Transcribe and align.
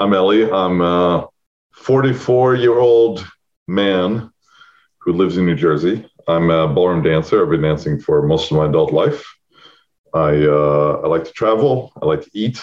I'm 0.00 0.14
Ellie. 0.14 0.50
I'm 0.50 0.80
a 0.80 1.28
44 1.72 2.54
year 2.54 2.78
old 2.78 3.22
man 3.68 4.32
who 4.96 5.12
lives 5.12 5.36
in 5.36 5.44
New 5.44 5.54
Jersey. 5.54 6.10
I'm 6.26 6.50
a 6.50 6.66
ballroom 6.66 7.02
dancer. 7.02 7.42
I've 7.42 7.50
been 7.50 7.60
dancing 7.60 8.00
for 8.00 8.22
most 8.22 8.50
of 8.50 8.56
my 8.56 8.64
adult 8.64 8.94
life. 8.94 9.22
I 10.14 10.42
uh, 10.46 11.02
I 11.04 11.06
like 11.06 11.24
to 11.24 11.32
travel. 11.32 11.92
I 12.00 12.06
like 12.06 12.22
to 12.22 12.30
eat. 12.32 12.62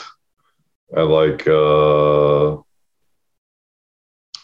I 0.95 1.01
like 1.01 1.47
uh, 1.47 2.53
I 2.55 2.59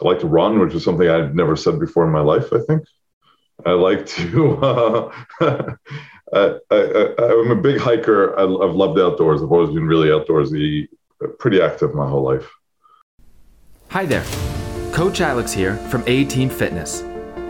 like 0.01 0.19
to 0.19 0.27
run, 0.27 0.59
which 0.59 0.75
is 0.75 0.83
something 0.83 1.09
I've 1.09 1.33
never 1.33 1.55
said 1.55 1.79
before 1.79 2.05
in 2.05 2.11
my 2.11 2.21
life. 2.21 2.53
I 2.53 2.59
think 2.59 2.83
I 3.65 3.71
like 3.71 4.05
to. 4.05 5.11
Uh, 6.31 6.57
I, 6.71 7.13
am 7.19 7.51
a 7.51 7.61
big 7.61 7.79
hiker. 7.79 8.35
I, 8.35 8.41
have 8.41 8.75
loved 8.75 8.99
outdoors. 8.99 9.43
I've 9.43 9.51
always 9.51 9.69
been 9.69 9.85
really 9.85 10.07
outdoorsy, 10.07 10.87
pretty 11.37 11.61
active 11.61 11.93
my 11.93 12.09
whole 12.09 12.23
life. 12.23 12.49
Hi 13.93 14.07
there, 14.07 14.25
Coach 14.91 15.21
Alex 15.21 15.53
here 15.53 15.77
from 15.89 16.03
A 16.07 16.25
Team 16.25 16.49
Fitness. 16.49 17.01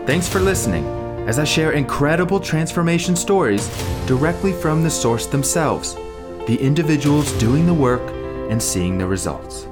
Thanks 0.04 0.28
for 0.28 0.40
listening 0.40 0.84
as 1.26 1.38
I 1.38 1.44
share 1.44 1.72
incredible 1.72 2.38
transformation 2.38 3.16
stories 3.16 3.66
directly 4.04 4.52
from 4.52 4.82
the 4.82 4.90
source 4.90 5.24
themselves, 5.24 5.94
the 6.46 6.58
individuals 6.60 7.32
doing 7.38 7.64
the 7.64 7.72
work 7.72 8.02
and 8.50 8.62
seeing 8.62 8.98
the 8.98 9.06
results. 9.06 9.66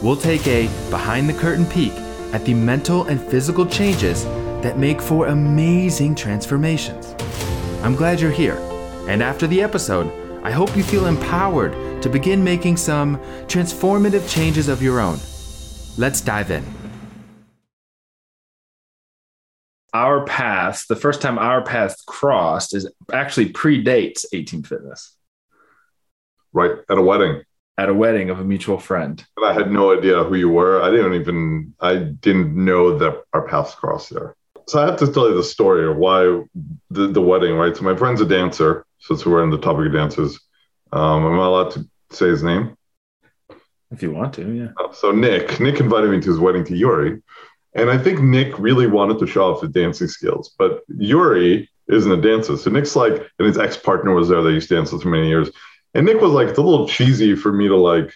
We'll 0.00 0.14
take 0.14 0.46
a 0.46 0.68
behind 0.88 1.28
the 1.28 1.34
curtain 1.34 1.66
peek 1.66 1.90
at 2.32 2.44
the 2.44 2.54
mental 2.54 3.02
and 3.06 3.20
physical 3.20 3.66
changes 3.66 4.22
that 4.62 4.78
make 4.78 5.02
for 5.02 5.26
amazing 5.26 6.14
transformations. 6.14 7.12
I'm 7.82 7.96
glad 7.96 8.20
you're 8.20 8.30
here, 8.30 8.58
and 9.08 9.20
after 9.20 9.48
the 9.48 9.60
episode, 9.60 10.12
I 10.44 10.52
hope 10.52 10.76
you 10.76 10.84
feel 10.84 11.06
empowered 11.06 11.72
to 12.02 12.08
begin 12.08 12.44
making 12.44 12.76
some 12.76 13.16
transformative 13.48 14.32
changes 14.32 14.68
of 14.68 14.80
your 14.80 15.00
own. 15.00 15.18
Let's 15.96 16.20
dive 16.20 16.50
in. 16.50 16.64
Our 19.92 20.24
paths, 20.24 20.86
the 20.86 20.96
first 20.96 21.22
time 21.22 21.38
our 21.38 21.62
paths 21.62 22.02
crossed 22.04 22.74
is 22.74 22.90
actually 23.12 23.52
predates 23.52 24.24
A 24.32 24.42
Team 24.42 24.64
Fitness. 24.64 25.16
Right, 26.52 26.72
at 26.90 26.98
a 26.98 27.02
wedding. 27.02 27.42
At 27.78 27.88
a 27.88 27.94
wedding 27.94 28.30
of 28.30 28.40
a 28.40 28.44
mutual 28.44 28.78
friend. 28.78 29.24
And 29.36 29.46
I 29.46 29.52
had 29.52 29.70
no 29.70 29.96
idea 29.96 30.24
who 30.24 30.34
you 30.34 30.48
were. 30.48 30.82
I 30.82 30.90
didn't 30.90 31.14
even, 31.14 31.74
I 31.78 31.96
didn't 31.96 32.56
know 32.56 32.98
that 32.98 33.22
our 33.32 33.46
paths 33.46 33.74
crossed 33.76 34.10
there. 34.10 34.34
So 34.66 34.82
I 34.82 34.86
have 34.86 34.98
to 34.98 35.12
tell 35.12 35.28
you 35.28 35.36
the 35.36 35.44
story 35.44 35.88
of 35.88 35.96
why 35.96 36.42
the, 36.90 37.06
the 37.08 37.20
wedding, 37.20 37.54
right? 37.54 37.76
So 37.76 37.82
my 37.82 37.94
friend's 37.94 38.20
a 38.20 38.26
dancer, 38.26 38.84
since 38.98 39.24
we're 39.24 39.44
in 39.44 39.50
the 39.50 39.58
topic 39.58 39.86
of 39.86 39.92
dancers. 39.92 40.40
Um, 40.90 41.24
am 41.24 41.38
I 41.38 41.46
allowed 41.46 41.70
to 41.72 41.88
say 42.10 42.28
his 42.28 42.42
name? 42.42 42.76
If 43.94 44.02
you 44.02 44.10
want 44.10 44.34
to, 44.34 44.52
yeah. 44.52 44.68
Uh, 44.76 44.92
so 44.92 45.12
Nick, 45.12 45.60
Nick 45.60 45.78
invited 45.78 46.10
me 46.10 46.20
to 46.20 46.30
his 46.30 46.40
wedding 46.40 46.64
to 46.64 46.76
Yuri, 46.76 47.22
and 47.74 47.88
I 47.88 47.96
think 47.96 48.20
Nick 48.20 48.58
really 48.58 48.88
wanted 48.88 49.20
to 49.20 49.26
show 49.28 49.52
off 49.52 49.60
his 49.60 49.70
dancing 49.70 50.08
skills. 50.08 50.52
But 50.58 50.80
Yuri 50.98 51.70
isn't 51.86 52.10
a 52.10 52.20
dancer, 52.20 52.56
so 52.56 52.70
Nick's 52.70 52.96
like, 52.96 53.12
and 53.38 53.46
his 53.46 53.56
ex 53.56 53.76
partner 53.76 54.12
was 54.12 54.28
there. 54.28 54.42
They 54.42 54.50
used 54.50 54.68
to 54.70 54.74
dance 54.74 54.90
with 54.90 55.02
for 55.02 55.10
many 55.10 55.28
years, 55.28 55.48
and 55.94 56.04
Nick 56.06 56.20
was 56.20 56.32
like, 56.32 56.48
it's 56.48 56.58
a 56.58 56.62
little 56.62 56.88
cheesy 56.88 57.36
for 57.36 57.52
me 57.52 57.68
to 57.68 57.76
like 57.76 58.12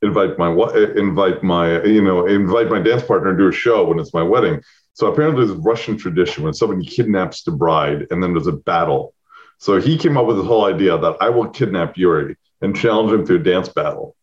invite 0.00 0.38
my 0.38 0.48
invite 0.96 1.42
my 1.42 1.82
you 1.82 2.00
know 2.00 2.24
invite 2.28 2.70
my 2.70 2.78
dance 2.80 3.02
partner 3.02 3.32
to 3.32 3.36
do 3.36 3.48
a 3.48 3.52
show 3.52 3.84
when 3.84 3.98
it's 3.98 4.14
my 4.14 4.22
wedding. 4.22 4.62
So 4.92 5.08
apparently, 5.12 5.44
there's 5.44 5.58
a 5.58 5.60
Russian 5.60 5.96
tradition 5.96 6.44
when 6.44 6.54
somebody 6.54 6.86
kidnaps 6.86 7.42
the 7.42 7.50
bride, 7.50 8.06
and 8.12 8.22
then 8.22 8.32
there's 8.32 8.46
a 8.46 8.52
battle. 8.52 9.12
So 9.58 9.80
he 9.80 9.98
came 9.98 10.16
up 10.16 10.26
with 10.26 10.36
this 10.36 10.46
whole 10.46 10.66
idea 10.66 10.96
that 10.96 11.16
I 11.20 11.30
will 11.30 11.48
kidnap 11.48 11.96
Yuri 11.96 12.36
and 12.60 12.76
challenge 12.76 13.12
him 13.12 13.26
to 13.26 13.34
a 13.34 13.38
dance 13.40 13.68
battle 13.68 14.14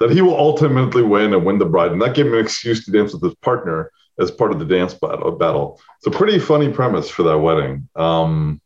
that 0.00 0.10
he 0.10 0.22
will 0.22 0.36
ultimately 0.36 1.02
win 1.02 1.32
and 1.32 1.44
win 1.44 1.58
the 1.58 1.64
bride. 1.64 1.92
And 1.92 2.02
that 2.02 2.14
gave 2.14 2.26
him 2.26 2.34
an 2.34 2.40
excuse 2.40 2.84
to 2.84 2.90
dance 2.90 3.12
with 3.12 3.22
his 3.22 3.34
partner 3.36 3.90
as 4.18 4.30
part 4.30 4.52
of 4.52 4.58
the 4.58 4.64
dance 4.64 4.94
battle. 4.94 5.30
battle. 5.32 5.80
It's 5.98 6.06
a 6.06 6.16
pretty 6.16 6.38
funny 6.38 6.70
premise 6.70 7.08
for 7.08 7.22
that 7.24 7.38
wedding. 7.38 7.88
Um, 7.96 8.60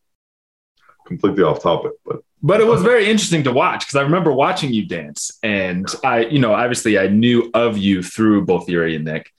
completely 1.06 1.43
off 1.43 1.62
topic, 1.62 1.93
but 2.05 2.21
but 2.41 2.61
it 2.61 2.67
was 2.67 2.83
very 2.83 3.11
interesting 3.11 3.43
to 3.44 3.53
watch 3.53 3.81
because 3.81 3.97
I 3.97 4.03
remember 4.03 4.31
watching 4.33 4.72
you 4.72 4.87
dance, 4.87 5.38
and 5.43 5.88
I, 6.05 6.27
you 6.27 6.38
know, 6.38 6.55
obviously 6.55 6.99
I 6.99 7.09
knew 7.09 7.50
of 7.53 7.77
you 7.77 8.03
through 8.03 8.44
both 8.44 8.69
Yuri 8.69 8.94
and 8.94 9.05
Nick. 9.05 9.33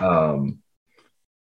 Um, 0.00 0.58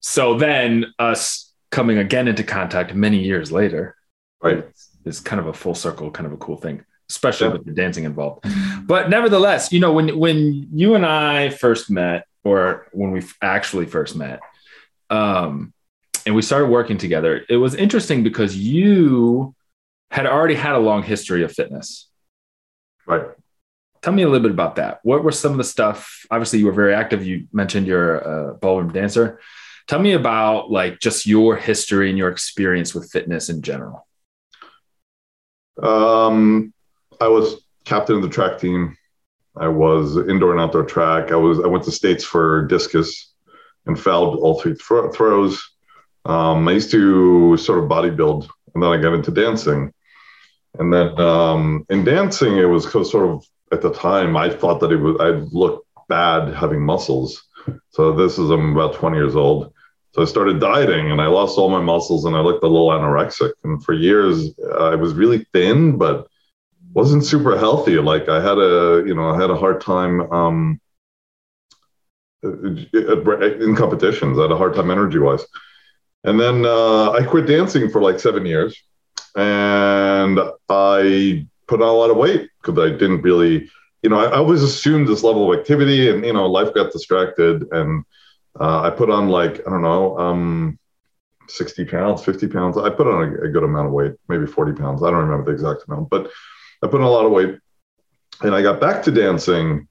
so 0.00 0.38
then 0.38 0.86
us 0.98 1.52
coming 1.70 1.98
again 1.98 2.26
into 2.26 2.42
contact 2.42 2.94
many 2.94 3.22
years 3.22 3.52
later, 3.52 3.94
right, 4.42 4.64
is 5.04 5.20
kind 5.20 5.38
of 5.38 5.46
a 5.46 5.52
full 5.52 5.74
circle, 5.74 6.10
kind 6.10 6.26
of 6.26 6.32
a 6.32 6.38
cool 6.38 6.56
thing 6.56 6.84
especially 7.12 7.48
yeah. 7.48 7.52
with 7.52 7.64
the 7.66 7.72
dancing 7.72 8.04
involved. 8.04 8.44
But 8.86 9.10
nevertheless, 9.10 9.72
you 9.72 9.80
know, 9.80 9.92
when 9.92 10.18
when 10.18 10.68
you 10.72 10.94
and 10.94 11.04
I 11.06 11.50
first 11.50 11.90
met, 11.90 12.26
or 12.44 12.88
when 12.92 13.10
we 13.12 13.22
actually 13.40 13.86
first 13.86 14.16
met, 14.16 14.40
um, 15.10 15.72
and 16.26 16.34
we 16.34 16.42
started 16.42 16.66
working 16.66 16.98
together, 16.98 17.44
it 17.48 17.56
was 17.56 17.74
interesting 17.74 18.22
because 18.22 18.56
you 18.56 19.54
had 20.10 20.26
already 20.26 20.54
had 20.54 20.74
a 20.74 20.78
long 20.78 21.02
history 21.02 21.42
of 21.42 21.52
fitness. 21.52 22.08
Right. 23.06 23.26
Tell 24.02 24.12
me 24.12 24.22
a 24.22 24.28
little 24.28 24.42
bit 24.42 24.50
about 24.50 24.76
that. 24.76 25.00
What 25.04 25.22
were 25.22 25.32
some 25.32 25.52
of 25.52 25.58
the 25.58 25.64
stuff? 25.64 26.26
Obviously, 26.30 26.58
you 26.58 26.66
were 26.66 26.72
very 26.72 26.94
active. 26.94 27.24
You 27.24 27.46
mentioned 27.52 27.86
you're 27.86 28.18
a 28.18 28.54
ballroom 28.54 28.92
dancer. 28.92 29.40
Tell 29.88 30.00
me 30.00 30.12
about 30.12 30.70
like 30.70 30.98
just 31.00 31.26
your 31.26 31.56
history 31.56 32.08
and 32.08 32.18
your 32.18 32.28
experience 32.28 32.94
with 32.94 33.10
fitness 33.10 33.48
in 33.48 33.62
general. 33.62 34.06
Um, 35.80 36.72
I 37.20 37.28
was 37.28 37.62
captain 37.84 38.16
of 38.16 38.22
the 38.22 38.28
track 38.28 38.58
team. 38.58 38.96
I 39.56 39.68
was 39.68 40.16
indoor 40.16 40.52
and 40.52 40.60
outdoor 40.60 40.84
track. 40.84 41.30
I 41.30 41.36
was 41.36 41.60
I 41.60 41.66
went 41.66 41.84
to 41.84 41.90
states 41.90 42.24
for 42.24 42.66
discus 42.66 43.32
and 43.86 43.98
fouled 43.98 44.38
all 44.38 44.60
three 44.60 44.74
thro- 44.74 45.10
throws. 45.12 45.62
Um, 46.24 46.66
I 46.68 46.72
used 46.72 46.90
to 46.92 47.56
sort 47.56 47.82
of 47.82 47.90
bodybuild, 47.90 48.48
and 48.74 48.82
then 48.82 48.90
I 48.90 49.00
got 49.00 49.14
into 49.14 49.30
dancing. 49.30 49.92
And 50.78 50.92
then 50.92 51.20
um, 51.20 51.84
in 51.90 52.04
dancing, 52.04 52.56
it 52.56 52.64
was 52.64 52.90
sort 52.90 53.28
of 53.28 53.44
at 53.72 53.82
the 53.82 53.92
time 53.92 54.36
I 54.36 54.48
thought 54.48 54.80
that 54.80 54.92
it 54.92 54.96
was 54.96 55.16
I'd 55.20 55.52
look 55.52 55.84
bad 56.08 56.54
having 56.54 56.80
muscles. 56.80 57.42
So 57.90 58.12
this 58.12 58.38
is 58.38 58.50
I'm 58.50 58.72
about 58.72 58.94
20 58.94 59.16
years 59.16 59.36
old. 59.36 59.72
So 60.14 60.22
I 60.22 60.26
started 60.26 60.60
dieting, 60.60 61.10
and 61.10 61.22
I 61.22 61.26
lost 61.26 61.56
all 61.56 61.70
my 61.70 61.80
muscles, 61.80 62.26
and 62.26 62.36
I 62.36 62.40
looked 62.40 62.64
a 62.64 62.68
little 62.68 62.88
anorexic. 62.88 63.52
And 63.64 63.82
for 63.82 63.94
years, 63.94 64.50
I 64.78 64.94
was 64.94 65.14
really 65.14 65.46
thin, 65.54 65.96
but 65.96 66.28
wasn't 66.94 67.24
super 67.24 67.58
healthy. 67.58 67.96
Like 67.96 68.28
I 68.28 68.42
had 68.42 68.58
a, 68.58 69.02
you 69.06 69.14
know, 69.14 69.30
I 69.30 69.40
had 69.40 69.50
a 69.50 69.56
hard 69.56 69.80
time 69.80 70.20
um, 70.32 70.80
in 72.42 73.76
competitions. 73.76 74.38
I 74.38 74.42
had 74.42 74.52
a 74.52 74.56
hard 74.56 74.74
time 74.74 74.90
energy 74.90 75.18
wise. 75.18 75.44
And 76.24 76.38
then 76.38 76.64
uh, 76.64 77.10
I 77.10 77.24
quit 77.24 77.46
dancing 77.46 77.90
for 77.90 78.00
like 78.00 78.20
seven 78.20 78.46
years, 78.46 78.80
and 79.34 80.38
I 80.68 81.46
put 81.66 81.82
on 81.82 81.88
a 81.88 81.92
lot 81.92 82.10
of 82.10 82.16
weight 82.16 82.48
because 82.60 82.78
I 82.78 82.90
didn't 82.96 83.22
really, 83.22 83.68
you 84.02 84.10
know, 84.10 84.20
I, 84.20 84.26
I, 84.26 84.36
always 84.36 84.62
assumed 84.62 85.08
this 85.08 85.24
level 85.24 85.52
of 85.52 85.58
activity, 85.58 86.10
and 86.10 86.24
you 86.24 86.32
know, 86.32 86.46
life 86.46 86.72
got 86.74 86.92
distracted, 86.92 87.66
and 87.72 88.04
uh, 88.60 88.82
I 88.82 88.90
put 88.90 89.10
on 89.10 89.30
like 89.30 89.66
I 89.66 89.70
don't 89.70 89.82
know, 89.82 90.16
um, 90.16 90.78
60 91.48 91.86
pounds, 91.86 92.24
50 92.24 92.46
pounds. 92.46 92.78
I 92.78 92.88
put 92.90 93.08
on 93.08 93.24
a, 93.24 93.46
a, 93.46 93.48
good 93.48 93.64
amount 93.64 93.88
of 93.88 93.92
weight, 93.92 94.12
maybe 94.28 94.46
40 94.46 94.74
pounds. 94.74 95.02
I 95.02 95.10
don't 95.10 95.26
remember 95.26 95.46
the 95.46 95.52
exact 95.52 95.88
amount, 95.88 96.08
but 96.08 96.30
I 96.82 96.88
put 96.88 97.00
on 97.00 97.06
a 97.06 97.10
lot 97.10 97.26
of 97.26 97.32
weight, 97.32 97.58
and 98.42 98.54
I 98.54 98.62
got 98.62 98.80
back 98.80 99.02
to 99.04 99.10
dancing, 99.10 99.88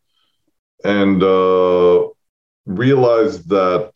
and 0.84 1.24
uh, 1.24 2.07
realized 2.66 3.50
that 3.50 3.91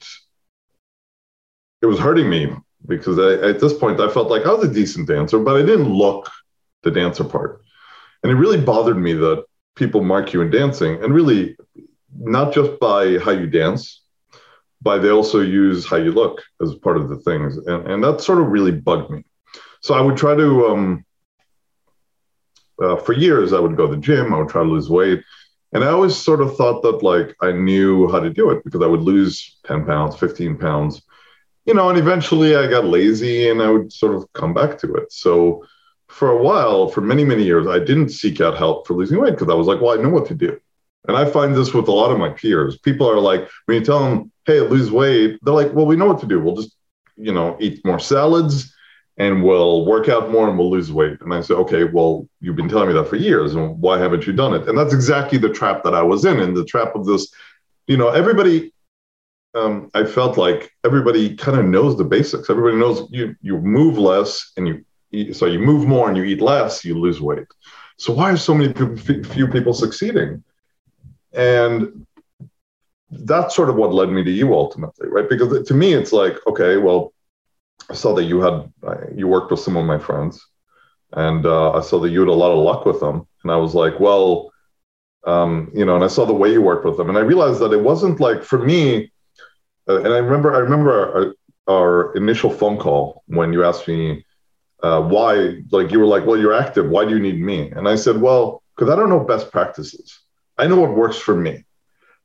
it 1.81 1.87
was 1.87 1.99
hurting 1.99 2.29
me 2.29 2.53
because 2.87 3.19
I, 3.19 3.47
at 3.47 3.59
this 3.59 3.73
point 3.73 3.99
I 3.99 4.09
felt 4.09 4.29
like 4.29 4.45
I 4.45 4.53
was 4.53 4.69
a 4.69 4.73
decent 4.73 5.07
dancer, 5.07 5.39
but 5.39 5.57
I 5.57 5.65
didn't 5.65 5.91
look 5.91 6.29
the 6.83 6.91
dancer 6.91 7.23
part, 7.23 7.61
and 8.23 8.31
it 8.31 8.35
really 8.35 8.61
bothered 8.61 8.97
me 8.97 9.13
that 9.13 9.45
people 9.75 10.03
mark 10.03 10.31
you 10.33 10.41
in 10.41 10.49
dancing, 10.49 11.03
and 11.03 11.13
really 11.13 11.57
not 12.17 12.53
just 12.53 12.79
by 12.79 13.17
how 13.19 13.31
you 13.31 13.47
dance, 13.47 14.03
but 14.81 14.99
they 14.99 15.09
also 15.09 15.41
use 15.41 15.85
how 15.85 15.97
you 15.97 16.11
look 16.11 16.41
as 16.61 16.75
part 16.75 16.97
of 16.97 17.09
the 17.09 17.17
things, 17.17 17.57
and 17.57 17.87
and 17.87 18.03
that 18.03 18.21
sort 18.21 18.39
of 18.39 18.47
really 18.47 18.71
bugged 18.71 19.09
me. 19.09 19.25
So 19.81 19.93
I 19.95 20.01
would 20.01 20.17
try 20.17 20.35
to 20.35 20.67
um, 20.67 21.05
uh, 22.81 22.97
for 22.97 23.13
years 23.13 23.53
I 23.53 23.59
would 23.59 23.77
go 23.77 23.87
to 23.87 23.95
the 23.95 24.01
gym, 24.01 24.33
I 24.33 24.39
would 24.39 24.49
try 24.49 24.63
to 24.63 24.69
lose 24.69 24.89
weight. 24.89 25.23
And 25.73 25.83
I 25.83 25.87
always 25.87 26.15
sort 26.15 26.41
of 26.41 26.55
thought 26.55 26.81
that 26.83 27.03
like 27.03 27.35
I 27.41 27.51
knew 27.51 28.09
how 28.09 28.19
to 28.19 28.29
do 28.29 28.49
it 28.51 28.63
because 28.63 28.81
I 28.81 28.87
would 28.87 29.01
lose 29.01 29.57
10 29.65 29.85
pounds, 29.85 30.15
15 30.15 30.57
pounds, 30.57 31.01
you 31.65 31.73
know, 31.73 31.89
and 31.89 31.97
eventually 31.97 32.55
I 32.55 32.67
got 32.67 32.85
lazy 32.85 33.49
and 33.49 33.61
I 33.61 33.69
would 33.69 33.91
sort 33.91 34.15
of 34.15 34.31
come 34.33 34.53
back 34.53 34.77
to 34.79 34.93
it. 34.95 35.11
So 35.11 35.65
for 36.07 36.29
a 36.29 36.41
while, 36.41 36.87
for 36.87 37.01
many, 37.01 37.25
many 37.25 37.43
years, 37.43 37.67
I 37.67 37.79
didn't 37.79 38.09
seek 38.09 38.39
out 38.39 38.57
help 38.57 38.87
for 38.87 38.93
losing 38.93 39.19
weight 39.19 39.31
because 39.31 39.49
I 39.49 39.55
was 39.55 39.67
like, 39.67 39.81
well, 39.81 39.97
I 39.97 40.01
know 40.01 40.09
what 40.09 40.27
to 40.27 40.35
do. 40.35 40.59
And 41.07 41.17
I 41.17 41.25
find 41.25 41.55
this 41.55 41.73
with 41.73 41.87
a 41.87 41.91
lot 41.91 42.11
of 42.11 42.19
my 42.19 42.29
peers. 42.29 42.77
People 42.77 43.09
are 43.09 43.19
like, 43.19 43.49
when 43.65 43.79
you 43.79 43.85
tell 43.85 43.99
them, 43.99 44.31
hey, 44.45 44.61
lose 44.61 44.91
weight, 44.91 45.39
they're 45.41 45.53
like, 45.53 45.73
well, 45.73 45.85
we 45.85 45.95
know 45.95 46.05
what 46.05 46.19
to 46.19 46.25
do. 46.25 46.39
We'll 46.39 46.55
just, 46.55 46.75
you 47.17 47.33
know, 47.33 47.57
eat 47.59 47.85
more 47.85 47.99
salads 47.99 48.74
and 49.17 49.43
we'll 49.43 49.85
work 49.85 50.09
out 50.09 50.29
more 50.29 50.49
and 50.49 50.57
we'll 50.57 50.69
lose 50.69 50.91
weight. 50.91 51.21
And 51.21 51.33
I 51.33 51.41
said, 51.41 51.57
okay, 51.57 51.85
well, 51.85 52.27
you've 52.41 52.57
been 52.57 52.69
telling 52.69 52.89
me 52.89 52.93
that 52.93 53.07
for 53.07 53.15
years, 53.15 53.55
and 53.55 53.79
why 53.79 53.97
haven't 53.97 54.27
you 54.27 54.33
done 54.33 54.53
it? 54.53 54.67
And 54.67 54.77
that's 54.77 54.93
exactly 54.93 55.37
the 55.37 55.49
trap 55.49 55.83
that 55.83 55.93
I 55.93 56.01
was 56.01 56.25
in, 56.25 56.39
and 56.39 56.55
the 56.55 56.65
trap 56.65 56.95
of 56.95 57.05
this, 57.05 57.33
you 57.87 57.97
know, 57.97 58.09
everybody. 58.09 58.71
Um, 59.53 59.89
I 59.93 60.03
felt 60.03 60.37
like 60.37 60.69
everybody 60.83 61.33
kind 61.33 61.57
of 61.57 61.65
knows 61.65 61.97
the 61.97 62.03
basics. 62.03 62.49
Everybody 62.49 62.75
knows 62.75 63.07
you 63.09 63.37
you 63.41 63.57
move 63.59 63.97
less 63.97 64.51
and 64.57 64.67
you 64.67 64.83
eat, 65.13 65.33
so 65.33 65.45
you 65.45 65.59
move 65.59 65.87
more 65.87 66.09
and 66.09 66.17
you 66.17 66.23
eat 66.23 66.41
less, 66.41 66.83
you 66.83 66.99
lose 66.99 67.21
weight. 67.21 67.47
So 67.97 68.11
why 68.11 68.33
are 68.33 68.37
so 68.37 68.53
many 68.53 68.73
few 68.73 69.47
people 69.47 69.73
succeeding? 69.73 70.43
And 71.31 72.05
that's 73.09 73.55
sort 73.55 73.69
of 73.69 73.77
what 73.77 73.93
led 73.93 74.09
me 74.09 74.25
to 74.25 74.31
you 74.31 74.53
ultimately, 74.53 75.07
right? 75.07 75.29
Because 75.29 75.65
to 75.65 75.73
me, 75.73 75.93
it's 75.93 76.11
like, 76.11 76.35
okay, 76.47 76.75
well, 76.75 77.13
I 77.89 77.93
saw 77.93 78.15
that 78.15 78.23
you 78.23 78.41
had 78.41 78.71
you 79.15 79.27
worked 79.27 79.51
with 79.51 79.59
some 79.59 79.77
of 79.77 79.85
my 79.85 79.99
friends, 79.99 80.45
and 81.13 81.45
uh, 81.45 81.71
I 81.71 81.81
saw 81.81 81.99
that 81.99 82.09
you 82.09 82.19
had 82.21 82.29
a 82.29 82.33
lot 82.33 82.51
of 82.51 82.59
luck 82.59 82.85
with 82.85 82.99
them, 82.99 83.27
and 83.43 83.51
I 83.51 83.57
was 83.57 83.75
like, 83.75 83.99
well, 83.99 84.51
um, 85.25 85.71
you 85.73 85.85
know, 85.85 85.95
and 85.95 86.03
I 86.03 86.07
saw 86.07 86.25
the 86.25 86.33
way 86.33 86.51
you 86.51 86.61
worked 86.61 86.85
with 86.85 86.97
them, 86.97 87.09
and 87.09 87.17
I 87.17 87.21
realized 87.21 87.59
that 87.59 87.73
it 87.73 87.81
wasn't 87.81 88.19
like 88.19 88.43
for 88.43 88.59
me. 88.59 89.11
Uh, 89.87 90.01
and 90.01 90.13
I 90.13 90.17
remember, 90.17 90.55
I 90.55 90.59
remember 90.59 91.35
our, 91.67 91.73
our, 91.73 92.15
initial 92.15 92.49
phone 92.49 92.77
call 92.77 93.23
when 93.27 93.53
you 93.53 93.63
asked 93.63 93.87
me 93.87 94.25
uh, 94.81 95.01
why, 95.01 95.61
like 95.71 95.91
you 95.91 95.99
were 95.99 96.07
like, 96.07 96.25
well, 96.25 96.39
you're 96.39 96.53
active. 96.53 96.89
Why 96.89 97.05
do 97.05 97.11
you 97.11 97.19
need 97.19 97.39
me? 97.39 97.69
And 97.69 97.87
I 97.87 97.95
said, 97.95 98.19
well, 98.19 98.63
because 98.75 98.91
I 98.91 98.95
don't 98.95 99.09
know 99.09 99.19
best 99.19 99.51
practices. 99.51 100.19
I 100.57 100.65
know 100.65 100.79
what 100.79 100.95
works 100.95 101.17
for 101.17 101.35
me, 101.35 101.65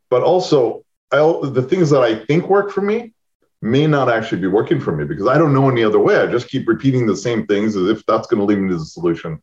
but 0.08 0.22
also 0.22 0.84
I, 1.12 1.18
the 1.18 1.66
things 1.68 1.90
that 1.90 2.02
I 2.02 2.24
think 2.24 2.48
work 2.48 2.70
for 2.70 2.80
me 2.80 3.12
may 3.62 3.86
not 3.86 4.08
actually 4.08 4.40
be 4.40 4.46
working 4.46 4.80
for 4.80 4.96
me 4.96 5.04
because 5.04 5.28
I 5.28 5.36
don't 5.36 5.52
know 5.52 5.68
any 5.68 5.84
other 5.84 5.98
way. 5.98 6.16
I 6.16 6.26
just 6.26 6.48
keep 6.48 6.66
repeating 6.66 7.06
the 7.06 7.16
same 7.16 7.46
things 7.46 7.76
as 7.76 7.88
if 7.88 8.04
that's 8.06 8.26
going 8.26 8.40
to 8.40 8.46
lead 8.46 8.58
me 8.58 8.70
to 8.70 8.78
the 8.78 8.84
solution. 8.84 9.42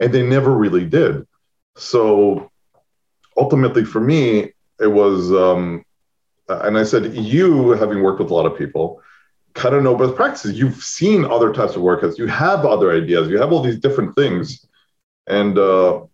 And 0.00 0.12
they 0.12 0.26
never 0.26 0.52
really 0.52 0.86
did. 0.86 1.26
So 1.76 2.50
ultimately, 3.36 3.84
for 3.84 4.00
me, 4.00 4.52
it 4.80 4.86
was, 4.86 5.30
um, 5.32 5.84
and 6.48 6.78
I 6.78 6.84
said, 6.84 7.14
you 7.14 7.70
having 7.72 8.02
worked 8.02 8.20
with 8.20 8.30
a 8.30 8.34
lot 8.34 8.46
of 8.46 8.56
people, 8.56 9.02
kind 9.54 9.74
of 9.74 9.82
know 9.82 9.96
best 9.96 10.14
practices. 10.14 10.58
You've 10.58 10.82
seen 10.82 11.24
other 11.24 11.52
types 11.52 11.76
of 11.76 11.82
workouts, 11.82 12.16
you 12.16 12.26
have 12.26 12.64
other 12.64 12.92
ideas, 12.92 13.28
you 13.28 13.38
have 13.38 13.52
all 13.52 13.62
these 13.62 13.80
different 13.80 14.14
things. 14.16 14.66
And, 15.26 15.58
uh, 15.58 16.04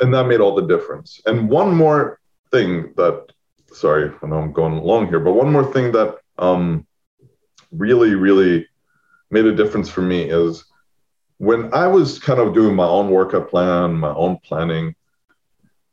and 0.00 0.14
that 0.14 0.26
made 0.26 0.40
all 0.40 0.54
the 0.54 0.66
difference. 0.66 1.20
And 1.26 1.50
one 1.50 1.74
more 1.74 2.18
thing 2.50 2.94
that, 2.96 3.32
sorry, 3.72 4.10
I 4.22 4.26
know 4.26 4.38
I'm 4.38 4.52
going 4.52 4.74
along 4.74 5.08
here, 5.08 5.20
but 5.20 5.32
one 5.32 5.52
more 5.52 5.70
thing 5.72 5.92
that 5.92 6.18
um, 6.38 6.86
really, 7.70 8.14
really 8.14 8.68
made 9.30 9.46
a 9.46 9.54
difference 9.54 9.88
for 9.88 10.02
me 10.02 10.22
is 10.22 10.64
when 11.38 11.72
I 11.74 11.86
was 11.86 12.18
kind 12.18 12.38
of 12.38 12.54
doing 12.54 12.76
my 12.76 12.86
own 12.86 13.10
workout 13.10 13.50
plan, 13.50 13.94
my 13.94 14.12
own 14.14 14.38
planning, 14.44 14.94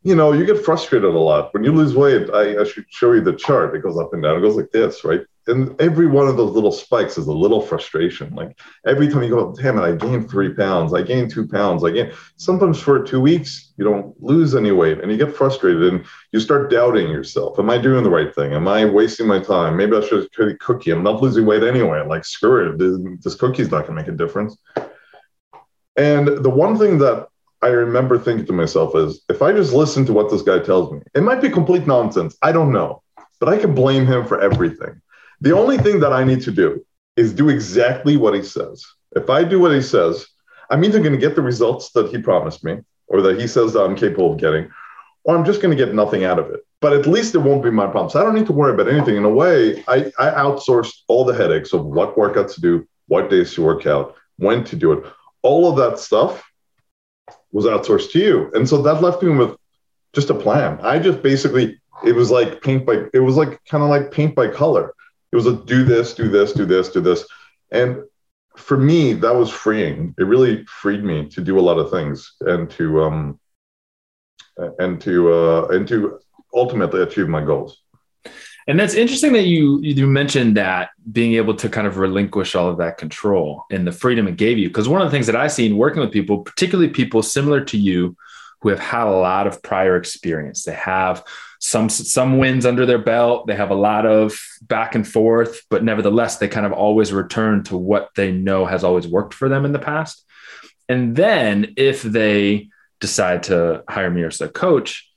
you 0.04 0.16
know, 0.16 0.32
you 0.32 0.46
get 0.46 0.64
frustrated 0.64 1.14
a 1.14 1.20
lot. 1.20 1.54
When 1.54 1.64
you 1.64 1.74
lose 1.74 1.96
weight, 1.96 2.30
I, 2.30 2.62
I 2.62 2.64
should 2.64 2.86
show 2.90 3.12
you 3.14 3.22
the 3.22 3.34
chart. 3.34 3.76
It 3.76 3.84
goes 3.84 3.98
up 3.98 4.14
and 4.14 4.24
down. 4.24 4.38
It 4.38 4.42
goes 4.42 4.56
like 4.56 4.72
this, 4.72 5.04
right? 5.04 5.22
and 5.50 5.80
every 5.82 6.08
one 6.08 6.28
of 6.28 6.38
those 6.38 6.52
little 6.52 6.72
spikes 6.72 7.18
is 7.18 7.28
a 7.28 7.34
little 7.34 7.62
frustration. 7.62 8.34
Like 8.36 8.58
every 8.86 9.08
time 9.08 9.24
you 9.24 9.30
go, 9.30 9.54
damn 9.54 9.78
it, 9.78 9.82
I 9.82 9.96
gained 9.96 10.30
three 10.30 10.54
pounds, 10.54 10.94
I 10.94 11.02
gained 11.02 11.32
two 11.32 11.48
pounds, 11.48 11.84
I 11.84 11.92
gain. 11.92 12.12
Sometimes 12.38 12.80
for 12.80 13.04
two 13.04 13.20
weeks 13.20 13.74
you 13.78 13.84
don't 13.84 14.16
lose 14.22 14.56
any 14.56 14.72
weight, 14.72 15.00
and 15.00 15.12
you 15.12 15.18
get 15.18 15.36
frustrated, 15.36 15.94
and 15.94 16.06
you 16.32 16.40
start 16.40 16.72
doubting 16.72 17.10
yourself. 17.10 17.60
Am 17.60 17.70
I 17.70 17.78
doing 17.78 18.04
the 18.04 18.10
right 18.10 18.34
thing? 18.34 18.54
Am 18.54 18.68
I 18.68 18.86
wasting 18.86 19.28
my 19.28 19.40
time? 19.40 19.76
Maybe 19.76 19.98
I 19.98 20.02
should 20.02 20.32
create 20.34 20.54
a 20.54 20.58
cookie. 20.58 20.92
I'm 20.92 21.04
not 21.04 21.22
losing 21.22 21.46
weight 21.46 21.64
anyway. 21.64 22.06
Like 22.06 22.26
screw 22.26 22.72
it, 22.72 22.78
this, 22.78 22.98
this 23.24 23.36
cookie's 23.36 23.72
not 23.72 23.88
gonna 23.88 24.00
make 24.00 24.08
a 24.08 24.12
difference. 24.12 24.58
And 25.96 26.28
the 26.28 26.50
one 26.50 26.78
thing 26.78 27.00
that 27.00 27.28
I 27.62 27.68
remember 27.68 28.18
thinking 28.18 28.46
to 28.46 28.54
myself 28.54 28.96
is, 28.96 29.22
if 29.30 29.42
I 29.42 29.52
just 29.52 29.74
listen 29.74 30.06
to 30.06 30.14
what 30.14 30.30
this 30.30 30.42
guy 30.42 30.60
tells 30.60 30.92
me, 30.92 31.02
it 31.14 31.22
might 31.22 31.42
be 31.42 31.50
complete 31.50 31.86
nonsense. 31.86 32.38
I 32.42 32.52
don't 32.52 32.72
know, 32.72 33.02
but 33.40 33.50
I 33.50 33.58
can 33.58 33.76
blame 33.76 34.06
him 34.06 34.26
for 34.26 34.40
everything. 34.40 35.02
The 35.42 35.56
only 35.56 35.78
thing 35.78 36.00
that 36.00 36.14
I 36.14 36.24
need 36.24 36.42
to 36.44 36.52
do 36.52 36.86
is 37.18 37.34
do 37.34 37.50
exactly 37.50 38.16
what 38.16 38.34
he 38.34 38.44
says. 38.44 38.86
If 39.16 39.30
I 39.30 39.44
do 39.44 39.60
what 39.60 39.74
he 39.74 39.82
says, 39.82 40.26
I'm 40.70 40.84
either 40.86 41.00
going 41.00 41.14
to 41.14 41.18
get 41.18 41.36
the 41.36 41.42
results 41.42 41.92
that 41.92 42.10
he 42.10 42.22
promised 42.22 42.64
me 42.64 42.80
or 43.08 43.22
that 43.22 43.40
he 43.40 43.48
says 43.48 43.74
that 43.74 43.84
I'm 43.84 43.96
capable 43.96 44.34
of 44.34 44.40
getting, 44.40 44.70
or 45.24 45.36
I'm 45.36 45.46
just 45.46 45.62
going 45.62 45.76
to 45.76 45.86
get 45.86 45.94
nothing 45.94 46.24
out 46.24 46.40
of 46.40 46.50
it. 46.52 46.62
But 46.80 46.94
at 46.94 47.08
least 47.08 47.36
it 47.36 47.40
won't 47.40 47.64
be 47.64 47.72
my 47.72 47.88
problem. 47.88 48.10
So 48.10 48.22
I 48.22 48.24
don't 48.24 48.36
need 48.36 48.46
to 48.46 48.54
worry 48.54 48.74
about 48.74 48.88
anything. 48.88 49.18
In 49.18 49.26
a 49.26 49.30
way, 49.30 49.84
I, 49.88 50.12
I 50.18 50.30
outsourced 50.32 50.94
all 51.08 51.26
the 51.26 51.34
headaches 51.34 51.74
of 51.74 51.86
what 51.86 52.16
workouts 52.16 52.54
to 52.56 52.62
do, 52.62 52.88
what 53.08 53.30
days 53.30 53.54
to 53.56 53.64
work 53.64 53.86
out, 53.86 54.16
when 54.38 54.64
to 54.66 54.76
do 54.78 54.94
it. 54.94 55.04
All 55.42 55.70
of 55.70 55.76
that 55.78 56.00
stuff 56.00 56.49
was 57.52 57.66
outsourced 57.66 58.12
to 58.12 58.20
you. 58.20 58.52
And 58.54 58.68
so 58.68 58.82
that 58.82 59.02
left 59.02 59.24
me 59.24 59.30
with 59.36 59.56
just 60.14 60.30
a 60.30 60.36
plan. 60.36 60.80
I 60.82 61.00
just 61.00 61.22
basically, 61.22 61.80
it 62.06 62.14
was 62.14 62.32
like 62.32 62.62
paint 62.62 62.86
by, 62.86 63.06
it 63.14 63.20
was 63.20 63.36
like 63.36 63.64
kind 63.66 63.84
of 63.84 63.90
like 63.90 64.12
paint 64.12 64.36
by 64.36 64.48
color. 64.48 64.94
It 65.32 65.36
was 65.36 65.46
a 65.46 65.54
do 65.54 65.84
this, 65.84 66.14
do 66.14 66.30
this, 66.30 66.54
do 66.54 66.66
this, 66.66 66.90
do 66.90 67.02
this. 67.02 67.26
And 67.72 68.04
for 68.56 68.78
me, 68.78 69.14
that 69.14 69.34
was 69.34 69.50
freeing. 69.50 70.14
It 70.18 70.24
really 70.24 70.66
freed 70.66 71.04
me 71.04 71.30
to 71.30 71.42
do 71.42 71.60
a 71.60 71.62
lot 71.62 71.78
of 71.78 71.92
things 71.92 72.34
and 72.42 72.70
to 72.72 73.04
um 73.04 73.40
and 74.80 75.00
to 75.02 75.34
uh 75.34 75.68
and 75.68 75.88
to 75.88 76.20
ultimately 76.54 77.02
achieve 77.02 77.30
my 77.30 77.44
goals. 77.44 77.82
And 78.70 78.80
that's 78.80 78.94
interesting 78.94 79.34
that 79.34 79.48
you 79.48 79.80
you 79.82 80.06
mentioned 80.06 80.56
that 80.58 80.92
being 81.12 81.34
able 81.34 81.56
to 81.56 81.68
kind 81.70 81.88
of 81.88 81.98
relinquish 81.98 82.54
all 82.54 82.70
of 82.70 82.78
that 82.78 83.00
control 83.00 83.66
and 83.72 83.86
the 83.86 83.92
freedom 83.92 84.28
it 84.28 84.38
gave 84.38 84.60
you. 84.60 84.68
Because 84.68 84.88
one 84.88 85.02
of 85.02 85.08
the 85.08 85.12
things 85.12 85.26
that 85.26 85.36
I've 85.36 85.52
seen 85.52 85.76
working 85.76 86.02
with 86.02 86.12
people, 86.12 86.44
particularly 86.44 86.92
people 86.92 87.24
similar 87.24 87.62
to 87.66 87.78
you, 87.80 88.16
who 88.62 88.70
have 88.70 88.80
had 88.80 89.08
a 89.08 89.12
lot 89.12 89.48
of 89.48 89.64
prior 89.64 89.96
experience, 89.96 90.66
they 90.66 90.74
have 90.74 91.24
some 91.60 91.90
some 91.90 92.38
wins 92.38 92.68
under 92.68 92.86
their 92.86 93.00
belt. 93.00 93.48
They 93.48 93.56
have 93.56 93.72
a 93.72 93.76
lot 93.76 94.06
of 94.06 94.40
back 94.62 94.94
and 94.94 95.08
forth, 95.08 95.64
but 95.72 95.84
nevertheless, 95.84 96.38
they 96.38 96.48
kind 96.48 96.68
of 96.68 96.72
always 96.72 97.12
return 97.12 97.64
to 97.66 97.76
what 97.78 98.12
they 98.16 98.32
know 98.32 98.68
has 98.68 98.84
always 98.84 99.08
worked 99.08 99.34
for 99.34 99.50
them 99.50 99.66
in 99.66 99.72
the 99.72 99.80
past. 99.80 100.24
And 100.88 101.16
then 101.16 101.74
if 101.76 102.04
they 102.04 102.70
decide 103.00 103.44
to 103.44 103.84
hire 103.90 104.12
me 104.12 104.24
as 104.26 104.42
a 104.42 104.48
coach, 104.48 105.09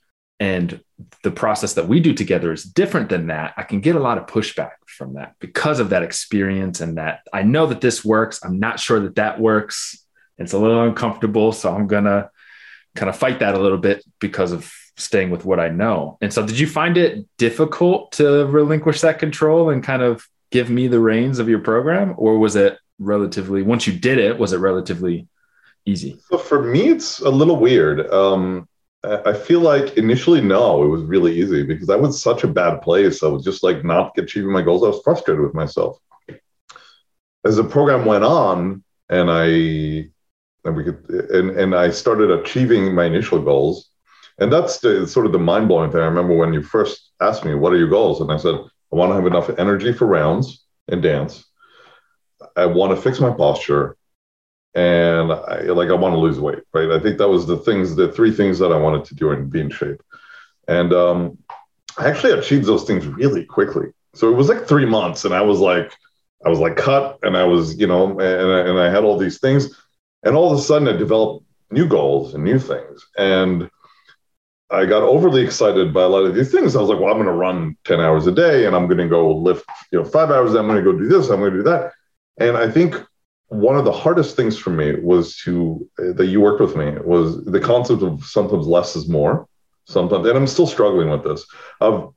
and 0.43 0.81
the 1.23 1.31
process 1.31 1.75
that 1.75 1.87
we 1.87 2.01
do 2.01 2.13
together 2.13 2.53
is 2.53 2.65
different 2.65 3.09
than 3.11 3.29
that, 3.29 3.55
I 3.57 3.63
can 3.63 3.81
get 3.81 3.95
a 3.95 4.01
lot 4.01 4.19
of 4.19 4.27
pushback 4.27 4.73
from 4.87 5.15
that 5.15 5.37
because 5.39 5.79
of 5.79 5.91
that 5.91 6.03
experience 6.03 6.81
and 6.81 6.99
that 6.99 7.21
I 7.33 7.45
know 7.45 7.67
that 7.67 7.81
this 7.81 8.05
works. 8.05 8.41
I'm 8.43 8.59
not 8.59 8.81
sure 8.81 8.99
that 8.99 9.15
that 9.15 9.39
works. 9.39 10.05
It's 10.39 10.53
a 10.53 10.59
little 10.59 10.83
uncomfortable, 10.83 11.53
so 11.53 11.73
I'm 11.73 11.87
gonna 11.87 12.29
kind 12.97 13.09
of 13.09 13.17
fight 13.17 13.39
that 13.39 13.55
a 13.55 13.61
little 13.61 13.79
bit 13.79 14.05
because 14.19 14.51
of 14.51 14.69
staying 14.97 15.31
with 15.31 15.45
what 15.45 15.61
I 15.61 15.69
know. 15.69 16.19
And 16.21 16.33
so, 16.33 16.45
did 16.45 16.59
you 16.59 16.67
find 16.67 16.97
it 16.97 17.25
difficult 17.39 18.11
to 18.13 18.47
relinquish 18.47 19.01
that 19.03 19.21
control 19.21 19.71
and 19.71 19.81
kind 19.81 20.03
of 20.03 20.27
give 20.51 20.69
me 20.71 20.89
the 20.89 20.99
reins 20.99 21.39
of 21.39 21.49
your 21.49 21.61
program, 21.61 22.15
or 22.17 22.41
was 22.41 22.57
it 22.57 22.79
relatively 22.99 23.63
once 23.63 23.87
you 23.87 23.93
did 23.93 24.19
it, 24.19 24.41
was 24.41 24.53
it 24.53 24.59
relatively 24.59 25.29
easy? 25.87 26.19
So 26.31 26.37
for 26.37 26.61
me, 26.63 26.89
it's 26.89 27.21
a 27.21 27.31
little 27.31 27.57
weird. 27.57 28.11
Um, 28.11 28.67
I 29.05 29.33
feel 29.33 29.61
like 29.61 29.97
initially, 29.97 30.41
no, 30.41 30.85
it 30.85 30.89
was 30.89 31.03
really 31.03 31.33
easy 31.41 31.65
because 31.65 31.91
I 31.91 31.97
was 31.97 32.23
such 32.23 32.45
a 32.45 32.49
bad 32.49 32.83
place. 32.83 33.23
I 33.23 33.27
was 33.27 33.45
just 33.45 33.65
like 33.65 33.85
not 33.85 34.17
achieving 34.17 34.53
my 34.53 34.63
goals. 34.63 34.85
I 34.85 34.89
was 34.89 35.03
frustrated 35.03 35.43
with 35.43 35.55
myself. 35.55 35.99
As 37.45 37.57
the 37.57 37.65
program 37.65 38.05
went 38.05 38.23
on, 38.23 38.85
and 39.09 39.29
I 39.29 39.47
and 40.65 40.77
we 40.77 40.85
could 40.85 41.05
and, 41.31 41.51
and 41.51 41.75
I 41.75 41.91
started 41.91 42.31
achieving 42.31 42.95
my 42.95 43.05
initial 43.07 43.43
goals, 43.43 43.91
and 44.39 44.53
that's 44.53 44.79
the, 44.79 45.07
sort 45.07 45.27
of 45.27 45.33
the 45.33 45.39
mind 45.39 45.67
blowing 45.67 45.91
thing. 45.91 46.01
I 46.01 46.05
remember 46.05 46.37
when 46.37 46.53
you 46.53 46.63
first 46.63 47.11
asked 47.21 47.45
me, 47.45 47.55
What 47.55 47.73
are 47.73 47.79
your 47.79 47.89
goals? 47.89 48.21
And 48.21 48.31
I 48.31 48.37
said, 48.37 48.55
I 48.55 48.97
want 48.97 49.11
to 49.11 49.17
have 49.17 49.27
enough 49.27 49.51
energy 49.59 49.93
for 49.93 50.07
rounds 50.07 50.65
and 50.89 51.03
dance. 51.03 51.45
I 52.57 52.67
want 52.67 52.95
to 52.95 53.01
fix 53.01 53.19
my 53.19 53.31
posture. 53.31 53.97
And 54.75 55.33
I, 55.33 55.63
like, 55.63 55.91
I 55.91 55.95
want 55.95 56.15
to 56.15 56.19
lose 56.19 56.41
weight, 56.41 56.61
right? 56.73 56.91
I 56.91 56.99
think 56.99 57.19
that 57.19 57.29
was 57.29 57.47
the 57.47 57.59
things, 57.59 57.95
the 57.95 58.11
three 58.11 58.33
things 58.33 58.59
that 58.59 58.73
I 58.73 58.79
wanted 58.79 59.05
to 59.07 59.15
do 59.15 59.31
and 59.31 59.51
be 59.51 59.61
in 59.61 59.71
shape. 59.71 60.03
And 60.67 60.93
um, 60.93 61.39
I 61.99 62.09
actually 62.09 62.33
achieved 62.33 62.67
those 62.67 62.85
things 62.85 63.07
really 63.07 63.45
quickly. 63.45 63.89
So 64.15 64.31
it 64.31 64.37
was 64.37 64.49
like 64.49 64.67
three 64.67 64.87
months, 64.87 65.25
and 65.25 65.35
I 65.35 65.43
was 65.43 65.59
like, 65.59 65.93
I 66.45 66.49
was 66.49 66.59
like 66.59 66.77
cut, 66.77 67.19
and 67.23 67.37
I 67.37 67.45
was, 67.45 67.79
you 67.79 67.87
know, 67.87 68.19
and, 68.19 68.69
and 68.69 68.79
I 68.79 68.91
had 68.91 69.05
all 69.05 69.19
these 69.19 69.41
things. 69.41 69.79
And 70.23 70.35
all 70.37 70.53
of 70.53 70.59
a 70.59 70.63
sudden, 70.63 70.89
I 70.89 70.93
developed 70.93 71.45
new 71.71 71.87
goals 71.87 72.35
and 72.35 72.45
new 72.45 72.59
things. 72.59 73.07
And 73.19 73.69
I 74.71 74.87
got 74.87 75.03
overly 75.03 75.43
excited 75.43 75.93
by 75.93 76.03
a 76.03 76.09
lot 76.09 76.25
of 76.25 76.35
these 76.35 76.51
things. 76.51 76.75
I 76.75 76.81
was 76.81 76.89
like, 76.89 76.99
well, 76.99 77.11
I'm 77.11 77.19
going 77.19 77.27
to 77.27 77.33
run 77.33 77.77
10 77.85 78.01
hours 78.01 78.27
a 78.27 78.33
day 78.33 78.67
and 78.67 78.75
I'm 78.75 78.87
going 78.87 78.99
to 78.99 79.09
go 79.09 79.31
lift, 79.37 79.67
you 79.91 79.99
know, 79.99 80.05
five 80.05 80.31
hours. 80.31 80.55
I'm 80.55 80.67
going 80.67 80.83
to 80.83 80.93
go 80.93 80.97
do 80.97 81.09
this. 81.09 81.29
I'm 81.29 81.41
going 81.41 81.53
to 81.53 81.59
do 81.59 81.63
that. 81.65 81.93
And 82.39 82.57
I 82.57 82.71
think 82.71 82.97
one 83.53 83.77
of 83.77 83.85
the 83.85 83.93
hardest 83.93 84.35
things 84.35 84.57
for 84.57 84.71
me 84.71 84.97
was 85.01 85.37
to, 85.39 85.89
that 85.99 86.27
you 86.27 86.41
worked 86.41 86.61
with 86.61 86.77
me 86.77 86.93
was 87.05 87.45
the 87.45 87.61
concept 87.61 88.03
of 88.03 88.25
sometimes 88.25 88.67
less 88.67 88.97
is 88.97 89.09
more 89.09 89.47
sometimes. 89.85 90.27
And 90.27 90.37
I'm 90.37 90.47
still 90.47 90.67
struggling 90.67 91.11
with 91.11 91.23
this 91.25 91.45
of 91.81 92.15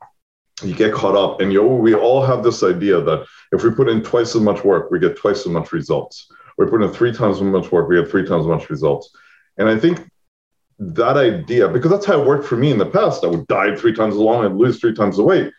you 0.64 0.74
get 0.74 0.94
caught 0.94 1.16
up 1.16 1.42
and 1.42 1.52
you, 1.52 1.62
we 1.62 1.94
all 1.94 2.26
have 2.26 2.44
this 2.44 2.64
idea 2.64 3.02
that 3.02 3.26
if 3.52 3.64
we 3.64 3.72
put 3.72 3.90
in 3.90 4.02
twice 4.02 4.36
as 4.36 4.42
much 4.42 4.64
work, 4.64 4.90
we 4.90 5.00
get 5.00 5.18
twice 5.18 5.42
as 5.42 5.48
much 5.48 5.74
results. 5.74 6.32
we 6.58 6.68
put 6.68 6.82
in 6.82 6.92
three 6.92 7.12
times 7.12 7.38
as 7.38 7.44
much 7.44 7.72
work, 7.72 7.90
we 7.90 7.98
had 7.98 8.10
three 8.10 8.26
times 8.26 8.46
as 8.46 8.48
much 8.48 8.70
results. 8.70 9.14
And 9.58 9.68
I 9.68 9.78
think 9.78 10.10
that 10.80 11.18
idea, 11.18 11.68
because 11.68 11.92
that's 11.92 12.06
how 12.06 12.22
it 12.22 12.28
worked 12.28 12.46
for 12.46 12.56
me 12.56 12.72
in 12.72 12.78
the 12.78 12.86
past, 12.86 13.24
I 13.24 13.28
would 13.28 13.48
diet 13.48 13.80
three 13.80 13.94
times 13.94 14.14
as 14.14 14.20
long 14.20 14.46
and 14.46 14.58
lose 14.58 14.80
three 14.80 14.94
times 14.94 15.18
the 15.18 15.24
weight. 15.24 15.52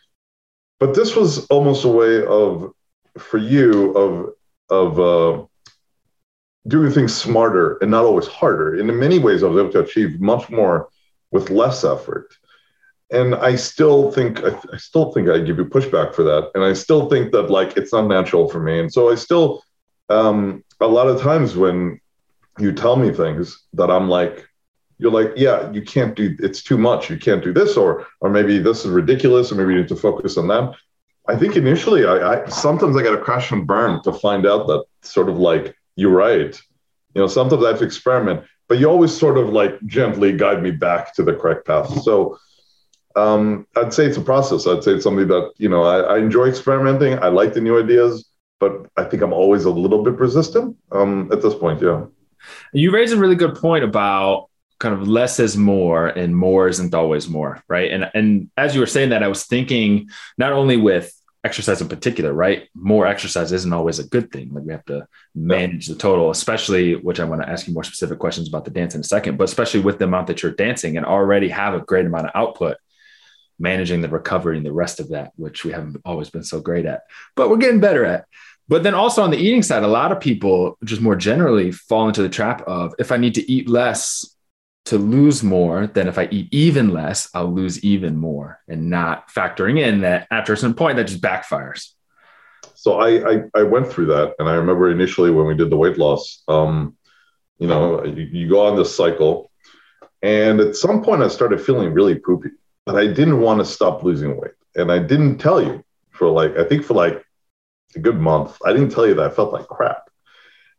But 0.80 0.94
this 0.94 1.14
was 1.14 1.46
almost 1.46 1.84
a 1.84 1.88
way 1.88 2.24
of, 2.24 2.72
for 3.18 3.38
you, 3.38 3.92
of 3.92 4.32
of 4.68 4.98
uh, 4.98 5.44
doing 6.68 6.90
things 6.90 7.14
smarter 7.14 7.76
and 7.78 7.90
not 7.90 8.04
always 8.04 8.26
harder. 8.26 8.74
And 8.74 8.90
in 8.90 8.98
many 8.98 9.18
ways, 9.18 9.42
I 9.42 9.46
was 9.46 9.58
able 9.58 9.72
to 9.72 9.80
achieve 9.80 10.20
much 10.20 10.50
more 10.50 10.88
with 11.30 11.50
less 11.50 11.84
effort. 11.84 12.34
And 13.10 13.34
I 13.36 13.54
still 13.54 14.10
think 14.10 14.42
I, 14.42 14.58
I 14.72 14.76
still 14.78 15.12
think 15.12 15.28
I 15.28 15.38
give 15.38 15.58
you 15.58 15.64
pushback 15.64 16.14
for 16.14 16.24
that, 16.24 16.50
and 16.54 16.64
I 16.64 16.72
still 16.72 17.08
think 17.08 17.30
that 17.32 17.50
like 17.50 17.76
it's 17.76 17.92
not 17.92 18.08
natural 18.08 18.48
for 18.48 18.58
me. 18.58 18.80
And 18.80 18.92
so 18.92 19.10
I 19.10 19.14
still 19.14 19.62
um, 20.08 20.64
a 20.80 20.86
lot 20.86 21.06
of 21.06 21.20
times 21.20 21.56
when 21.56 22.00
you 22.58 22.72
tell 22.72 22.96
me 22.96 23.12
things 23.12 23.62
that 23.74 23.90
I'm 23.90 24.08
like, 24.08 24.46
you're 24.98 25.12
like, 25.12 25.32
yeah, 25.36 25.70
you 25.70 25.82
can't 25.82 26.16
do 26.16 26.34
it's 26.40 26.62
too 26.62 26.78
much. 26.78 27.08
You 27.08 27.16
can't 27.16 27.44
do 27.44 27.52
this, 27.52 27.76
or 27.76 28.06
or 28.20 28.28
maybe 28.28 28.58
this 28.58 28.84
is 28.84 28.90
ridiculous, 28.90 29.52
or 29.52 29.54
maybe 29.54 29.74
you 29.74 29.80
need 29.80 29.88
to 29.88 29.96
focus 29.96 30.36
on 30.36 30.48
that. 30.48 30.74
I 31.28 31.36
think 31.36 31.54
initially, 31.54 32.06
I, 32.06 32.44
I 32.44 32.48
sometimes 32.48 32.96
I 32.96 33.02
got 33.02 33.14
to 33.14 33.22
crash 33.22 33.52
and 33.52 33.66
burn 33.66 34.02
to 34.02 34.12
find 34.12 34.46
out 34.46 34.66
that 34.66 34.84
sort 35.02 35.28
of 35.28 35.38
like 35.38 35.76
you're 35.96 36.10
right. 36.10 36.58
You 37.14 37.22
know, 37.22 37.26
sometimes 37.26 37.64
I 37.64 37.68
have 37.68 37.78
to 37.78 37.84
experiment, 37.84 38.44
but 38.68 38.78
you 38.78 38.88
always 38.88 39.16
sort 39.16 39.38
of 39.38 39.48
like 39.48 39.84
gently 39.86 40.36
guide 40.36 40.62
me 40.62 40.70
back 40.70 41.14
to 41.14 41.22
the 41.22 41.34
correct 41.34 41.66
path. 41.66 42.02
So 42.02 42.38
um, 43.16 43.66
I'd 43.74 43.94
say 43.94 44.06
it's 44.06 44.18
a 44.18 44.22
process. 44.22 44.66
I'd 44.66 44.84
say 44.84 44.92
it's 44.92 45.04
something 45.04 45.28
that 45.28 45.52
you 45.56 45.68
know 45.68 45.82
I, 45.82 46.16
I 46.16 46.18
enjoy 46.18 46.46
experimenting. 46.46 47.18
I 47.18 47.28
like 47.28 47.54
the 47.54 47.60
new 47.60 47.82
ideas, 47.82 48.28
but 48.60 48.86
I 48.96 49.04
think 49.04 49.22
I'm 49.22 49.32
always 49.32 49.64
a 49.64 49.70
little 49.70 50.04
bit 50.04 50.18
resistant 50.18 50.76
um, 50.92 51.30
at 51.32 51.42
this 51.42 51.54
point. 51.54 51.82
Yeah. 51.82 52.04
You 52.72 52.92
raise 52.92 53.12
a 53.12 53.16
really 53.16 53.34
good 53.34 53.56
point 53.56 53.82
about 53.82 54.48
kind 54.78 54.94
of 54.94 55.08
less 55.08 55.40
is 55.40 55.56
more 55.56 56.06
and 56.06 56.36
more 56.36 56.68
isn't 56.68 56.94
always 56.94 57.28
more 57.28 57.62
right 57.66 57.90
and 57.90 58.10
and 58.12 58.50
as 58.58 58.74
you 58.74 58.80
were 58.80 58.86
saying 58.86 59.08
that 59.08 59.22
i 59.22 59.28
was 59.28 59.44
thinking 59.44 60.06
not 60.36 60.52
only 60.52 60.76
with 60.76 61.15
exercise 61.46 61.80
in 61.80 61.88
particular 61.88 62.32
right? 62.32 62.68
More 62.74 63.06
exercise 63.06 63.50
isn't 63.52 63.72
always 63.72 63.98
a 63.98 64.08
good 64.14 64.30
thing. 64.32 64.46
Like 64.52 64.64
we 64.64 64.72
have 64.72 64.84
to 64.86 65.06
manage 65.34 65.86
the 65.86 65.94
total 65.94 66.30
especially 66.30 66.94
which 66.94 67.20
i 67.20 67.24
want 67.24 67.42
to 67.42 67.48
ask 67.48 67.66
you 67.66 67.74
more 67.74 67.84
specific 67.84 68.18
questions 68.18 68.48
about 68.48 68.64
the 68.64 68.70
dance 68.70 68.94
in 68.94 69.00
a 69.00 69.04
second 69.04 69.36
but 69.36 69.44
especially 69.44 69.80
with 69.80 69.98
the 69.98 70.04
amount 70.04 70.26
that 70.26 70.42
you're 70.42 70.52
dancing 70.52 70.96
and 70.96 71.04
already 71.04 71.48
have 71.48 71.74
a 71.74 71.80
great 71.80 72.06
amount 72.06 72.26
of 72.26 72.32
output 72.34 72.76
managing 73.58 74.00
the 74.00 74.08
recovery 74.08 74.56
and 74.56 74.66
the 74.66 74.72
rest 74.72 75.00
of 75.00 75.10
that 75.10 75.32
which 75.36 75.64
we 75.64 75.72
haven't 75.72 76.00
always 76.04 76.30
been 76.30 76.42
so 76.42 76.60
great 76.60 76.86
at 76.86 77.02
but 77.34 77.50
we're 77.50 77.56
getting 77.56 77.80
better 77.80 78.04
at. 78.04 78.26
But 78.68 78.82
then 78.82 78.94
also 78.94 79.22
on 79.22 79.30
the 79.30 79.36
eating 79.36 79.62
side 79.62 79.82
a 79.82 79.88
lot 79.88 80.12
of 80.12 80.20
people 80.20 80.76
just 80.84 81.00
more 81.00 81.16
generally 81.16 81.70
fall 81.70 82.08
into 82.08 82.22
the 82.22 82.28
trap 82.28 82.62
of 82.66 82.94
if 82.98 83.12
i 83.12 83.16
need 83.16 83.34
to 83.34 83.50
eat 83.50 83.68
less 83.68 84.35
to 84.86 84.98
lose 84.98 85.42
more 85.42 85.86
than 85.88 86.06
if 86.06 86.16
I 86.16 86.28
eat 86.30 86.48
even 86.52 86.90
less, 86.90 87.28
I'll 87.34 87.52
lose 87.52 87.82
even 87.84 88.16
more, 88.16 88.60
and 88.68 88.88
not 88.88 89.28
factoring 89.28 89.80
in 89.80 90.00
that 90.02 90.28
after 90.30 90.52
a 90.52 90.56
certain 90.56 90.74
point 90.74 90.96
that 90.96 91.08
just 91.08 91.20
backfires. 91.20 91.90
So 92.74 93.00
I, 93.00 93.32
I, 93.32 93.42
I 93.54 93.62
went 93.64 93.88
through 93.88 94.06
that, 94.06 94.34
and 94.38 94.48
I 94.48 94.54
remember 94.54 94.90
initially 94.90 95.30
when 95.30 95.46
we 95.46 95.56
did 95.56 95.70
the 95.70 95.76
weight 95.76 95.98
loss, 95.98 96.42
um, 96.46 96.96
you 97.58 97.66
know, 97.66 98.04
you, 98.04 98.22
you 98.24 98.48
go 98.48 98.66
on 98.66 98.76
this 98.76 98.94
cycle, 98.94 99.50
and 100.22 100.60
at 100.60 100.76
some 100.76 101.02
point 101.02 101.22
I 101.22 101.28
started 101.28 101.60
feeling 101.60 101.92
really 101.92 102.14
poopy, 102.14 102.50
but 102.84 102.96
I 102.96 103.08
didn't 103.08 103.40
want 103.40 103.58
to 103.58 103.64
stop 103.64 104.04
losing 104.04 104.40
weight, 104.40 104.54
and 104.76 104.92
I 104.92 104.98
didn't 104.98 105.38
tell 105.38 105.60
you 105.60 105.84
for 106.10 106.28
like 106.28 106.56
I 106.56 106.64
think 106.64 106.84
for 106.84 106.94
like 106.94 107.24
a 107.94 107.98
good 107.98 108.20
month. 108.20 108.56
I 108.64 108.72
didn't 108.72 108.90
tell 108.90 109.06
you 109.06 109.14
that 109.14 109.30
I 109.30 109.34
felt 109.34 109.52
like 109.52 109.66
crap. 109.66 110.10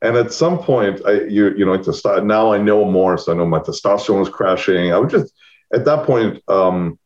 And 0.01 0.15
at 0.15 0.31
some 0.31 0.59
point, 0.59 1.01
I 1.05 1.21
you 1.23 1.53
you 1.55 1.65
know 1.65 1.81
to 1.81 2.23
now 2.23 2.53
I 2.53 2.57
know 2.57 2.85
more, 2.85 3.17
so 3.17 3.31
I 3.31 3.35
know 3.35 3.45
my 3.45 3.59
testosterone 3.59 4.19
was 4.19 4.29
crashing. 4.29 4.93
I 4.93 4.99
would 4.99 5.09
just 5.09 5.33
at 5.73 5.85
that 5.85 6.05
point, 6.05 6.41
um, 6.47 6.99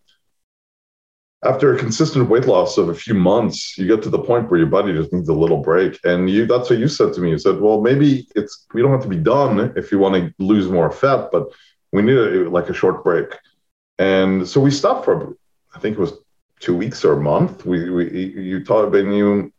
after 1.44 1.74
a 1.74 1.80
consistent 1.80 2.30
weight 2.30 2.46
loss 2.46 2.78
of 2.78 2.90
a 2.90 2.94
few 2.94 3.16
months, 3.16 3.78
you 3.78 3.88
get 3.88 4.04
to 4.04 4.10
the 4.10 4.20
point 4.20 4.50
where 4.50 4.60
your 4.60 4.70
body 4.70 4.94
just 4.94 5.12
needs 5.12 5.30
a 5.30 5.34
little 5.34 5.58
break. 5.58 5.98
And 6.04 6.30
you 6.30 6.46
that's 6.46 6.70
what 6.70 6.80
you 6.80 6.88
said 6.88 7.14
to 7.14 7.22
me. 7.22 7.32
You 7.32 7.40
said, 7.40 7.60
well, 7.60 7.82
maybe 7.82 8.28
it's 8.36 8.66
we 8.74 8.82
don't 8.82 8.92
have 8.92 9.04
to 9.04 9.08
be 9.08 9.18
done 9.18 9.74
if 9.76 9.92
you 9.92 9.98
want 9.98 10.16
to 10.16 10.34
lose 10.44 10.68
more 10.68 10.92
fat, 10.92 11.30
but 11.32 11.48
we 11.92 12.02
need 12.02 12.18
a, 12.18 12.50
like 12.50 12.70
a 12.70 12.74
short 12.74 13.04
break. 13.04 13.28
And 13.98 14.48
so 14.48 14.62
we 14.62 14.72
stopped 14.72 15.06
for 15.06 15.36
I 15.74 15.80
think 15.80 15.98
it 15.98 16.02
was 16.02 16.14
two 16.60 16.76
weeks 16.76 17.04
or 17.04 17.14
a 17.14 17.22
month. 17.22 17.66
We 17.66 17.90
we 17.90 18.10
you 18.50 18.64
taught 18.64 18.94
and 18.96 19.16
you 19.16 19.52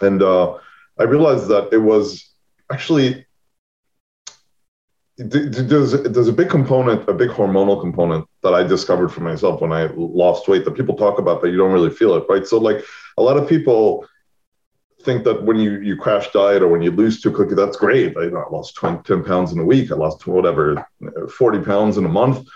and 0.00 0.22
uh, 0.22 0.58
I 0.98 1.04
realized 1.04 1.48
that 1.48 1.72
it 1.72 1.78
was 1.78 2.30
actually 2.70 3.26
there's 5.18 5.92
there's 5.92 6.28
a 6.28 6.32
big 6.32 6.50
component, 6.50 7.08
a 7.08 7.14
big 7.14 7.30
hormonal 7.30 7.80
component 7.80 8.26
that 8.42 8.52
I 8.52 8.62
discovered 8.62 9.08
for 9.08 9.22
myself 9.22 9.62
when 9.62 9.72
I 9.72 9.86
lost 9.94 10.46
weight 10.46 10.64
that 10.66 10.72
people 10.72 10.94
talk 10.94 11.18
about, 11.18 11.40
but 11.40 11.48
you 11.48 11.56
don't 11.56 11.72
really 11.72 11.90
feel 11.90 12.14
it, 12.16 12.24
right? 12.28 12.46
So 12.46 12.58
like 12.58 12.84
a 13.16 13.22
lot 13.22 13.38
of 13.38 13.48
people 13.48 14.06
think 15.02 15.24
that 15.24 15.42
when 15.44 15.58
you 15.58 15.80
you 15.80 15.96
crash 15.96 16.30
diet 16.32 16.62
or 16.62 16.68
when 16.68 16.82
you 16.82 16.90
lose 16.90 17.22
too 17.22 17.32
quickly, 17.32 17.54
that's 17.54 17.78
great. 17.78 18.14
I, 18.16 18.24
I 18.24 18.48
lost 18.50 18.74
20, 18.74 19.04
10 19.04 19.24
pounds 19.24 19.52
in 19.52 19.58
a 19.58 19.64
week. 19.64 19.90
I 19.90 19.94
lost 19.94 20.26
whatever 20.26 20.86
40 21.34 21.60
pounds 21.60 21.96
in 21.96 22.04
a 22.04 22.10
month, 22.10 22.46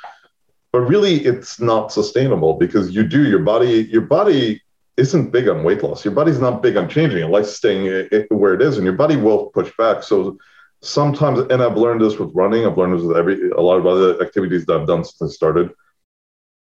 but 0.71 0.81
really 0.81 1.25
it's 1.25 1.61
not 1.61 1.93
sustainable 1.93 2.55
because 2.55 2.91
you 2.91 3.05
do 3.05 3.27
your 3.27 3.41
body 3.41 3.89
your 3.91 4.03
body 4.03 4.61
isn't 5.01 5.31
big 5.31 5.49
on 5.49 5.65
weight 5.65 5.83
loss. 5.83 6.05
Your 6.05 6.15
body's 6.15 6.39
not 6.39 6.63
big 6.63 6.77
on 6.77 6.89
changing. 6.89 7.23
It 7.25 7.31
likes 7.31 7.49
staying 7.49 7.89
eh, 7.89 8.09
eh, 8.13 8.23
where 8.29 8.55
it 8.55 8.63
is, 8.63 8.77
and 8.77 8.85
your 8.85 8.95
body 8.95 9.17
will 9.17 9.47
push 9.47 9.73
back. 9.79 10.03
So 10.03 10.39
sometimes, 10.83 11.41
and 11.51 11.63
I've 11.63 11.77
learned 11.77 12.03
this 12.03 12.19
with 12.19 12.31
running. 12.35 12.67
I've 12.67 12.77
learned 12.77 12.99
this 12.99 13.07
with 13.07 13.17
every 13.17 13.51
a 13.51 13.61
lot 13.61 13.79
of 13.79 13.87
other 13.87 14.23
activities 14.23 14.67
that 14.67 14.77
I've 14.77 14.87
done 14.87 15.03
since 15.03 15.23
I 15.23 15.35
started. 15.35 15.71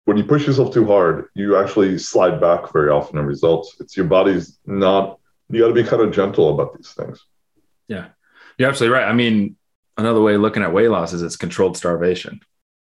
When 0.05 0.17
you 0.17 0.23
push 0.23 0.47
yourself 0.47 0.73
too 0.73 0.87
hard, 0.87 1.25
you 1.35 1.57
actually 1.57 1.97
slide 1.97 2.41
back 2.41 2.71
very 2.71 2.89
often 2.89 3.19
in 3.19 3.25
results. 3.25 3.75
It's 3.79 3.95
your 3.95 4.07
body's 4.07 4.57
not. 4.65 5.19
You 5.49 5.59
got 5.61 5.67
to 5.67 5.73
be 5.73 5.83
kind 5.83 6.01
of 6.01 6.13
gentle 6.13 6.53
about 6.53 6.75
these 6.75 6.91
things. 6.91 7.23
Yeah, 7.89 8.07
you're 8.57 8.69
absolutely 8.69 8.97
right. 8.97 9.07
I 9.07 9.13
mean, 9.13 9.57
another 9.97 10.21
way 10.21 10.35
of 10.35 10.41
looking 10.41 10.63
at 10.63 10.73
weight 10.73 10.89
loss 10.89 11.11
is 11.11 11.21
it's 11.21 11.35
controlled 11.35 11.75
starvation, 11.75 12.39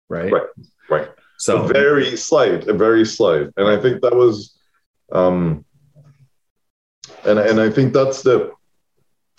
right? 0.08 0.32
Right. 0.32 0.46
Right. 0.88 1.08
So 1.38 1.64
a 1.64 1.66
very 1.66 2.16
slight, 2.16 2.68
a 2.68 2.72
very 2.72 3.04
slight, 3.04 3.48
and 3.56 3.66
I 3.66 3.76
think 3.76 4.00
that 4.02 4.14
was 4.14 4.56
um, 5.12 5.64
and 7.24 7.38
and 7.38 7.60
I 7.60 7.70
think 7.70 7.92
that's 7.92 8.22
the 8.22 8.52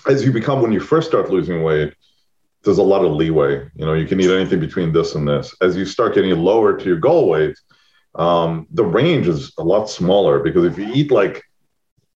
as 0.08 0.24
you 0.25 0.32
become 0.32 0.62
when 0.62 0.72
you 0.72 0.80
first 0.80 1.08
start 1.08 1.30
losing 1.30 1.63
weight, 1.63 1.94
there's 2.63 2.77
a 2.77 2.84
lot 2.84 3.06
of 3.06 3.13
leeway. 3.13 3.70
You 3.75 3.86
know, 3.86 3.94
you 3.94 4.08
can 4.08 4.20
eat 4.20 4.30
anything 4.30 4.60
between 4.60 4.92
this 4.92 5.15
and 5.15 5.27
this. 5.27 5.56
As 5.62 5.75
you 5.75 5.86
start 5.86 6.15
getting 6.15 6.38
lower 6.38 6.77
to 6.77 6.86
your 6.86 6.98
goal 6.98 7.30
weight, 7.30 7.58
um, 8.15 8.68
the 8.72 8.86
range 8.86 9.27
is 9.27 9.53
a 9.58 9.63
lot 9.63 9.89
smaller 9.89 10.39
because 10.39 10.65
if 10.65 10.77
you 10.77 10.92
eat 10.94 11.12
like 11.12 11.44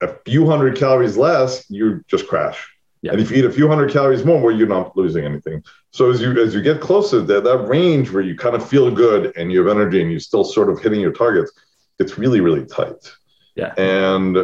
a 0.03 0.09
few 0.25 0.47
hundred 0.47 0.77
calories 0.77 1.17
less, 1.17 1.69
you 1.71 2.05
just 2.07 2.29
crash. 2.29 2.67
Yeah. 3.03 3.13
And 3.13 3.21
if 3.21 3.31
you 3.31 3.39
eat 3.39 3.45
a 3.45 3.53
few 3.53 3.69
hundred 3.69 3.91
calories 3.93 4.25
more, 4.25 4.41
well, 4.41 4.55
you're 4.55 4.67
not 4.67 4.97
losing 4.97 5.25
anything. 5.25 5.63
So 5.91 6.11
as 6.11 6.21
you 6.21 6.41
as 6.43 6.55
you 6.55 6.61
get 6.61 6.81
closer, 6.81 7.21
that 7.23 7.45
that 7.45 7.59
range 7.69 8.11
where 8.11 8.23
you 8.23 8.37
kind 8.37 8.55
of 8.55 8.69
feel 8.69 8.91
good 8.91 9.33
and 9.37 9.51
you 9.51 9.65
have 9.65 9.75
energy 9.75 10.01
and 10.01 10.11
you're 10.11 10.21
still 10.21 10.45
sort 10.45 10.71
of 10.71 10.81
hitting 10.81 11.01
your 11.01 11.13
targets, 11.13 11.53
it's 11.99 12.19
really 12.19 12.41
really 12.41 12.67
tight. 12.67 13.11
Yeah. 13.57 13.75
And 13.77 14.37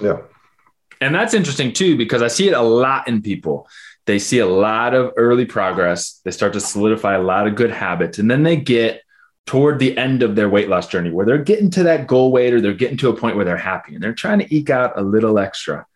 yeah. 0.00 0.18
And 1.00 1.14
that's 1.14 1.34
interesting 1.34 1.72
too, 1.72 1.96
because 1.96 2.22
I 2.22 2.28
see 2.28 2.48
it 2.48 2.54
a 2.54 2.62
lot 2.62 3.06
in 3.08 3.20
people. 3.20 3.68
They 4.06 4.18
see 4.18 4.38
a 4.38 4.46
lot 4.46 4.94
of 4.94 5.12
early 5.16 5.44
progress. 5.44 6.20
They 6.24 6.30
start 6.30 6.52
to 6.54 6.60
solidify 6.60 7.16
a 7.16 7.22
lot 7.22 7.46
of 7.46 7.56
good 7.56 7.70
habits. 7.70 8.18
And 8.18 8.30
then 8.30 8.44
they 8.44 8.56
get 8.56 9.02
toward 9.46 9.78
the 9.78 9.96
end 9.96 10.22
of 10.22 10.36
their 10.36 10.48
weight 10.48 10.68
loss 10.68 10.88
journey 10.88 11.10
where 11.10 11.26
they're 11.26 11.38
getting 11.38 11.70
to 11.70 11.82
that 11.84 12.06
goal 12.06 12.32
weight 12.32 12.54
or 12.54 12.60
they're 12.60 12.72
getting 12.72 12.96
to 12.98 13.08
a 13.08 13.16
point 13.16 13.36
where 13.36 13.44
they're 13.44 13.56
happy 13.56 13.94
and 13.94 14.02
they're 14.02 14.14
trying 14.14 14.38
to 14.38 14.54
eke 14.54 14.70
out 14.70 14.98
a 14.98 15.02
little 15.02 15.38
extra. 15.38 15.86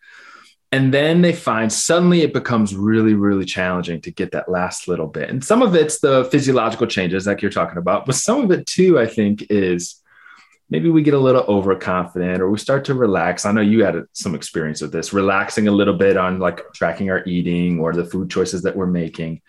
And 0.73 0.93
then 0.93 1.21
they 1.21 1.33
find 1.33 1.71
suddenly 1.71 2.21
it 2.21 2.31
becomes 2.31 2.73
really, 2.75 3.13
really 3.13 3.43
challenging 3.43 3.99
to 4.01 4.11
get 4.11 4.31
that 4.31 4.49
last 4.49 4.87
little 4.87 5.07
bit. 5.07 5.29
And 5.29 5.43
some 5.43 5.61
of 5.61 5.75
it's 5.75 5.99
the 5.99 6.25
physiological 6.31 6.87
changes, 6.87 7.27
like 7.27 7.41
you're 7.41 7.51
talking 7.51 7.77
about, 7.77 8.05
but 8.05 8.15
some 8.15 8.41
of 8.41 8.51
it 8.51 8.65
too, 8.67 8.97
I 8.97 9.05
think, 9.05 9.47
is 9.49 10.00
maybe 10.71 10.89
we 10.89 11.03
get 11.03 11.13
a 11.13 11.19
little 11.19 11.43
overconfident 11.43 12.41
or 12.41 12.49
we 12.49 12.57
start 12.57 12.85
to 12.85 12.93
relax. 12.93 13.45
I 13.45 13.51
know 13.51 13.61
you 13.61 13.83
had 13.83 14.05
some 14.13 14.33
experience 14.33 14.81
with 14.81 14.93
this, 14.93 15.13
relaxing 15.13 15.67
a 15.67 15.71
little 15.71 15.93
bit 15.93 16.15
on 16.17 16.39
like 16.39 16.63
tracking 16.73 17.11
our 17.11 17.23
eating 17.25 17.79
or 17.79 17.93
the 17.93 18.05
food 18.05 18.31
choices 18.31 18.63
that 18.63 18.75
we're 18.75 18.87
making. 18.87 19.41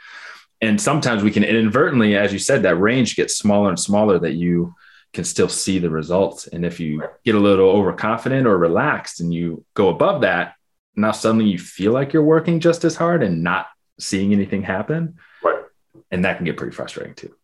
And 0.61 0.81
sometimes 0.81 1.23
we 1.23 1.31
can 1.31 1.45
inadvertently, 1.45 2.17
as 2.17 2.33
you 2.33 2.38
said, 2.38 2.64
that 2.64 2.76
range 2.76 3.17
gets 3.17 3.37
smaller 3.37 3.69
and 3.69 3.79
smaller 3.79 4.19
that 4.19 4.35
you 4.35 4.75
can 5.12 5.25
still 5.25 5.49
see 5.49 5.79
the 5.79 5.91
results. 5.91 6.49
And 6.49 6.64
if 6.64 6.81
you 6.81 7.02
get 7.25 7.37
a 7.37 7.41
little 7.41 7.69
overconfident 7.69 8.47
or 8.47 8.59
relaxed 8.59 9.21
and 9.21 9.33
you 9.33 9.64
go 9.75 9.88
above 9.88 10.23
that, 10.23 10.55
now 10.97 11.12
suddenly 11.12 11.47
you 11.47 11.59
feel 11.59 11.93
like 11.93 12.12
you're 12.12 12.23
working 12.23 12.61
just 12.61 12.85
as 12.85 12.97
hard 12.97 13.23
and 13.23 13.43
not 13.43 13.67
seeing 13.99 14.33
anything 14.33 14.62
happen. 14.62 15.17
Right. 15.43 15.62
And 16.11 16.25
that 16.25 16.37
can 16.37 16.47
get 16.47 16.57
pretty 16.57 16.75
frustrating 16.75 17.14
too. 17.14 17.35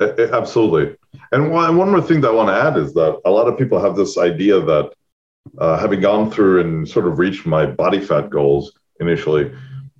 Absolutely. 0.00 0.96
And 1.32 1.50
one, 1.50 1.76
one 1.76 1.90
more 1.90 2.00
thing 2.00 2.20
that 2.22 2.28
I 2.28 2.32
want 2.32 2.48
to 2.48 2.54
add 2.54 2.76
is 2.76 2.94
that 2.94 3.20
a 3.24 3.30
lot 3.30 3.48
of 3.48 3.58
people 3.58 3.80
have 3.80 3.96
this 3.96 4.16
idea 4.16 4.60
that 4.60 4.92
uh, 5.58 5.78
having 5.78 6.00
gone 6.00 6.30
through 6.30 6.60
and 6.60 6.88
sort 6.88 7.06
of 7.06 7.18
reached 7.18 7.46
my 7.46 7.66
body 7.66 8.00
fat 8.00 8.30
goals 8.30 8.72
initially, 9.00 9.52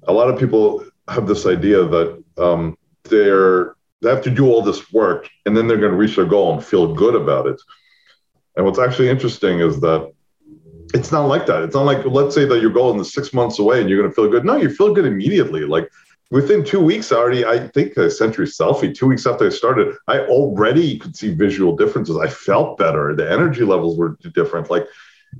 a 0.06 0.12
lot 0.12 0.28
of 0.28 0.38
people 0.38 0.84
have 1.08 1.26
this 1.26 1.46
idea 1.46 1.84
that 1.84 2.25
um, 2.38 2.76
they're 3.04 3.75
they 4.00 4.10
have 4.10 4.22
to 4.22 4.30
do 4.30 4.46
all 4.46 4.62
this 4.62 4.92
work 4.92 5.28
and 5.44 5.56
then 5.56 5.66
they're 5.66 5.76
going 5.76 5.90
to 5.90 5.96
reach 5.96 6.14
their 6.14 6.25
goal 6.25 6.52
and 6.52 6.64
feel 6.64 6.94
good 6.94 7.16
about 7.16 7.46
it. 7.46 7.60
And 8.56 8.64
what's 8.64 8.78
actually 8.78 9.08
interesting 9.08 9.58
is 9.58 9.80
that 9.80 10.12
it's 10.94 11.10
not 11.10 11.26
like 11.26 11.46
that. 11.46 11.62
It's 11.62 11.75
not 11.75 11.84
like 11.84 12.04
let's 12.06 12.34
say 12.34 12.44
that 12.44 12.60
your 12.60 12.70
goal 12.70 12.98
is 13.00 13.12
six 13.12 13.34
months 13.34 13.58
away 13.58 13.80
and 13.80 13.90
you're 13.90 14.00
going 14.00 14.10
to 14.10 14.14
feel 14.14 14.30
good. 14.30 14.44
No, 14.44 14.56
you 14.56 14.70
feel 14.70 14.94
good 14.94 15.04
immediately. 15.04 15.64
Like 15.64 15.90
within 16.30 16.64
two 16.64 16.80
weeks, 16.80 17.12
already 17.12 17.44
I 17.44 17.68
think 17.68 17.97
a 17.97 18.08
selfie. 18.08 18.94
Two 18.94 19.06
weeks 19.06 19.26
after 19.26 19.47
I 19.47 19.50
started, 19.50 19.97
I 20.06 20.20
already 20.20 20.99
could 20.99 21.16
see 21.16 21.35
visual 21.35 21.76
differences. 21.76 22.16
I 22.16 22.28
felt 22.28 22.78
better. 22.78 23.14
The 23.14 23.30
energy 23.30 23.64
levels 23.64 23.97
were 23.97 24.16
different. 24.35 24.70
Like 24.70 24.87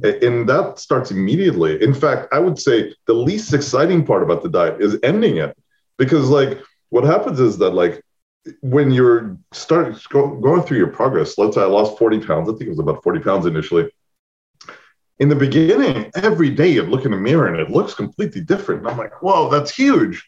and 0.03 0.49
that 0.49 0.79
starts 0.79 1.11
immediately. 1.11 1.83
In 1.83 1.95
fact, 1.95 2.29
I 2.33 2.39
would 2.39 2.59
say 2.59 2.95
the 3.07 3.15
least 3.15 3.53
exciting 3.55 4.05
part 4.05 4.23
about 4.23 4.43
the 4.43 4.49
diet 4.49 4.81
is 4.81 4.99
ending 5.03 5.39
it 5.39 5.57
because 5.97 6.29
like 6.29 6.61
what 6.91 7.05
happens 7.05 7.41
is 7.41 7.59
that 7.59 7.71
like 7.71 8.03
when 8.61 8.91
you're 8.91 9.37
starting 9.53 9.97
going 10.13 10.63
through 10.63 10.79
your 10.79 10.89
progress, 10.89 11.37
let's 11.39 11.55
say 11.55 11.63
I 11.63 11.67
lost 11.67 11.99
40 11.99 12.21
pounds. 12.21 12.49
I 12.49 12.53
think 12.53 12.63
it 12.63 12.71
was 12.71 12.79
about 12.79 13.03
40 13.03 13.21
pounds 13.21 13.47
initially. 13.47 13.91
In 15.19 15.29
the 15.29 15.35
beginning, 15.35 16.13
every 16.15 16.51
day 16.51 16.69
you 16.69 16.83
look 16.83 17.05
in 17.05 17.11
the 17.11 17.17
mirror 17.17 17.49
and 17.49 17.59
it 17.59 17.71
looks 17.71 17.93
completely 17.93 18.41
different. 18.41 18.83
And 18.83 18.91
I'm 18.91 18.99
like, 18.99 19.21
whoa, 19.21 19.51
that's 19.51 19.75
huge. 19.75 20.25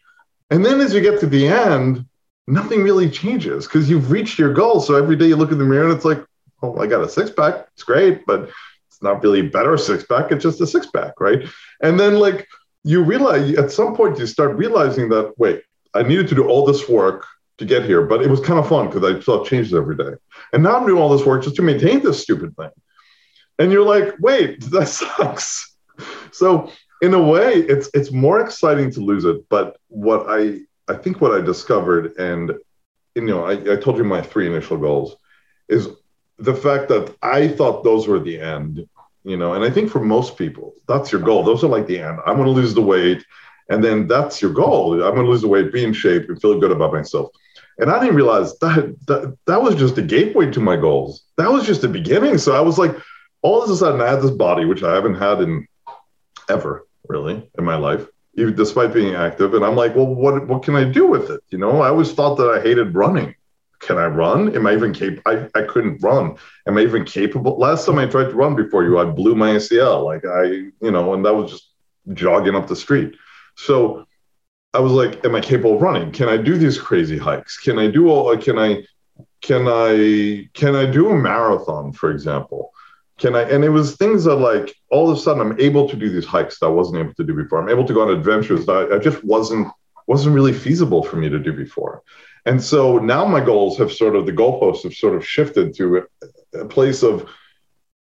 And 0.51 0.65
then 0.65 0.81
as 0.81 0.93
you 0.93 1.01
get 1.01 1.19
to 1.21 1.27
the 1.27 1.47
end, 1.47 2.05
nothing 2.45 2.83
really 2.83 3.09
changes 3.09 3.65
because 3.65 3.89
you've 3.89 4.11
reached 4.11 4.37
your 4.37 4.53
goal. 4.53 4.81
So 4.81 4.95
every 4.95 5.15
day 5.15 5.27
you 5.27 5.37
look 5.37 5.51
in 5.51 5.57
the 5.57 5.63
mirror 5.63 5.85
and 5.85 5.93
it's 5.93 6.05
like, 6.05 6.23
oh, 6.61 6.77
I 6.77 6.87
got 6.87 7.03
a 7.03 7.09
six 7.09 7.31
pack. 7.31 7.67
It's 7.73 7.83
great, 7.83 8.25
but 8.25 8.49
it's 8.89 9.01
not 9.01 9.23
really 9.23 9.41
better 9.41 9.77
six 9.77 10.03
pack. 10.03 10.31
It's 10.31 10.43
just 10.43 10.61
a 10.61 10.67
six 10.67 10.87
pack, 10.87 11.19
right? 11.19 11.47
And 11.81 11.99
then 11.99 12.19
like 12.19 12.47
you 12.83 13.01
realize 13.01 13.55
at 13.55 13.71
some 13.71 13.95
point 13.95 14.19
you 14.19 14.27
start 14.27 14.57
realizing 14.57 15.09
that 15.09 15.33
wait, 15.37 15.63
I 15.93 16.03
needed 16.03 16.27
to 16.29 16.35
do 16.35 16.47
all 16.47 16.65
this 16.65 16.87
work 16.89 17.25
to 17.57 17.65
get 17.65 17.85
here, 17.85 18.01
but 18.01 18.21
it 18.21 18.29
was 18.29 18.39
kind 18.41 18.59
of 18.59 18.67
fun 18.67 18.89
because 18.89 19.03
I 19.03 19.19
saw 19.21 19.45
changes 19.45 19.73
every 19.73 19.95
day. 19.95 20.13
And 20.51 20.63
now 20.63 20.77
I'm 20.77 20.85
doing 20.85 21.01
all 21.01 21.15
this 21.15 21.25
work 21.25 21.43
just 21.43 21.55
to 21.57 21.61
maintain 21.61 22.01
this 22.01 22.21
stupid 22.21 22.55
thing. 22.57 22.71
And 23.59 23.71
you're 23.71 23.85
like, 23.85 24.15
wait, 24.19 24.61
that 24.71 24.87
sucks. 24.87 25.75
So 26.31 26.71
in 27.01 27.15
a 27.15 27.21
way, 27.21 27.53
it's 27.53 27.89
it's 27.93 28.11
more 28.11 28.39
exciting 28.39 28.91
to 28.91 29.01
lose 29.01 29.25
it. 29.25 29.49
But 29.49 29.77
what 29.87 30.27
I 30.29 30.61
I 30.87 30.95
think 30.95 31.19
what 31.19 31.33
I 31.33 31.41
discovered, 31.41 32.15
and 32.17 32.53
you 33.15 33.23
know, 33.23 33.43
I, 33.45 33.73
I 33.73 33.75
told 33.75 33.97
you 33.97 34.03
my 34.03 34.21
three 34.21 34.47
initial 34.47 34.77
goals, 34.77 35.15
is 35.67 35.89
the 36.37 36.53
fact 36.53 36.89
that 36.89 37.15
I 37.21 37.47
thought 37.47 37.83
those 37.83 38.07
were 38.07 38.19
the 38.19 38.39
end. 38.39 38.87
You 39.23 39.37
know, 39.37 39.53
and 39.53 39.63
I 39.63 39.69
think 39.69 39.91
for 39.91 39.99
most 39.99 40.35
people, 40.35 40.73
that's 40.87 41.11
your 41.11 41.21
goal. 41.21 41.43
Those 41.43 41.63
are 41.63 41.67
like 41.67 41.85
the 41.85 41.99
end. 41.99 42.19
I'm 42.25 42.37
going 42.37 42.47
to 42.47 42.51
lose 42.51 42.73
the 42.73 42.81
weight, 42.81 43.23
and 43.69 43.83
then 43.83 44.07
that's 44.07 44.41
your 44.41 44.51
goal. 44.51 44.93
I'm 44.93 45.13
going 45.13 45.25
to 45.25 45.31
lose 45.31 45.41
the 45.41 45.47
weight, 45.47 45.71
be 45.71 45.83
in 45.83 45.93
shape, 45.93 46.27
and 46.27 46.41
feel 46.41 46.59
good 46.59 46.71
about 46.71 46.93
myself. 46.93 47.29
And 47.77 47.91
I 47.91 47.99
didn't 47.99 48.15
realize 48.15 48.57
that, 48.59 48.95
that 49.05 49.37
that 49.45 49.61
was 49.61 49.75
just 49.75 49.97
a 49.99 50.01
gateway 50.01 50.49
to 50.51 50.59
my 50.59 50.75
goals. 50.75 51.23
That 51.37 51.51
was 51.51 51.67
just 51.67 51.81
the 51.81 51.87
beginning. 51.87 52.39
So 52.39 52.55
I 52.55 52.61
was 52.61 52.79
like, 52.79 52.95
all 53.43 53.61
of 53.61 53.69
a 53.69 53.75
sudden, 53.75 54.01
I 54.01 54.09
had 54.09 54.23
this 54.23 54.31
body, 54.31 54.65
which 54.65 54.81
I 54.81 54.95
haven't 54.95 55.15
had 55.15 55.41
in 55.41 55.67
ever 56.49 56.85
really 57.11 57.49
in 57.57 57.63
my 57.63 57.75
life, 57.75 58.07
even 58.35 58.55
despite 58.55 58.93
being 58.93 59.15
active. 59.15 59.53
And 59.53 59.63
I'm 59.65 59.75
like, 59.75 59.95
well, 59.95 60.07
what 60.07 60.47
what 60.47 60.63
can 60.63 60.75
I 60.75 60.83
do 60.83 61.05
with 61.07 61.29
it? 61.29 61.41
You 61.49 61.57
know, 61.57 61.81
I 61.81 61.89
always 61.89 62.13
thought 62.13 62.35
that 62.35 62.49
I 62.49 62.61
hated 62.61 62.95
running. 62.95 63.35
Can 63.79 63.97
I 63.97 64.05
run? 64.05 64.55
Am 64.55 64.67
I 64.67 64.73
even 64.73 64.93
capable? 64.93 65.23
I, 65.25 65.59
I 65.59 65.63
couldn't 65.63 66.03
run. 66.03 66.37
Am 66.67 66.77
I 66.77 66.81
even 66.81 67.03
capable? 67.03 67.57
Last 67.57 67.85
time 67.85 67.97
I 67.97 68.05
tried 68.05 68.29
to 68.29 68.35
run 68.35 68.55
before 68.55 68.83
you, 68.83 68.99
I 68.99 69.05
blew 69.05 69.35
my 69.35 69.51
ACL. 69.51 70.05
Like 70.05 70.23
I, 70.25 70.43
you 70.85 70.91
know, 70.91 71.13
and 71.13 71.25
that 71.25 71.33
was 71.33 71.51
just 71.51 71.71
jogging 72.13 72.55
up 72.55 72.67
the 72.67 72.75
street. 72.75 73.15
So 73.55 74.05
I 74.73 74.79
was 74.79 74.91
like, 74.93 75.25
am 75.25 75.35
I 75.35 75.41
capable 75.41 75.75
of 75.75 75.81
running? 75.81 76.11
Can 76.11 76.29
I 76.29 76.37
do 76.37 76.57
these 76.57 76.79
crazy 76.79 77.17
hikes? 77.17 77.57
Can 77.57 77.77
I 77.77 77.87
do 77.87 78.09
all 78.09 78.29
uh, 78.29 78.37
can 78.37 78.57
I 78.57 78.83
can 79.41 79.67
I 79.67 80.47
can 80.53 80.75
I 80.75 80.85
do 80.85 81.09
a 81.09 81.15
marathon, 81.15 81.91
for 81.91 82.11
example? 82.11 82.71
Can 83.21 83.35
I 83.35 83.43
and 83.43 83.63
it 83.63 83.69
was 83.69 83.95
things 83.95 84.23
that 84.23 84.35
like 84.35 84.75
all 84.89 85.09
of 85.09 85.15
a 85.15 85.21
sudden 85.21 85.41
I'm 85.41 85.59
able 85.59 85.87
to 85.87 85.95
do 85.95 86.09
these 86.09 86.25
hikes 86.25 86.57
that 86.59 86.65
I 86.65 86.69
wasn't 86.69 86.99
able 86.99 87.13
to 87.13 87.23
do 87.23 87.35
before. 87.35 87.61
I'm 87.61 87.69
able 87.69 87.85
to 87.85 87.93
go 87.93 88.01
on 88.01 88.09
adventures 88.09 88.65
that 88.65 88.91
I 88.91 88.97
just 88.97 89.23
wasn't 89.23 89.67
wasn't 90.07 90.33
really 90.33 90.53
feasible 90.53 91.03
for 91.03 91.17
me 91.17 91.29
to 91.29 91.37
do 91.37 91.53
before. 91.53 92.01
And 92.47 92.61
so 92.61 92.97
now 92.97 93.23
my 93.25 93.39
goals 93.39 93.77
have 93.77 93.93
sort 93.93 94.15
of 94.15 94.25
the 94.25 94.31
goalposts 94.31 94.83
have 94.83 94.95
sort 94.95 95.15
of 95.15 95.25
shifted 95.25 95.75
to 95.75 96.07
a 96.55 96.65
place 96.65 97.03
of 97.03 97.29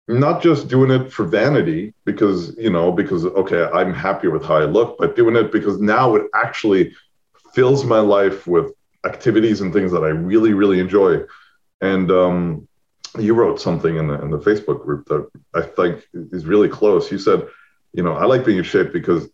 not 0.07 0.41
just 0.41 0.69
doing 0.69 0.89
it 0.89 1.11
for 1.11 1.25
vanity 1.25 1.93
because 2.05 2.57
you 2.57 2.69
know 2.69 2.91
because 2.91 3.25
okay 3.25 3.69
i'm 3.71 3.93
happy 3.93 4.27
with 4.27 4.43
how 4.43 4.55
i 4.55 4.65
look 4.65 4.97
but 4.97 5.15
doing 5.15 5.35
it 5.35 5.51
because 5.51 5.79
now 5.79 6.15
it 6.15 6.23
actually 6.33 6.91
fills 7.53 7.85
my 7.85 7.99
life 7.99 8.47
with 8.47 8.73
activities 9.05 9.61
and 9.61 9.71
things 9.71 9.91
that 9.91 10.03
i 10.03 10.07
really 10.07 10.53
really 10.53 10.79
enjoy 10.79 11.21
and 11.81 12.09
um, 12.09 12.67
you 13.17 13.33
wrote 13.33 13.59
something 13.59 13.97
in 13.97 14.07
the 14.07 14.21
in 14.21 14.29
the 14.29 14.37
facebook 14.37 14.83
group 14.83 15.07
that 15.07 15.27
i 15.55 15.61
think 15.61 16.05
is 16.13 16.45
really 16.45 16.69
close 16.69 17.11
you 17.11 17.17
said 17.17 17.47
you 17.93 18.03
know 18.03 18.13
i 18.13 18.25
like 18.25 18.45
being 18.45 18.57
in 18.57 18.63
shape 18.63 18.93
because 18.93 19.27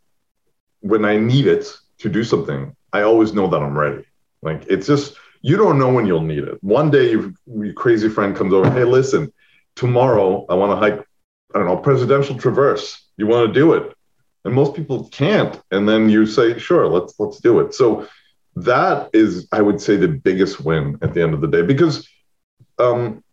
when 0.82 1.04
i 1.04 1.18
need 1.18 1.48
it 1.48 1.66
to 1.98 2.10
do 2.10 2.24
something 2.24 2.76
i 2.94 3.02
always 3.02 3.34
know 3.34 3.48
that 3.48 3.62
i'm 3.62 3.78
ready 3.78 4.06
like 4.42 4.66
it's 4.68 4.88
just 4.88 5.16
you 5.42 5.58
don't 5.58 5.78
know 5.78 5.92
when 5.92 6.06
you'll 6.06 6.22
need 6.22 6.44
it 6.44 6.64
one 6.64 6.90
day 6.90 7.12
your, 7.12 7.34
crazy 7.74 8.08
friend 8.08 8.36
comes 8.36 8.54
over 8.54 8.70
hey 8.72 8.86
listen 8.86 9.32
tomorrow 9.76 10.46
I 10.50 10.56
want 10.56 10.72
to 10.72 10.78
hike, 10.78 11.06
I 11.54 11.60
don't 11.60 11.68
know, 11.68 11.78
presidential 11.78 12.38
traverse. 12.38 13.02
You 13.18 13.28
want 13.28 13.48
to 13.48 13.54
do 13.54 13.74
it? 13.74 13.94
And 14.44 14.54
most 14.54 14.76
people 14.76 15.10
can't. 15.10 15.60
And 15.72 15.88
then 15.88 16.10
you 16.10 16.26
say, 16.26 16.58
sure, 16.60 16.88
let's 16.88 17.16
let's 17.20 17.40
do 17.40 17.60
it. 17.60 17.74
So 17.74 18.08
that 18.58 19.10
is, 19.14 19.48
I 19.52 19.62
would 19.62 19.82
say, 19.82 19.98
the 19.98 20.08
biggest 20.08 20.62
win 20.62 20.98
at 21.02 21.14
the 21.14 21.22
end 21.22 21.34
of 21.34 21.42
the 21.42 21.48
day 21.48 21.62
because 21.62 22.08
um, 22.80 23.24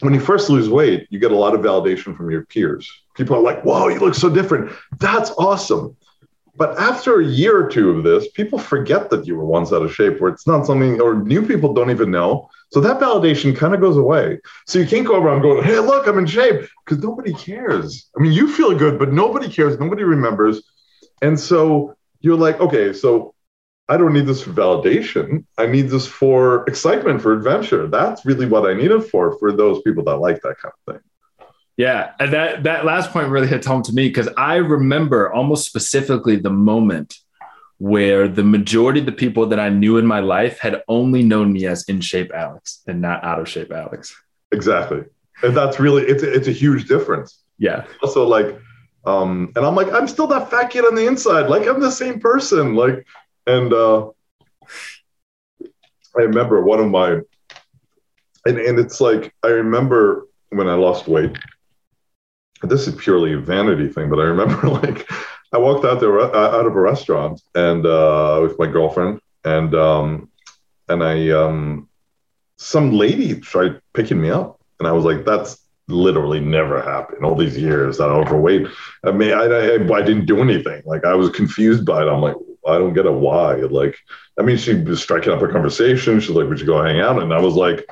when 0.00 0.14
you 0.14 0.20
first 0.20 0.48
lose 0.48 0.68
weight, 0.68 1.06
you 1.10 1.18
get 1.18 1.32
a 1.32 1.36
lot 1.36 1.54
of 1.54 1.60
validation 1.60 2.16
from 2.16 2.30
your 2.30 2.44
peers. 2.44 2.90
People 3.16 3.36
are 3.36 3.42
like, 3.42 3.62
"Whoa, 3.62 3.88
you 3.88 3.98
look 3.98 4.14
so 4.14 4.28
different." 4.28 4.72
That's 4.98 5.30
awesome. 5.32 5.96
But 6.56 6.76
after 6.78 7.20
a 7.20 7.24
year 7.24 7.56
or 7.64 7.68
two 7.68 7.90
of 7.90 8.02
this, 8.02 8.28
people 8.32 8.58
forget 8.58 9.10
that 9.10 9.26
you 9.26 9.36
were 9.36 9.44
once 9.44 9.72
out 9.72 9.82
of 9.82 9.94
shape, 9.94 10.20
where 10.20 10.30
it's 10.30 10.46
not 10.46 10.66
something, 10.66 11.00
or 11.00 11.14
new 11.14 11.46
people 11.46 11.72
don't 11.72 11.90
even 11.90 12.10
know. 12.10 12.48
So 12.70 12.80
that 12.80 13.00
validation 13.00 13.56
kind 13.56 13.74
of 13.74 13.80
goes 13.80 13.96
away. 13.96 14.40
So 14.66 14.80
you 14.80 14.86
can't 14.86 15.06
go 15.06 15.20
around 15.22 15.42
going, 15.42 15.62
hey, 15.62 15.78
look, 15.78 16.08
I'm 16.08 16.18
in 16.18 16.26
shape, 16.26 16.68
because 16.84 17.02
nobody 17.02 17.32
cares. 17.32 18.10
I 18.16 18.20
mean, 18.20 18.32
you 18.32 18.52
feel 18.52 18.76
good, 18.76 18.98
but 18.98 19.12
nobody 19.12 19.48
cares. 19.48 19.78
Nobody 19.78 20.02
remembers. 20.02 20.62
And 21.22 21.38
so 21.38 21.94
you're 22.20 22.36
like, 22.36 22.60
okay, 22.60 22.92
so 22.92 23.34
I 23.88 23.96
don't 23.96 24.12
need 24.12 24.26
this 24.26 24.42
for 24.42 24.50
validation. 24.50 25.44
I 25.56 25.66
need 25.66 25.88
this 25.88 26.06
for 26.06 26.64
excitement, 26.68 27.22
for 27.22 27.32
adventure. 27.32 27.86
That's 27.86 28.24
really 28.26 28.46
what 28.46 28.68
I 28.68 28.74
need 28.74 28.90
it 28.90 29.00
for, 29.00 29.38
for 29.38 29.50
those 29.50 29.80
people 29.82 30.04
that 30.04 30.16
like 30.16 30.42
that 30.42 30.56
kind 30.58 30.72
of 30.74 30.94
thing. 30.94 31.02
Yeah, 31.78 32.10
and 32.18 32.32
that 32.32 32.64
that 32.64 32.84
last 32.84 33.12
point 33.12 33.28
really 33.28 33.46
hits 33.46 33.66
home 33.66 33.82
to 33.84 33.92
me 33.92 34.08
because 34.08 34.28
I 34.36 34.56
remember 34.56 35.32
almost 35.32 35.64
specifically 35.64 36.34
the 36.34 36.50
moment 36.50 37.18
where 37.78 38.26
the 38.26 38.42
majority 38.42 38.98
of 38.98 39.06
the 39.06 39.12
people 39.12 39.46
that 39.46 39.60
I 39.60 39.68
knew 39.68 39.96
in 39.96 40.04
my 40.04 40.18
life 40.18 40.58
had 40.58 40.82
only 40.88 41.22
known 41.22 41.52
me 41.52 41.66
as 41.66 41.84
in 41.84 42.00
shape 42.00 42.32
Alex 42.34 42.82
and 42.88 43.00
not 43.00 43.22
out 43.22 43.38
of 43.38 43.48
shape 43.48 43.70
Alex. 43.70 44.14
Exactly, 44.50 45.04
and 45.42 45.56
that's 45.56 45.78
really 45.78 46.02
it's 46.02 46.24
a, 46.24 46.32
it's 46.32 46.48
a 46.48 46.52
huge 46.52 46.88
difference. 46.88 47.42
Yeah. 47.58 47.86
Also, 48.02 48.26
like, 48.26 48.58
um, 49.04 49.52
and 49.54 49.64
I'm 49.64 49.76
like 49.76 49.92
I'm 49.92 50.08
still 50.08 50.26
that 50.28 50.50
fat 50.50 50.70
kid 50.70 50.84
on 50.84 50.96
the 50.96 51.06
inside. 51.06 51.48
Like 51.48 51.68
I'm 51.68 51.80
the 51.80 51.92
same 51.92 52.18
person. 52.18 52.74
Like, 52.74 53.06
and 53.48 53.72
uh, 53.72 54.10
I 56.16 56.22
remember 56.22 56.62
one 56.62 56.80
of 56.80 56.88
my, 56.88 57.20
and 58.46 58.58
and 58.58 58.78
it's 58.78 59.00
like 59.00 59.34
I 59.42 59.48
remember 59.48 60.26
when 60.50 60.68
I 60.68 60.74
lost 60.74 61.08
weight 61.08 61.36
this 62.62 62.88
is 62.88 62.94
purely 62.96 63.34
a 63.34 63.38
vanity 63.38 63.88
thing, 63.88 64.10
but 64.10 64.18
I 64.18 64.24
remember 64.24 64.68
like 64.82 65.10
I 65.52 65.58
walked 65.58 65.84
out 65.84 66.00
there 66.00 66.20
uh, 66.20 66.56
out 66.56 66.66
of 66.66 66.74
a 66.74 66.80
restaurant 66.80 67.40
and 67.54 67.86
uh, 67.86 68.40
with 68.42 68.58
my 68.58 68.66
girlfriend 68.66 69.20
and 69.44 69.74
um, 69.74 70.30
and 70.88 71.02
I 71.02 71.30
um, 71.30 71.88
some 72.56 72.92
lady 72.92 73.38
tried 73.40 73.80
picking 73.94 74.20
me 74.20 74.30
up 74.30 74.60
and 74.78 74.88
I 74.88 74.92
was 74.92 75.04
like, 75.04 75.24
that's 75.24 75.58
literally 75.88 76.40
never 76.40 76.82
happened 76.82 77.24
all 77.24 77.34
these 77.34 77.56
years 77.56 77.96
that 77.96 78.10
I'm 78.10 78.16
overweight. 78.16 78.66
I 79.04 79.12
mean, 79.12 79.32
I, 79.32 79.44
I, 79.44 79.74
I 79.74 80.02
didn't 80.02 80.26
do 80.26 80.40
anything. 80.40 80.82
Like 80.84 81.04
I 81.04 81.14
was 81.14 81.30
confused 81.30 81.86
by 81.86 82.02
it. 82.02 82.08
I'm 82.08 82.20
like, 82.20 82.36
I 82.66 82.78
don't 82.78 82.94
get 82.94 83.06
a 83.06 83.12
why. 83.12 83.56
Like, 83.56 83.96
I 84.38 84.42
mean, 84.42 84.56
she 84.56 84.74
was 84.74 85.02
striking 85.02 85.32
up 85.32 85.42
a 85.42 85.48
conversation. 85.48 86.20
She's 86.20 86.30
like, 86.30 86.48
would 86.48 86.60
you 86.60 86.66
go 86.66 86.82
hang 86.82 87.00
out? 87.00 87.22
And 87.22 87.32
I 87.32 87.40
was 87.40 87.54
like, 87.54 87.86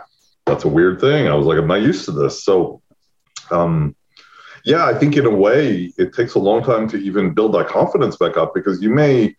that's 0.45 0.65
a 0.65 0.69
weird 0.69 1.01
thing. 1.01 1.29
I 1.29 1.35
was 1.35 1.47
like, 1.47 1.59
I'm 1.59 1.67
not 1.67 1.83
used 1.83 2.05
to 2.07 2.13
this. 2.13 2.45
So, 2.45 2.83
um, 3.51 3.97
yeah, 4.65 4.85
I 4.85 4.95
think 4.95 5.17
in 5.17 5.27
a 5.27 5.31
way 5.31 5.93
it 5.97 6.13
takes 6.15 6.35
a 6.35 6.41
long 6.41 6.63
time 6.63 6.89
to 6.89 6.97
even 6.99 7.35
build 7.35 7.55
that 7.55 7.69
confidence 7.69 8.17
back 8.17 8.37
up 8.37 8.53
because 8.55 8.83
you 8.83 8.91
may, 8.91 9.37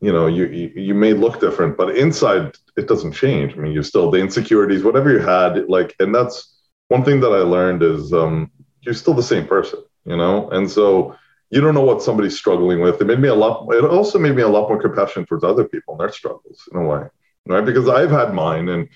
you 0.00 0.12
know, 0.12 0.26
you 0.26 0.46
you 0.46 0.94
may 0.94 1.12
look 1.12 1.40
different, 1.40 1.76
but 1.76 1.96
inside 1.96 2.52
it 2.76 2.88
doesn't 2.88 3.12
change. 3.12 3.54
I 3.54 3.56
mean, 3.56 3.72
you're 3.72 3.82
still 3.82 4.10
the 4.10 4.20
insecurities, 4.20 4.84
whatever 4.84 5.10
you 5.10 5.20
had, 5.20 5.68
like, 5.68 5.94
and 6.00 6.14
that's 6.14 6.54
one 6.88 7.04
thing 7.04 7.20
that 7.20 7.32
I 7.32 7.38
learned 7.38 7.82
is 7.82 8.12
um, 8.12 8.50
you're 8.82 8.94
still 8.94 9.14
the 9.14 9.22
same 9.22 9.46
person, 9.46 9.80
you 10.04 10.16
know, 10.16 10.50
and 10.50 10.70
so 10.70 11.16
you 11.52 11.60
don't 11.60 11.74
know 11.74 11.82
what 11.82 12.02
somebody's 12.02 12.36
struggling 12.36 12.80
with. 12.80 13.00
It 13.00 13.04
made 13.04 13.20
me 13.20 13.28
a 13.28 13.34
lot. 13.34 13.72
It 13.74 13.84
also 13.84 14.18
made 14.18 14.34
me 14.34 14.42
a 14.42 14.48
lot 14.48 14.68
more 14.68 14.80
compassionate 14.80 15.28
towards 15.28 15.44
other 15.44 15.64
people 15.64 15.94
and 15.94 16.00
their 16.00 16.12
struggles 16.12 16.68
in 16.72 16.78
a 16.78 16.84
way, 16.84 17.04
right? 17.46 17.64
Because 17.64 17.88
I've 17.88 18.10
had 18.10 18.34
mine, 18.34 18.68
and 18.68 18.88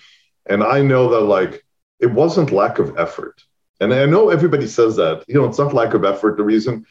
and 0.47 0.64
I 0.64 0.83
know 0.83 1.11
that 1.11 1.21
like 1.21 1.64
it 2.01 2.11
wasn't 2.11 2.51
lack 2.51 2.79
of 2.79 2.99
effort. 2.99 3.42
And 3.81 3.92
I 3.92 4.07
know 4.07 4.31
everybody 4.31 4.66
says 4.66 4.97
that, 4.97 5.25
you 5.29 5.35
know, 5.35 5.45
it's 5.45 5.59
not 5.59 5.75
lack 5.75 5.92
of 5.92 6.05
effort. 6.05 6.38
The 6.38 6.45
reason 6.45 6.87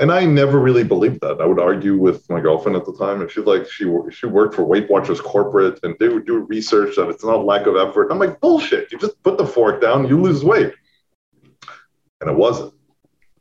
and 0.00 0.10
I 0.10 0.24
never 0.24 0.58
really 0.58 0.82
believed 0.82 1.20
that. 1.20 1.40
I 1.40 1.46
would 1.46 1.60
argue 1.60 1.96
with 1.96 2.28
my 2.28 2.40
girlfriend 2.40 2.76
at 2.76 2.84
the 2.84 2.96
time, 2.96 3.20
and 3.20 3.30
she's 3.30 3.44
like, 3.44 3.70
she 3.70 3.84
she 4.10 4.26
worked 4.26 4.54
for 4.54 4.64
Weight 4.64 4.90
Watchers 4.90 5.20
corporate, 5.20 5.78
and 5.82 5.94
they 6.00 6.08
would 6.08 6.26
do 6.26 6.38
research 6.38 6.96
that 6.96 7.08
it's 7.08 7.24
not 7.24 7.44
lack 7.44 7.66
of 7.66 7.76
effort. 7.76 8.10
I'm 8.10 8.18
like, 8.18 8.40
bullshit. 8.40 8.90
You 8.90 8.98
just 8.98 9.22
put 9.22 9.38
the 9.38 9.46
fork 9.46 9.80
down, 9.80 10.08
you 10.08 10.20
lose 10.20 10.44
weight, 10.44 10.74
and 12.20 12.30
it 12.30 12.36
wasn't. 12.36 12.73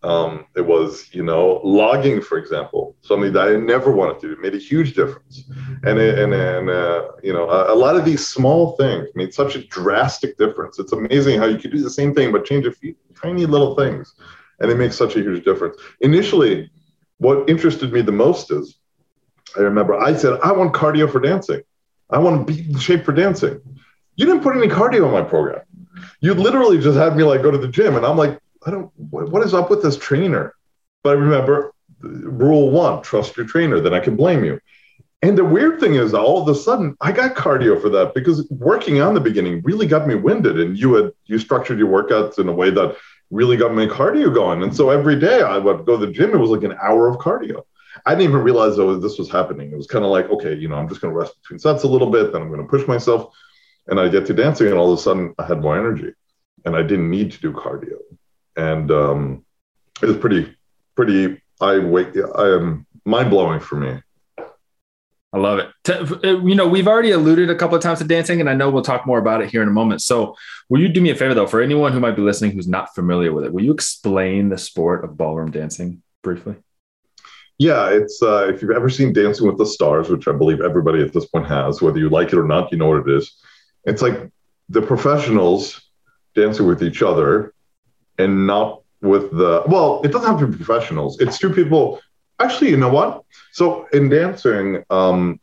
Um, 0.03 0.45
it 0.55 0.65
was, 0.65 1.09
you 1.13 1.23
know, 1.23 1.61
logging, 1.63 2.21
for 2.21 2.37
example, 2.37 2.95
something 3.01 3.31
that 3.31 3.47
I 3.47 3.55
never 3.55 3.89
wanted 3.89 4.19
to 4.19 4.27
do. 4.27 4.33
It 4.33 4.41
made 4.41 4.53
a 4.53 4.57
huge 4.57 4.95
difference, 4.95 5.43
and 5.83 5.97
and 5.97 6.33
and 6.33 6.69
uh, 6.69 7.07
you 7.23 7.31
know, 7.31 7.49
a, 7.49 7.73
a, 7.73 7.75
lot 7.75 7.95
of 7.95 8.03
these 8.03 8.27
small 8.27 8.75
things 8.75 9.07
made 9.15 9.33
such 9.33 9.55
a 9.55 9.65
drastic 9.67 10.37
difference. 10.37 10.77
It's 10.77 10.91
amazing 10.91 11.39
how 11.39 11.45
you 11.45 11.57
can 11.57 11.71
do 11.71 11.81
the 11.81 11.89
same 11.89 12.13
thing 12.13 12.33
but 12.33 12.43
change 12.43 12.65
a 12.65 12.71
few 12.71 12.95
tiny 13.15 13.45
little 13.45 13.75
things 13.75 14.13
and 14.59 14.71
it 14.71 14.77
makes 14.77 14.95
such 14.95 15.15
a 15.15 15.19
huge 15.19 15.43
difference. 15.43 15.77
Initially, 16.01 16.71
what 17.17 17.49
interested 17.49 17.91
me 17.91 18.01
the 18.01 18.11
most 18.11 18.51
is 18.51 18.77
I 19.57 19.61
remember 19.61 19.95
I 19.95 20.15
said, 20.15 20.39
I 20.43 20.51
want 20.51 20.73
cardio 20.73 21.11
for 21.11 21.19
dancing. 21.19 21.61
I 22.09 22.17
want 22.17 22.47
to 22.47 22.53
be 22.53 22.69
in 22.71 22.79
shape 22.79 23.05
for 23.05 23.11
dancing. 23.11 23.61
You 24.15 24.25
didn't 24.25 24.41
put 24.41 24.55
any 24.55 24.67
cardio 24.67 25.05
in 25.05 25.11
my 25.11 25.21
program. 25.21 25.61
You 26.21 26.33
literally 26.33 26.79
just 26.79 26.97
had 26.97 27.15
me 27.15 27.23
like 27.23 27.41
go 27.41 27.51
to 27.51 27.57
the 27.57 27.67
gym. 27.67 27.95
And 27.95 28.05
I'm 28.05 28.17
like, 28.17 28.39
I 28.65 28.71
don't, 28.71 28.91
what 28.97 29.43
is 29.43 29.53
up 29.53 29.69
with 29.69 29.81
this 29.81 29.97
trainer? 29.97 30.53
But 31.03 31.11
I 31.11 31.19
remember 31.19 31.73
rule 32.01 32.69
one 32.69 33.01
trust 33.01 33.37
your 33.37 33.45
trainer, 33.45 33.79
then 33.79 33.93
I 33.93 33.99
can 33.99 34.15
blame 34.15 34.43
you. 34.43 34.59
And 35.21 35.37
the 35.37 35.45
weird 35.45 35.79
thing 35.79 35.95
is, 35.95 36.13
all 36.13 36.41
of 36.41 36.49
a 36.49 36.55
sudden, 36.55 36.97
I 36.99 37.13
got 37.13 37.35
cardio 37.35 37.81
for 37.81 37.89
that 37.89 38.13
because 38.13 38.49
working 38.49 38.99
on 38.99 39.13
the 39.13 39.21
beginning 39.21 39.61
really 39.63 39.87
got 39.87 40.05
me 40.05 40.15
winded. 40.15 40.59
And 40.59 40.77
you 40.77 40.95
had 40.95 41.11
you 41.25 41.39
structured 41.39 41.79
your 41.79 41.87
workouts 41.87 42.39
in 42.39 42.49
a 42.49 42.53
way 42.53 42.71
that 42.71 42.97
really 43.31 43.55
got 43.55 43.73
my 43.73 43.85
cardio 43.85 44.33
going. 44.33 44.63
And 44.63 44.75
so 44.75 44.89
every 44.89 45.17
day 45.17 45.41
I 45.41 45.57
would 45.57 45.85
go 45.85 45.97
to 45.97 46.05
the 46.05 46.11
gym. 46.11 46.31
It 46.31 46.37
was 46.37 46.49
like 46.49 46.63
an 46.63 46.77
hour 46.81 47.07
of 47.07 47.17
cardio. 47.17 47.63
I 48.05 48.15
didn't 48.15 48.29
even 48.29 48.43
realize 48.43 48.75
though 48.75 48.97
this 48.97 49.17
was 49.17 49.29
happening. 49.29 49.71
It 49.71 49.77
was 49.77 49.87
kind 49.87 50.03
of 50.03 50.11
like, 50.11 50.29
okay, 50.29 50.55
you 50.55 50.67
know, 50.67 50.75
I'm 50.75 50.89
just 50.89 50.99
going 50.99 51.13
to 51.13 51.17
rest 51.17 51.41
between 51.41 51.59
sets 51.59 51.83
a 51.83 51.87
little 51.87 52.09
bit, 52.09 52.33
then 52.33 52.41
I'm 52.41 52.49
going 52.49 52.61
to 52.61 52.67
push 52.67 52.87
myself, 52.87 53.33
and 53.87 53.99
I 53.99 54.09
get 54.09 54.25
to 54.27 54.33
dancing, 54.33 54.67
and 54.67 54.77
all 54.77 54.91
of 54.91 54.99
a 54.99 55.01
sudden 55.01 55.33
I 55.37 55.45
had 55.45 55.61
more 55.61 55.77
energy, 55.77 56.11
and 56.65 56.75
I 56.75 56.81
didn't 56.81 57.09
need 57.09 57.31
to 57.31 57.39
do 57.39 57.53
cardio, 57.53 57.99
and 58.55 58.91
um, 58.91 59.45
it 60.01 60.07
was 60.07 60.17
pretty, 60.17 60.55
pretty. 60.95 61.41
I 61.61 61.79
wait. 61.79 62.15
I 62.35 62.55
am 62.55 62.85
mind 63.05 63.29
blowing 63.29 63.59
for 63.59 63.75
me. 63.75 64.01
I 65.33 65.39
love 65.39 65.59
it. 65.59 65.69
Uh, 65.89 66.39
you 66.41 66.53
know, 66.53 66.67
we've 66.67 66.87
already 66.87 67.09
alluded 67.09 67.49
a 67.49 67.55
couple 67.55 67.75
of 67.75 67.81
times 67.81 67.99
to 67.99 68.05
dancing, 68.05 68.39
and 68.39 68.47
I 68.47 68.53
know 68.53 68.69
we'll 68.69 68.83
talk 68.83 69.07
more 69.07 69.17
about 69.17 69.41
it 69.41 69.49
here 69.49 69.63
in 69.63 69.67
a 69.67 69.71
moment. 69.71 70.03
So, 70.03 70.35
will 70.69 70.79
you 70.79 70.87
do 70.87 71.01
me 71.01 71.09
a 71.09 71.15
favor, 71.15 71.33
though, 71.33 71.47
for 71.47 71.59
anyone 71.59 71.91
who 71.91 71.99
might 71.99 72.15
be 72.15 72.21
listening 72.21 72.51
who's 72.51 72.67
not 72.67 72.93
familiar 72.93 73.33
with 73.33 73.45
it, 73.45 73.51
will 73.51 73.63
you 73.63 73.73
explain 73.73 74.49
the 74.49 74.59
sport 74.59 75.03
of 75.03 75.17
ballroom 75.17 75.49
dancing 75.49 76.03
briefly? 76.21 76.55
Yeah, 77.57 77.89
it's 77.89 78.21
uh, 78.21 78.47
if 78.53 78.61
you've 78.61 78.71
ever 78.71 78.89
seen 78.89 79.13
Dancing 79.13 79.47
with 79.47 79.57
the 79.57 79.65
Stars, 79.65 80.09
which 80.09 80.27
I 80.27 80.33
believe 80.33 80.61
everybody 80.61 81.01
at 81.01 81.13
this 81.13 81.25
point 81.25 81.47
has, 81.47 81.81
whether 81.81 81.99
you 81.99 82.09
like 82.09 82.27
it 82.27 82.37
or 82.37 82.47
not, 82.47 82.71
you 82.71 82.77
know 82.77 82.87
what 82.87 83.07
it 83.07 83.15
is. 83.15 83.35
It's 83.85 84.01
like 84.01 84.31
the 84.69 84.81
professionals 84.81 85.81
dancing 86.35 86.67
with 86.67 86.83
each 86.83 87.01
other 87.01 87.52
and 88.17 88.47
not 88.47 88.81
with 89.01 89.31
the 89.31 89.63
well, 89.67 90.01
it 90.03 90.11
doesn't 90.11 90.29
have 90.29 90.39
to 90.39 90.47
be 90.47 90.57
professionals. 90.57 91.19
It's 91.19 91.37
two 91.37 91.49
people 91.53 91.99
Actually, 92.39 92.71
you 92.71 92.77
know 92.77 92.89
what? 92.89 93.23
So 93.51 93.87
in 93.93 94.09
dancing, 94.09 94.83
um, 94.89 95.39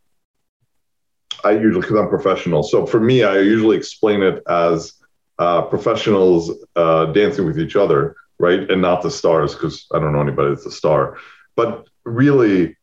I 1.44 1.52
usually 1.52 1.80
because 1.80 1.96
I'm 1.96 2.08
professional. 2.08 2.62
So 2.62 2.84
for 2.86 3.00
me, 3.00 3.22
I 3.22 3.38
usually 3.38 3.76
explain 3.76 4.22
it 4.22 4.42
as 4.48 4.92
uh, 5.38 5.62
professionals 5.62 6.50
uh, 6.76 7.06
dancing 7.06 7.46
with 7.46 7.58
each 7.58 7.76
other, 7.76 8.16
right, 8.38 8.70
and 8.70 8.82
not 8.82 9.02
the 9.02 9.10
stars 9.10 9.54
because 9.54 9.86
I 9.94 9.98
don't 9.98 10.12
know 10.12 10.20
anybody 10.20 10.50
that's 10.50 10.66
a 10.66 10.70
star. 10.70 11.16
But 11.56 11.88
really, 12.04 12.76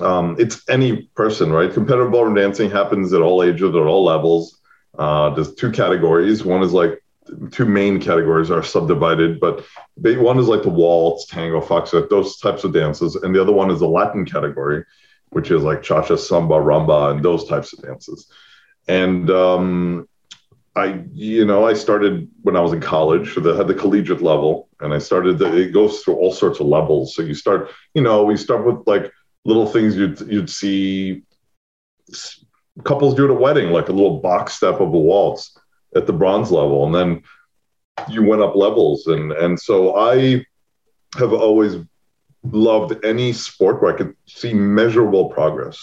um, 0.00 0.36
it's 0.38 0.68
any 0.68 1.02
person, 1.14 1.52
right? 1.52 1.72
Competitive 1.72 2.10
ballroom 2.10 2.34
dancing 2.34 2.70
happens 2.70 3.12
at 3.14 3.22
all 3.22 3.42
ages, 3.42 3.62
at 3.62 3.74
all 3.76 4.04
levels. 4.04 4.60
Uh, 4.98 5.30
there's 5.30 5.54
two 5.54 5.70
categories. 5.70 6.44
One 6.44 6.62
is 6.62 6.72
like 6.72 7.01
two 7.50 7.64
main 7.64 8.00
categories 8.00 8.50
are 8.50 8.62
subdivided, 8.62 9.40
but 9.40 9.64
one 9.96 10.38
is 10.38 10.48
like 10.48 10.62
the 10.62 10.68
waltz, 10.68 11.26
tango, 11.26 11.60
foxtrot, 11.60 12.10
those 12.10 12.38
types 12.38 12.64
of 12.64 12.72
dances, 12.72 13.16
and 13.16 13.34
the 13.34 13.40
other 13.40 13.52
one 13.52 13.70
is 13.70 13.80
the 13.80 13.88
Latin 13.88 14.24
category, 14.24 14.84
which 15.30 15.50
is 15.50 15.62
like 15.62 15.82
cha-cha, 15.82 16.16
samba, 16.16 16.54
rumba, 16.54 17.10
and 17.10 17.24
those 17.24 17.46
types 17.46 17.72
of 17.72 17.82
dances. 17.82 18.30
And 18.88 19.30
um, 19.30 20.08
I, 20.74 21.04
you 21.12 21.44
know, 21.44 21.66
I 21.66 21.74
started 21.74 22.28
when 22.42 22.56
I 22.56 22.60
was 22.60 22.72
in 22.72 22.80
college, 22.80 23.34
so 23.34 23.40
they 23.40 23.56
had 23.56 23.68
the 23.68 23.74
collegiate 23.74 24.22
level, 24.22 24.68
and 24.80 24.92
I 24.92 24.98
started. 24.98 25.38
The, 25.38 25.56
it 25.56 25.72
goes 25.72 26.00
through 26.00 26.16
all 26.16 26.32
sorts 26.32 26.60
of 26.60 26.66
levels. 26.66 27.14
So 27.14 27.22
you 27.22 27.34
start, 27.34 27.70
you 27.94 28.02
know, 28.02 28.24
we 28.24 28.36
start 28.36 28.66
with 28.66 28.86
like 28.86 29.12
little 29.44 29.66
things 29.66 29.96
you'd 29.96 30.20
you'd 30.22 30.50
see 30.50 31.22
couples 32.84 33.14
do 33.14 33.24
at 33.24 33.30
a 33.30 33.34
wedding, 33.34 33.70
like 33.70 33.88
a 33.88 33.92
little 33.92 34.18
box 34.20 34.54
step 34.54 34.80
of 34.80 34.88
a 34.88 34.98
waltz 34.98 35.56
at 35.94 36.06
the 36.06 36.12
bronze 36.12 36.50
level, 36.50 36.86
and 36.86 36.94
then 36.94 37.22
you 38.08 38.22
went 38.22 38.42
up 38.42 38.56
levels, 38.56 39.06
and 39.06 39.32
and 39.32 39.58
so 39.58 39.96
I 39.96 40.44
have 41.18 41.32
always 41.32 41.76
loved 42.44 43.04
any 43.04 43.32
sport 43.32 43.80
where 43.80 43.94
I 43.94 43.96
could 43.96 44.16
see 44.26 44.52
measurable 44.52 45.28
progress. 45.28 45.78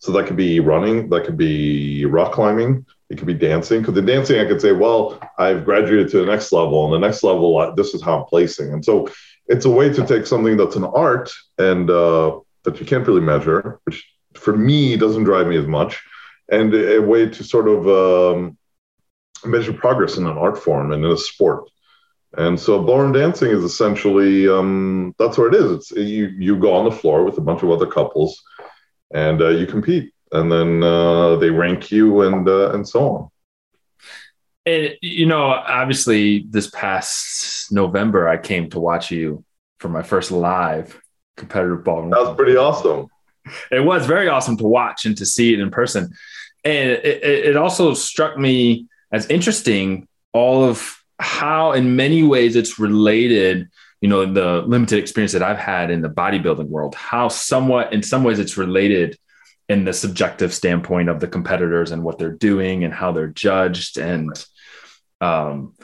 So 0.00 0.12
that 0.12 0.26
could 0.26 0.36
be 0.36 0.60
running, 0.60 1.08
that 1.10 1.24
could 1.24 1.36
be 1.36 2.04
rock 2.04 2.32
climbing, 2.32 2.86
it 3.10 3.18
could 3.18 3.26
be 3.26 3.34
dancing. 3.34 3.80
Because 3.80 3.94
the 3.94 4.02
dancing, 4.02 4.40
I 4.40 4.46
could 4.46 4.60
say, 4.60 4.72
well, 4.72 5.18
I've 5.38 5.64
graduated 5.64 6.08
to 6.10 6.20
the 6.20 6.26
next 6.26 6.52
level, 6.52 6.84
and 6.84 6.94
the 6.94 7.06
next 7.06 7.22
level, 7.22 7.74
this 7.74 7.94
is 7.94 8.02
how 8.02 8.20
I'm 8.20 8.24
placing. 8.26 8.72
And 8.72 8.84
so 8.84 9.08
it's 9.46 9.64
a 9.64 9.70
way 9.70 9.92
to 9.92 10.06
take 10.06 10.26
something 10.26 10.56
that's 10.56 10.76
an 10.76 10.84
art 10.84 11.32
and 11.58 11.90
uh, 11.90 12.38
that 12.62 12.78
you 12.80 12.86
can't 12.86 13.06
really 13.06 13.20
measure, 13.20 13.80
which 13.84 14.08
for 14.34 14.56
me 14.56 14.96
doesn't 14.96 15.24
drive 15.24 15.48
me 15.48 15.56
as 15.56 15.66
much, 15.66 16.00
and 16.50 16.72
a 16.74 17.00
way 17.00 17.28
to 17.28 17.44
sort 17.44 17.68
of 17.68 17.88
um, 17.88 18.56
measure 19.44 19.72
progress 19.72 20.16
in 20.16 20.26
an 20.26 20.38
art 20.38 20.58
form 20.58 20.92
and 20.92 21.04
in 21.04 21.10
a 21.10 21.16
sport. 21.16 21.70
And 22.36 22.60
so 22.60 22.82
ballroom 22.82 23.12
dancing 23.12 23.50
is 23.50 23.64
essentially 23.64 24.48
um, 24.48 25.14
that's 25.18 25.38
what 25.38 25.54
it 25.54 25.60
is. 25.60 25.72
It's 25.72 25.90
you 25.92 26.26
you 26.26 26.56
go 26.58 26.74
on 26.74 26.84
the 26.84 26.90
floor 26.90 27.24
with 27.24 27.38
a 27.38 27.40
bunch 27.40 27.62
of 27.62 27.70
other 27.70 27.86
couples, 27.86 28.42
and 29.12 29.40
uh, 29.40 29.48
you 29.48 29.66
compete, 29.66 30.12
and 30.32 30.52
then 30.52 30.82
uh, 30.82 31.36
they 31.36 31.48
rank 31.48 31.90
you 31.90 32.22
and 32.22 32.46
uh, 32.46 32.72
and 32.72 32.86
so 32.86 33.08
on. 33.08 33.30
And 34.66 34.94
you 35.00 35.24
know, 35.24 35.42
obviously, 35.42 36.44
this 36.50 36.68
past 36.68 37.72
November, 37.72 38.28
I 38.28 38.36
came 38.36 38.68
to 38.70 38.80
watch 38.80 39.10
you 39.10 39.42
for 39.78 39.88
my 39.88 40.02
first 40.02 40.30
live 40.30 41.00
competitive 41.38 41.82
ballroom. 41.82 42.10
That 42.10 42.20
was 42.20 42.36
pretty 42.36 42.56
awesome. 42.56 43.06
It 43.70 43.80
was 43.80 44.04
very 44.04 44.28
awesome 44.28 44.58
to 44.58 44.64
watch 44.64 45.06
and 45.06 45.16
to 45.16 45.24
see 45.24 45.54
it 45.54 45.60
in 45.60 45.70
person, 45.70 46.12
and 46.62 46.90
it, 46.90 47.24
it 47.24 47.56
also 47.56 47.94
struck 47.94 48.36
me 48.36 48.87
as 49.12 49.26
interesting 49.26 50.06
all 50.32 50.64
of 50.64 51.02
how 51.18 51.72
in 51.72 51.96
many 51.96 52.22
ways 52.22 52.56
it's 52.56 52.78
related 52.78 53.68
you 54.00 54.08
know 54.08 54.24
the 54.32 54.62
limited 54.62 54.98
experience 54.98 55.32
that 55.32 55.42
i've 55.42 55.58
had 55.58 55.90
in 55.90 56.02
the 56.02 56.08
bodybuilding 56.08 56.68
world 56.68 56.94
how 56.94 57.28
somewhat 57.28 57.92
in 57.92 58.02
some 58.02 58.22
ways 58.22 58.38
it's 58.38 58.56
related 58.56 59.18
in 59.68 59.84
the 59.84 59.92
subjective 59.92 60.54
standpoint 60.54 61.08
of 61.08 61.20
the 61.20 61.26
competitors 61.26 61.90
and 61.90 62.02
what 62.02 62.18
they're 62.18 62.30
doing 62.30 62.84
and 62.84 62.94
how 62.94 63.12
they're 63.12 63.28
judged 63.28 63.98
and 63.98 64.46
um, 65.20 65.74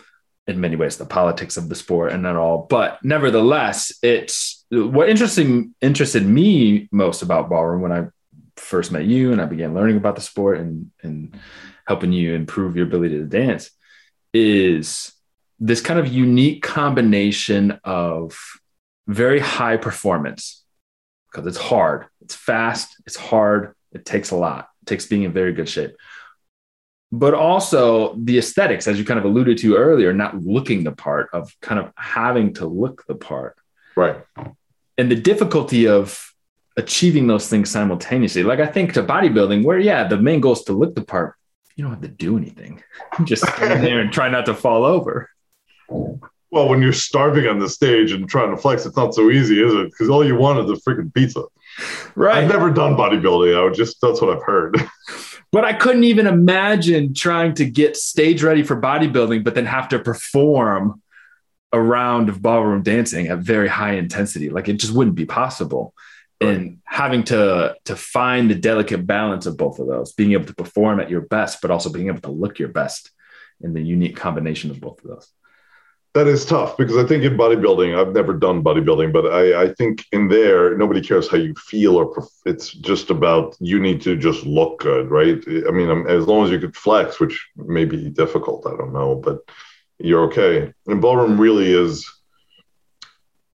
in 0.47 0.61
many 0.61 0.77
ways 0.77 0.97
the 0.97 1.05
politics 1.05 1.57
of 1.57 1.69
the 1.69 1.75
sport 1.75 2.13
and 2.13 2.25
that 2.25 2.37
all. 2.37 2.67
But 2.69 3.05
nevertheless 3.05 3.93
it's 4.03 4.65
what 4.71 5.09
interesting 5.09 5.75
interested 5.81 6.25
me 6.25 6.89
most 6.91 7.23
about 7.23 7.49
ballroom 7.49 7.83
when 7.83 7.93
i 7.93 8.07
first 8.57 8.93
met 8.93 9.05
you 9.05 9.33
and 9.33 9.41
i 9.41 9.45
began 9.45 9.75
learning 9.75 9.97
about 9.97 10.17
the 10.17 10.23
sport 10.23 10.59
and 10.59 10.91
and 11.03 11.39
helping 11.87 12.13
you 12.13 12.35
improve 12.35 12.77
your 12.77 12.87
ability 12.87 13.19
to 13.19 13.25
dance 13.25 13.71
is 14.33 15.13
this 15.61 15.81
kind 15.81 16.01
of 16.01 16.09
unique 16.09 16.63
combination 16.63 17.79
of 17.85 18.37
very 19.07 19.39
high 19.39 19.77
performance 19.77 20.65
because 21.31 21.47
it's 21.47 21.59
hard, 21.59 22.07
it's 22.21 22.35
fast, 22.35 22.97
it's 23.07 23.17
hard, 23.17 23.75
it 23.93 24.05
takes 24.05 24.31
a 24.31 24.37
lot, 24.37 24.69
it 24.83 24.87
takes 24.87 25.07
being 25.07 25.23
in 25.23 25.33
very 25.33 25.53
good 25.53 25.69
shape. 25.69 25.93
But 27.13 27.35
also 27.35 28.17
the 28.17 28.39
aesthetics, 28.39 28.89
as 28.89 28.99
you 28.99 29.05
kind 29.05 29.19
of 29.19 29.25
alluded 29.25 29.59
to 29.59 29.77
earlier, 29.77 30.13
not 30.13 30.43
looking 30.43 30.83
the 30.83 30.93
part 30.93 31.29
of 31.33 31.53
kind 31.61 31.79
of 31.79 31.93
having 31.97 32.55
to 32.55 32.67
look 32.67 33.05
the 33.07 33.15
part. 33.15 33.57
Right. 33.97 34.17
And 34.99 35.11
the 35.11 35.17
difficulty 35.17 35.87
of 35.87 36.35
achieving 36.77 37.27
those 37.27 37.49
things 37.49 37.71
simultaneously. 37.71 38.43
Like 38.43 38.61
I 38.61 38.67
think 38.67 38.95
to 38.95 39.03
bodybuilding, 39.03 39.65
where 39.65 39.79
yeah, 39.79 40.09
the 40.09 40.17
main 40.17 40.41
goal 40.41 40.55
is 40.55 40.63
to 40.65 40.73
look 40.73 40.95
the 40.95 41.05
part, 41.05 41.37
you 41.77 41.85
don't 41.85 41.93
have 41.93 42.03
to 42.03 42.09
do 42.09 42.37
anything. 42.37 42.83
just 43.25 43.43
stand 43.43 43.85
there 43.85 44.01
and 44.01 44.13
try 44.13 44.29
not 44.29 44.47
to 44.47 44.55
fall 44.55 44.85
over. 44.85 45.31
Well, 45.89 46.21
Well, 46.51 46.69
when 46.69 46.81
you're 46.81 46.93
starving 46.93 47.47
on 47.47 47.59
the 47.59 47.69
stage 47.69 48.13
and 48.13 48.29
trying 48.29 48.55
to 48.55 48.57
flex, 48.57 48.87
it's 48.87 48.97
not 48.97 49.15
so 49.15 49.31
easy, 49.31 49.63
is 49.63 49.75
it? 49.75 49.91
Because 49.91 50.09
all 50.09 50.25
you 50.25 50.37
want 50.37 50.59
is 50.61 50.71
a 50.71 50.81
freaking 50.89 51.13
pizza. 51.13 51.43
Right. 52.15 52.45
I've 52.45 52.49
never 52.49 52.71
done 52.71 52.95
bodybuilding. 52.95 53.59
I 53.59 53.65
would 53.65 53.75
just 53.75 54.01
that's 54.01 54.21
what 54.21 54.37
I've 54.37 54.45
heard. 54.45 54.77
but 55.53 55.65
I 55.65 55.73
couldn't 55.73 56.05
even 56.05 56.27
imagine 56.27 57.15
trying 57.15 57.55
to 57.55 57.65
get 57.65 57.97
stage 57.97 58.43
ready 58.43 58.63
for 58.63 58.81
bodybuilding, 58.81 59.43
but 59.43 59.55
then 59.55 59.67
have 59.67 59.89
to 59.89 59.99
perform 59.99 61.03
a 61.73 61.81
round 61.81 62.29
of 62.29 62.41
ballroom 62.41 62.83
dancing 62.83 63.27
at 63.27 63.39
very 63.39 63.67
high 63.67 63.95
intensity. 63.95 64.49
Like 64.49 64.69
it 64.69 64.75
just 64.75 64.95
wouldn't 64.95 65.17
be 65.17 65.27
possible. 65.27 65.93
And 66.41 66.79
having 66.85 67.25
to 67.25 67.77
to 67.85 67.97
find 67.97 68.51
the 68.51 68.55
delicate 68.55 69.07
balance 69.07 69.47
of 69.47 69.57
both 69.57 69.79
of 69.79 69.87
those, 69.87 70.13
being 70.13 70.33
able 70.33 70.47
to 70.47 70.55
perform 70.55 71.01
at 71.01 71.11
your 71.11 71.23
best, 71.23 71.63
but 71.63 71.71
also 71.71 71.91
being 71.91 72.09
able 72.09 72.21
to 72.21 72.31
look 72.31 72.59
your 72.59 72.69
best 72.69 73.11
in 73.61 73.73
the 73.73 73.83
unique 73.83 74.17
combination 74.17 74.71
of 74.71 74.81
both 74.81 75.03
of 75.03 75.11
those. 75.11 75.29
That 76.15 76.29
is 76.29 76.45
tough 76.45 76.77
because 76.77 76.97
I 76.97 77.05
think 77.05 77.25
in 77.25 77.37
bodybuilding, 77.37 77.99
I've 77.99 78.15
never 78.15 78.35
done 78.35 78.63
bodybuilding, 78.63 79.13
but 79.13 79.27
I, 79.27 79.65
I 79.65 79.75
think 79.75 80.05
in 80.13 80.29
there, 80.29 80.77
nobody 80.79 81.01
cares 81.01 81.29
how 81.29 81.39
you 81.39 81.55
feel 81.55 81.97
or 81.97 82.07
pref- 82.07 82.47
it's 82.47 82.71
just 82.71 83.11
about 83.11 83.57
you 83.59 83.81
need 83.81 84.01
to 84.03 84.17
just 84.17 84.47
look 84.47 84.79
good, 84.79 85.11
right? 85.11 85.43
I 85.67 85.73
mean, 85.73 85.91
um, 85.91 86.07
as 86.07 86.29
long 86.29 86.45
as 86.45 86.53
you 86.53 86.61
could 86.61 86.77
flex, 86.77 87.19
which 87.19 87.45
may 87.57 87.85
be 87.85 88.11
difficult, 88.11 88.65
I 88.65 88.77
don't 88.77 88.93
know, 88.93 89.17
but 89.17 89.39
you're 89.99 90.23
okay. 90.27 90.73
And 90.87 91.01
ballroom 91.03 91.41
really 91.41 91.73
is 91.73 92.09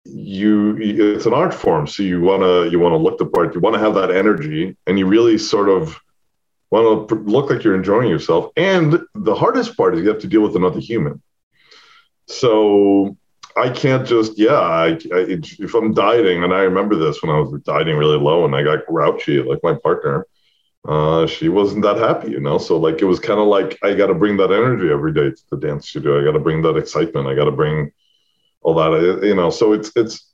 you 0.05 0.77
it's 0.79 1.27
an 1.27 1.35
art 1.35 1.53
form 1.53 1.87
so 1.87 2.03
you 2.03 2.21
want 2.21 2.43
to 2.43 2.69
you 2.71 2.79
want 2.79 2.93
to 2.93 2.97
look 2.97 3.19
the 3.19 3.27
part 3.27 3.55
you 3.55 3.61
want 3.61 3.75
to 3.75 3.81
have 3.81 3.95
that 3.95 4.11
energy 4.11 4.77
and 4.87 4.99
you 4.99 5.07
really 5.07 5.37
sort 5.37 5.69
of 5.69 6.01
want 6.71 7.09
to 7.09 7.15
look 7.17 7.51
like 7.51 7.63
you're 7.63 7.75
enjoying 7.75 8.09
yourself 8.09 8.51
and 8.57 8.99
the 9.15 9.35
hardest 9.35 9.77
part 9.77 9.95
is 9.95 10.03
you 10.03 10.09
have 10.09 10.19
to 10.19 10.27
deal 10.27 10.41
with 10.41 10.57
another 10.57 10.81
human 10.81 11.21
so 12.27 13.17
I 13.57 13.69
can't 13.69 14.07
just 14.07 14.39
yeah. 14.39 14.61
I, 14.61 14.89
I, 15.13 15.41
if 15.59 15.75
I'm 15.75 15.93
dieting, 15.93 16.45
and 16.45 16.53
I 16.55 16.61
remember 16.61 16.97
this 16.97 17.23
when 17.23 17.35
I 17.35 17.41
was 17.41 17.61
dieting 17.63 17.97
really 17.97 18.19
low, 18.19 18.45
and 18.45 18.55
I 18.55 18.63
got 18.63 18.87
grouchy, 18.87 19.43
like 19.43 19.59
my 19.63 19.75
partner, 19.75 20.27
uh, 20.89 21.27
she 21.27 21.49
wasn't 21.49 21.83
that 21.83 21.97
happy, 21.97 22.31
you 22.31 22.41
know. 22.41 22.59
So 22.59 22.79
like 22.79 23.03
it 23.03 23.07
was 23.07 23.21
kind 23.21 23.41
of 23.41 23.49
like 23.49 23.79
I 23.83 23.95
got 23.95 24.07
to 24.07 24.15
bring 24.15 24.37
that 24.39 24.53
energy 24.53 24.91
every 24.91 25.13
day 25.13 25.31
to 25.31 25.43
the 25.51 25.57
dance 25.57 25.89
studio. 25.89 26.21
I 26.21 26.25
got 26.25 26.33
to 26.33 26.39
bring 26.39 26.63
that 26.63 26.77
excitement. 26.77 27.27
I 27.27 27.35
got 27.35 27.47
to 27.47 27.51
bring 27.51 27.91
all 28.63 28.75
that, 28.75 29.21
you 29.23 29.35
know. 29.35 29.51
So 29.51 29.73
it's 29.73 29.93
it's. 29.97 30.27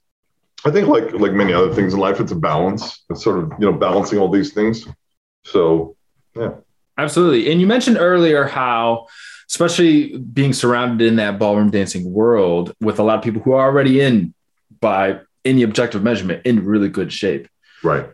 I 0.64 0.70
think 0.70 0.88
like 0.88 1.12
like 1.12 1.32
many 1.32 1.52
other 1.52 1.72
things 1.74 1.94
in 1.94 2.00
life, 2.00 2.18
it's 2.20 2.32
a 2.32 2.36
balance. 2.36 3.04
It's 3.10 3.22
sort 3.22 3.38
of 3.38 3.52
you 3.58 3.70
know 3.70 3.72
balancing 3.72 4.18
all 4.18 4.30
these 4.30 4.52
things. 4.52 4.86
So 5.44 5.96
yeah, 6.34 6.54
absolutely. 6.98 7.50
And 7.50 7.60
you 7.60 7.66
mentioned 7.66 7.98
earlier 7.98 8.44
how 8.44 9.06
especially 9.48 10.16
being 10.18 10.52
surrounded 10.52 11.06
in 11.06 11.16
that 11.16 11.38
ballroom 11.38 11.70
dancing 11.70 12.12
world 12.12 12.74
with 12.80 12.98
a 12.98 13.02
lot 13.02 13.18
of 13.18 13.24
people 13.24 13.40
who 13.42 13.52
are 13.52 13.66
already 13.66 14.00
in 14.00 14.34
by 14.80 15.20
any 15.44 15.62
objective 15.62 16.02
measurement 16.02 16.44
in 16.44 16.64
really 16.64 16.88
good 16.88 17.12
shape. 17.12 17.48
Right. 17.82 18.10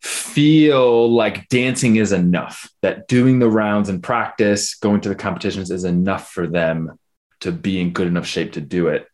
Feel 0.00 1.12
like 1.12 1.48
dancing 1.48 1.96
is 1.96 2.12
enough, 2.12 2.70
that 2.82 3.08
doing 3.08 3.38
the 3.38 3.50
rounds 3.50 3.88
and 3.88 4.02
practice, 4.02 4.74
going 4.74 5.00
to 5.02 5.08
the 5.08 5.14
competitions 5.14 5.70
is 5.70 5.84
enough 5.84 6.30
for 6.30 6.46
them 6.46 6.98
to 7.40 7.52
be 7.52 7.80
in 7.80 7.92
good 7.92 8.06
enough 8.06 8.26
shape 8.26 8.52
to 8.52 8.60
do 8.60 8.88
it. 8.88 9.06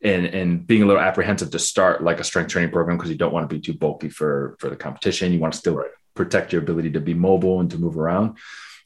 And, 0.00 0.26
and 0.26 0.64
being 0.64 0.82
a 0.82 0.86
little 0.86 1.02
apprehensive 1.02 1.50
to 1.50 1.58
start 1.58 2.04
like 2.04 2.20
a 2.20 2.24
strength 2.24 2.52
training 2.52 2.70
program 2.70 2.96
because 2.96 3.10
you 3.10 3.16
don't 3.16 3.32
want 3.32 3.50
to 3.50 3.52
be 3.52 3.60
too 3.60 3.74
bulky 3.74 4.08
for 4.08 4.56
for 4.60 4.70
the 4.70 4.76
competition. 4.76 5.32
You 5.32 5.40
want 5.40 5.54
to 5.54 5.58
still 5.58 5.74
right. 5.74 5.90
protect 6.14 6.52
your 6.52 6.62
ability 6.62 6.92
to 6.92 7.00
be 7.00 7.14
mobile 7.14 7.58
and 7.58 7.68
to 7.72 7.78
move 7.78 7.98
around. 7.98 8.38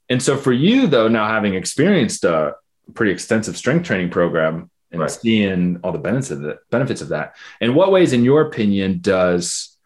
And 0.09 0.23
so 0.23 0.39
for 0.39 0.53
you 0.53 0.87
though, 0.87 1.09
now 1.09 1.29
having 1.29 1.53
experienced 1.53 2.25
a 2.25 2.55
pretty 2.95 3.13
extensive 3.13 3.59
strength 3.59 3.85
training 3.85 4.09
program 4.09 4.71
and 4.91 5.01
right. 5.01 5.11
seeing 5.11 5.81
all 5.83 5.93
the 5.93 5.99
benefits 5.99 6.31
of 6.31 6.41
that, 6.43 6.59
benefits 6.71 7.03
of 7.03 7.09
that, 7.09 7.37
in 7.61 7.75
what 7.75 7.93
ways, 7.93 8.13
in 8.13 8.25
your 8.25 8.43
opinion, 8.43 9.01
does 9.01 9.77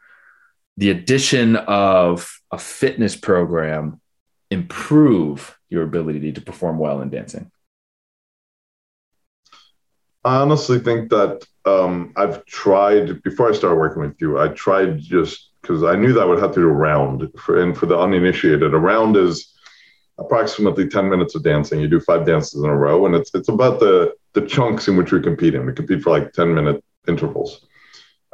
the 0.77 0.91
addition 0.91 1.57
of 1.57 2.41
a 2.51 2.59
fitness 2.59 3.17
program 3.17 4.01
improve 4.51 5.59
your 5.69 5.83
ability 5.83 6.33
to 6.33 6.41
perform 6.41 6.79
well 6.79 7.01
in 7.01 7.11
dancing? 7.11 7.51
I 10.27 10.39
honestly 10.39 10.81
think 10.81 11.11
that 11.11 11.47
um, 11.67 12.13
I've 12.17 12.45
tried 12.47 13.23
before 13.23 13.49
I 13.49 13.55
started 13.55 13.77
working 13.77 14.03
with 14.03 14.21
you. 14.21 14.41
I 14.41 14.49
tried 14.49 14.99
just 14.99 15.53
because 15.63 15.85
I 15.85 15.95
knew 15.95 16.13
that 16.15 16.23
I 16.23 16.25
would 16.25 16.41
have 16.41 16.53
to 16.55 16.61
do 16.61 16.69
a 16.69 16.73
round, 16.73 17.31
for, 17.39 17.63
and 17.63 17.79
for 17.79 17.87
the 17.87 17.97
uninitiated, 17.97 18.75
a 18.75 18.79
round 18.79 19.17
is 19.17 19.55
approximately 20.19 20.89
10 20.89 21.09
minutes 21.09 21.37
of 21.37 21.45
dancing. 21.45 21.79
You 21.79 21.87
do 21.87 22.01
five 22.01 22.27
dances 22.27 22.61
in 22.61 22.69
a 22.69 22.77
row, 22.77 23.07
and 23.07 23.15
it's 23.15 23.33
it's 23.35 23.49
about 23.49 23.79
the 23.79 24.15
the 24.33 24.43
chunks 24.43 24.89
in 24.89 24.97
which 24.97 25.13
we 25.13 25.21
compete 25.23 25.55
in. 25.55 25.65
We 25.65 25.73
compete 25.73 26.03
for 26.03 26.11
like 26.11 26.33
10 26.33 26.53
minute 26.53 26.83
intervals. 27.07 27.65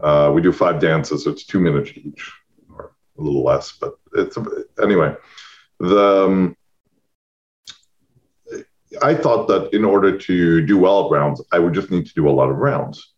Uh, 0.02 0.32
we 0.34 0.40
do 0.40 0.50
five 0.50 0.80
dances, 0.80 1.24
so 1.24 1.30
it's 1.30 1.44
two 1.44 1.60
minutes 1.60 1.90
each, 1.94 2.32
or 2.74 2.92
a 3.18 3.22
little 3.22 3.44
less, 3.44 3.72
but 3.72 3.98
it's 4.14 4.38
anyway. 4.82 5.14
The 5.78 6.24
um, 6.24 6.56
I 9.00 9.14
thought 9.14 9.48
that 9.48 9.72
in 9.72 9.84
order 9.84 10.16
to 10.16 10.66
do 10.66 10.78
well 10.78 11.06
at 11.06 11.10
rounds, 11.10 11.42
I 11.52 11.58
would 11.58 11.74
just 11.74 11.90
need 11.90 12.06
to 12.06 12.14
do 12.14 12.28
a 12.28 12.30
lot 12.30 12.50
of 12.50 12.56
rounds, 12.56 13.12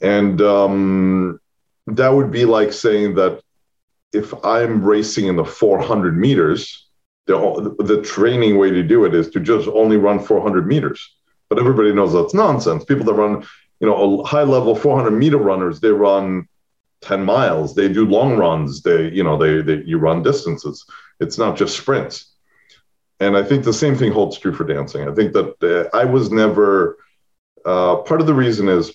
and 0.00 0.40
um, 0.42 1.40
that 1.86 2.10
would 2.10 2.30
be 2.30 2.44
like 2.44 2.72
saying 2.72 3.14
that 3.16 3.42
if 4.12 4.32
I'm 4.44 4.84
racing 4.84 5.26
in 5.26 5.36
the 5.36 5.44
400 5.44 6.16
meters 6.16 6.86
the, 7.26 7.74
the 7.78 8.02
training 8.02 8.56
way 8.56 8.70
to 8.70 8.82
do 8.82 9.04
it 9.04 9.14
is 9.14 9.30
to 9.30 9.40
just 9.40 9.68
only 9.68 9.96
run 9.96 10.20
400 10.20 10.66
meters. 10.66 11.16
But 11.48 11.58
everybody 11.58 11.92
knows 11.92 12.12
that's 12.12 12.34
nonsense. 12.34 12.84
People 12.84 13.04
that 13.06 13.14
run, 13.14 13.44
you 13.80 13.86
know, 13.86 14.24
high 14.24 14.42
level 14.42 14.74
400 14.74 15.10
meter 15.10 15.36
runners, 15.36 15.80
they 15.80 15.90
run 15.90 16.48
10 17.02 17.24
miles. 17.24 17.74
They 17.74 17.88
do 17.88 18.06
long 18.06 18.36
runs. 18.36 18.82
They, 18.82 19.10
you 19.10 19.22
know, 19.22 19.36
they, 19.36 19.60
they 19.60 19.84
you 19.84 19.98
run 19.98 20.22
distances. 20.22 20.84
It's 21.20 21.38
not 21.38 21.56
just 21.56 21.76
sprints. 21.76 22.32
And 23.20 23.36
I 23.36 23.42
think 23.42 23.64
the 23.64 23.72
same 23.72 23.96
thing 23.96 24.12
holds 24.12 24.38
true 24.38 24.52
for 24.52 24.64
dancing. 24.64 25.08
I 25.08 25.14
think 25.14 25.32
that 25.32 25.90
uh, 25.92 25.96
I 25.96 26.04
was 26.04 26.30
never 26.30 26.98
uh, 27.64 27.96
part 27.96 28.20
of 28.20 28.26
the 28.26 28.34
reason 28.34 28.68
is 28.68 28.94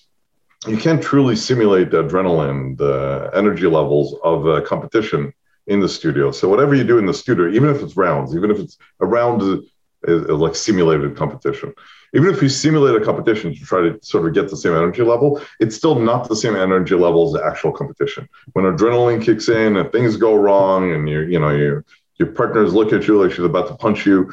you 0.67 0.77
can't 0.77 1.01
truly 1.01 1.35
simulate 1.35 1.89
the 1.91 2.03
adrenaline, 2.03 2.77
the 2.77 3.31
energy 3.33 3.67
levels 3.67 4.15
of 4.23 4.45
a 4.45 4.61
competition 4.61 5.33
in 5.67 5.79
the 5.79 5.89
studio. 5.89 6.31
So 6.31 6.47
whatever 6.49 6.75
you 6.75 6.83
do 6.83 6.97
in 6.97 7.05
the 7.05 7.13
studio, 7.13 7.49
even 7.49 7.69
if 7.69 7.81
it's 7.81 7.97
rounds, 7.97 8.35
even 8.35 8.51
if 8.51 8.59
it's 8.59 8.77
a 8.99 9.05
round 9.05 9.41
is, 9.41 9.59
is 10.03 10.29
like 10.29 10.55
simulated 10.55 11.15
competition, 11.15 11.73
even 12.13 12.33
if 12.33 12.41
you 12.41 12.49
simulate 12.49 13.01
a 13.01 13.03
competition 13.03 13.53
to 13.53 13.59
try 13.61 13.81
to 13.81 13.97
sort 14.03 14.27
of 14.27 14.33
get 14.33 14.49
the 14.49 14.57
same 14.57 14.73
energy 14.73 15.01
level, 15.01 15.41
it's 15.59 15.75
still 15.75 15.99
not 15.99 16.27
the 16.27 16.35
same 16.35 16.55
energy 16.55 16.95
level 16.95 17.27
as 17.27 17.33
the 17.33 17.45
actual 17.45 17.71
competition. 17.71 18.27
When 18.53 18.65
adrenaline 18.65 19.23
kicks 19.23 19.49
in 19.49 19.77
and 19.77 19.91
things 19.91 20.17
go 20.17 20.35
wrong, 20.35 20.91
and 20.91 21.07
you 21.07 21.21
you 21.21 21.39
know 21.39 21.81
your 22.21 22.31
partners 22.31 22.73
look 22.73 22.93
at 22.93 23.07
you 23.07 23.21
like 23.21 23.31
she's 23.31 23.43
about 23.43 23.67
to 23.67 23.75
punch 23.75 24.05
you 24.05 24.31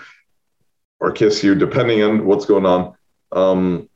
or 1.01 1.11
kiss 1.11 1.43
you, 1.43 1.55
depending 1.55 2.03
on 2.03 2.27
what's 2.27 2.45
going 2.45 2.67
on. 2.67 2.95
Um, 3.33 3.89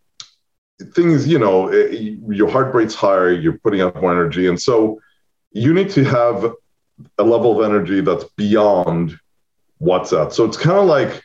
things 0.94 1.28
you 1.28 1.38
know, 1.38 1.68
it, 1.68 1.92
your 2.28 2.50
heart 2.50 2.74
rate's 2.74 2.94
higher, 2.94 3.30
you're 3.30 3.58
putting 3.58 3.82
out 3.82 4.00
more 4.00 4.10
energy, 4.10 4.48
and 4.48 4.60
so 4.60 5.00
you 5.50 5.74
need 5.74 5.90
to 5.90 6.04
have 6.04 6.54
a 7.18 7.22
level 7.22 7.50
of 7.60 7.70
energy 7.70 8.00
that's 8.00 8.24
beyond 8.36 9.18
what's 9.78 10.10
that. 10.10 10.32
So 10.32 10.46
it's 10.46 10.56
kind 10.56 10.78
of 10.78 10.86
like, 10.86 11.22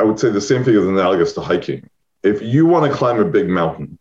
I 0.00 0.04
would 0.04 0.18
say 0.18 0.30
the 0.30 0.40
same 0.40 0.64
thing 0.64 0.74
is 0.74 0.86
analogous 0.86 1.34
to 1.34 1.42
hiking. 1.42 1.88
If 2.22 2.40
you 2.40 2.64
want 2.64 2.90
to 2.90 2.96
climb 2.96 3.20
a 3.20 3.24
big 3.24 3.48
mountain, 3.48 3.98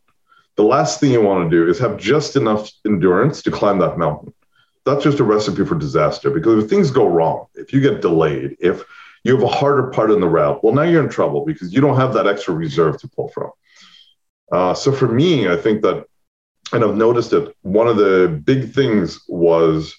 the 0.55 0.63
last 0.63 0.99
thing 0.99 1.11
you 1.11 1.21
want 1.21 1.49
to 1.49 1.55
do 1.57 1.69
is 1.69 1.79
have 1.79 1.97
just 1.97 2.35
enough 2.35 2.71
endurance 2.85 3.41
to 3.43 3.51
climb 3.51 3.79
that 3.79 3.97
mountain. 3.97 4.33
That's 4.85 5.03
just 5.03 5.19
a 5.19 5.23
recipe 5.23 5.65
for 5.65 5.75
disaster 5.75 6.31
because 6.31 6.63
if 6.63 6.69
things 6.69 6.89
go 6.89 7.07
wrong, 7.07 7.45
if 7.55 7.71
you 7.71 7.81
get 7.81 8.01
delayed, 8.01 8.57
if 8.59 8.83
you 9.23 9.35
have 9.35 9.43
a 9.43 9.47
harder 9.47 9.87
part 9.91 10.09
in 10.09 10.19
the 10.19 10.27
route, 10.27 10.63
well, 10.63 10.73
now 10.73 10.81
you're 10.81 11.03
in 11.03 11.09
trouble 11.09 11.45
because 11.45 11.73
you 11.73 11.81
don't 11.81 11.97
have 11.97 12.13
that 12.13 12.27
extra 12.27 12.53
reserve 12.53 12.99
to 12.99 13.07
pull 13.07 13.27
from. 13.29 13.51
Uh, 14.51 14.73
so 14.73 14.91
for 14.91 15.07
me, 15.07 15.47
I 15.47 15.55
think 15.55 15.81
that, 15.83 16.05
and 16.73 16.83
I've 16.83 16.95
noticed 16.95 17.33
it, 17.33 17.55
one 17.61 17.87
of 17.87 17.97
the 17.97 18.41
big 18.43 18.73
things 18.73 19.19
was 19.27 19.95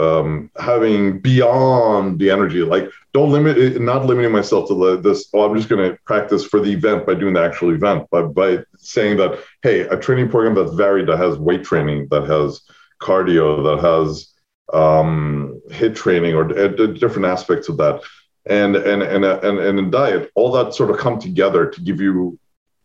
um, 0.00 0.50
having 0.58 1.20
beyond 1.20 2.18
the 2.18 2.30
energy, 2.30 2.62
like 2.62 2.90
don't 3.12 3.30
limit 3.30 3.58
it, 3.58 3.80
not 3.80 4.06
limiting 4.06 4.32
myself 4.32 4.68
to 4.68 4.96
this. 4.96 5.28
Oh, 5.34 5.42
I'm 5.42 5.56
just 5.56 5.68
going 5.68 5.90
to 5.90 5.98
practice 6.06 6.44
for 6.44 6.58
the 6.58 6.72
event 6.72 7.06
by 7.06 7.14
doing 7.14 7.34
the 7.34 7.42
actual 7.42 7.74
event, 7.74 8.06
but 8.10 8.28
by 8.28 8.60
saying 8.78 9.18
that, 9.18 9.38
hey, 9.62 9.80
a 9.80 9.98
training 9.98 10.30
program 10.30 10.54
that's 10.54 10.74
varied, 10.74 11.08
that 11.08 11.18
has 11.18 11.38
weight 11.38 11.64
training, 11.64 12.08
that 12.10 12.24
has 12.24 12.62
cardio, 13.00 13.62
that 13.64 13.86
has 13.86 14.32
um, 14.72 15.60
HIIT 15.70 15.94
training, 15.94 16.34
or 16.34 16.44
uh, 16.56 16.68
different 16.68 17.26
aspects 17.26 17.68
of 17.68 17.76
that, 17.78 18.02
and 18.46 18.76
and 18.76 19.02
and 19.02 19.24
and 19.24 19.58
and 19.58 19.78
in 19.78 19.90
diet, 19.90 20.30
all 20.34 20.52
that 20.52 20.74
sort 20.74 20.90
of 20.90 20.98
come 20.98 21.18
together 21.18 21.66
to 21.66 21.80
give 21.80 22.00
you 22.00 22.38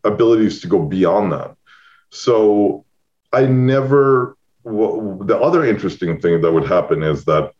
abilities 0.04 0.60
to 0.60 0.68
go 0.68 0.82
beyond 0.82 1.32
that. 1.32 1.56
So 2.10 2.84
I 3.32 3.46
never 3.46 4.36
the 4.64 5.38
other 5.40 5.64
interesting 5.64 6.20
thing 6.20 6.40
that 6.40 6.52
would 6.52 6.66
happen 6.66 7.02
is 7.02 7.24
that 7.24 7.52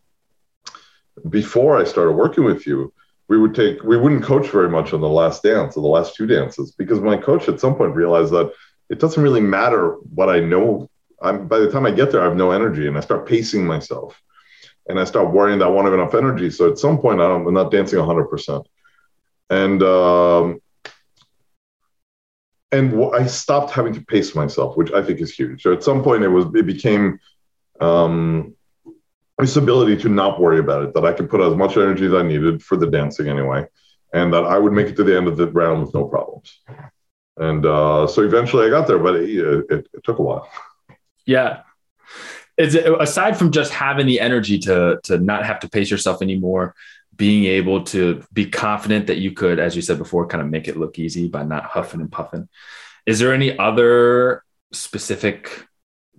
before 1.29 1.79
I 1.79 1.85
started 1.85 2.13
working 2.13 2.45
with 2.45 2.67
you, 2.67 2.93
we 3.29 3.39
would 3.39 3.55
take 3.55 3.83
we 3.83 3.97
wouldn't 3.97 4.25
coach 4.25 4.49
very 4.49 4.69
much 4.69 4.93
on 4.93 5.01
the 5.01 5.09
last 5.09 5.43
dance 5.43 5.77
or 5.77 5.83
the 5.83 5.89
last 5.89 6.15
two 6.15 6.27
dances 6.27 6.73
because 6.73 7.01
my 7.01 7.17
coach 7.17 7.49
at 7.49 7.61
some 7.61 7.77
point 7.77 7.95
realized 7.95 8.33
that 8.33 8.53
it 8.89 9.01
doesn't 9.01 9.23
really 9.23 9.41
matter 9.41 9.95
what 10.15 10.29
I 10.29 10.41
know. 10.41 10.89
I'm 11.21 11.49
by 11.49 11.59
the 11.59 11.71
time 11.71 11.87
I 11.87 11.91
get 11.91 12.13
there, 12.13 12.21
I 12.21 12.25
have 12.25 12.37
no 12.37 12.51
energy, 12.51 12.87
and 12.87 12.97
I 12.97 13.01
start 13.01 13.27
pacing 13.27 13.67
myself, 13.67 14.21
and 14.89 15.01
I 15.01 15.05
start 15.05 15.33
worrying 15.33 15.59
that 15.59 15.67
I 15.67 15.69
won't 15.69 15.87
have 15.87 15.95
enough 15.95 16.15
energy. 16.15 16.51
So 16.51 16.71
at 16.71 16.79
some 16.79 16.99
point, 16.99 17.21
I'm 17.21 17.53
not 17.53 17.71
dancing 17.71 17.99
100 17.99 18.25
percent, 18.27 18.67
and 19.51 19.83
um, 19.83 20.61
and 22.73 23.15
I 23.15 23.27
stopped 23.27 23.73
having 23.73 23.95
to 23.95 24.01
pace 24.01 24.35
myself, 24.35 24.77
which 24.77 24.93
I 24.93 25.03
think 25.03 25.21
is 25.21 25.35
huge. 25.35 25.63
So 25.63 25.73
at 25.73 25.83
some 25.83 26.03
point, 26.03 26.23
it 26.23 26.29
was 26.29 26.47
it 26.55 26.67
became 26.67 27.19
um, 27.81 28.55
this 29.39 29.57
ability 29.57 29.97
to 29.99 30.09
not 30.09 30.41
worry 30.41 30.59
about 30.59 30.83
it, 30.83 30.95
that 30.95 31.05
I 31.05 31.13
could 31.13 31.31
put 31.31 31.41
as 31.41 31.55
much 31.55 31.77
energy 31.77 32.07
as 32.07 32.15
I 32.15 32.23
needed 32.23 32.63
for 32.63 32.77
the 32.77 32.87
dancing 32.87 33.29
anyway, 33.29 33.67
and 34.13 34.33
that 34.33 34.45
I 34.45 34.59
would 34.59 34.73
make 34.73 34.89
it 34.89 34.97
to 34.97 35.05
the 35.05 35.17
end 35.17 35.29
of 35.29 35.37
the 35.37 35.47
round 35.49 35.83
with 35.83 35.95
no 35.95 36.05
problems. 36.05 36.61
And 37.37 37.67
uh, 37.67 38.07
so 38.07 38.23
eventually 38.23 38.67
I 38.67 38.71
got 38.71 38.87
there, 38.87 38.99
but 38.99 39.17
it, 39.17 39.29
it, 39.71 39.89
it 39.93 40.05
took 40.05 40.19
a 40.19 40.23
while. 40.23 40.49
Yeah. 41.27 41.63
Is 42.57 42.75
it, 42.75 42.87
aside 43.01 43.37
from 43.37 43.51
just 43.51 43.73
having 43.73 44.07
the 44.07 44.21
energy 44.21 44.59
to 44.61 44.99
to 45.05 45.19
not 45.19 45.45
have 45.45 45.61
to 45.61 45.69
pace 45.69 45.91
yourself 45.91 46.23
anymore, 46.23 46.75
being 47.15 47.45
able 47.45 47.85
to 47.85 48.23
be 48.33 48.49
confident 48.49 49.09
that 49.09 49.19
you 49.19 49.33
could, 49.33 49.59
as 49.59 49.77
you 49.77 49.83
said 49.83 49.99
before, 49.99 50.27
kind 50.27 50.43
of 50.43 50.49
make 50.49 50.69
it 50.69 50.77
look 50.77 50.99
easy 50.99 51.29
by 51.29 51.43
not 51.43 51.65
huffing 51.65 52.01
and 52.01 52.11
puffing. 52.11 52.49
Is 53.05 53.19
there 53.19 53.35
any 53.35 53.59
other 53.59 54.43
specific 54.73 55.67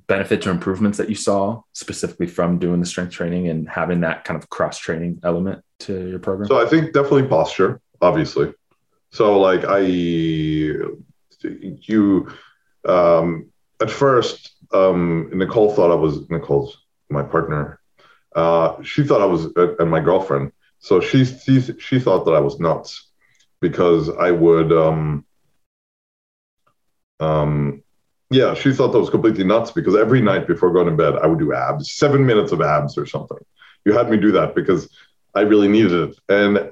benefits 0.07 0.47
or 0.47 0.51
improvements 0.51 0.97
that 0.97 1.09
you 1.09 1.15
saw 1.15 1.61
specifically 1.73 2.27
from 2.27 2.59
doing 2.59 2.79
the 2.79 2.85
strength 2.85 3.11
training 3.11 3.49
and 3.49 3.67
having 3.67 4.01
that 4.01 4.23
kind 4.23 4.41
of 4.41 4.49
cross 4.49 4.77
training 4.77 5.19
element 5.23 5.63
to 5.79 6.07
your 6.07 6.19
program? 6.19 6.47
So 6.47 6.63
I 6.63 6.67
think 6.67 6.93
definitely 6.93 7.27
posture, 7.27 7.81
obviously. 8.01 8.53
So 9.11 9.39
like 9.39 9.65
I, 9.65 9.79
you, 9.79 11.03
um, 12.85 13.49
at 13.79 13.91
first, 13.91 14.55
um, 14.73 15.29
Nicole 15.33 15.73
thought 15.73 15.91
I 15.91 15.95
was 15.95 16.29
Nicole's 16.29 16.77
my 17.09 17.23
partner. 17.23 17.79
Uh, 18.35 18.81
she 18.83 19.03
thought 19.03 19.21
I 19.21 19.25
was, 19.25 19.47
uh, 19.55 19.75
and 19.77 19.89
my 19.89 19.99
girlfriend. 19.99 20.51
So 20.79 20.99
she, 20.99 21.25
she 21.25 21.61
she 21.79 21.99
thought 21.99 22.25
that 22.25 22.31
I 22.31 22.39
was 22.39 22.59
nuts 22.59 23.09
because 23.61 24.09
I 24.09 24.31
would 24.31 24.71
um, 24.71 25.25
um, 27.19 27.83
yeah, 28.29 28.53
she 28.53 28.73
thought 28.73 28.91
that 28.91 28.99
was 28.99 29.09
completely 29.09 29.43
nuts 29.43 29.71
because 29.71 29.95
every 29.95 30.21
night 30.21 30.47
before 30.47 30.73
going 30.73 30.87
to 30.87 30.95
bed, 30.95 31.15
I 31.21 31.27
would 31.27 31.39
do 31.39 31.53
abs, 31.53 31.93
seven 31.93 32.25
minutes 32.25 32.51
of 32.51 32.61
abs 32.61 32.97
or 32.97 33.05
something. 33.05 33.37
You 33.85 33.93
had 33.93 34.09
me 34.09 34.17
do 34.17 34.31
that 34.33 34.53
because 34.53 34.89
I 35.33 35.41
really 35.41 35.69
needed 35.69 36.09
it. 36.09 36.19
And 36.27 36.71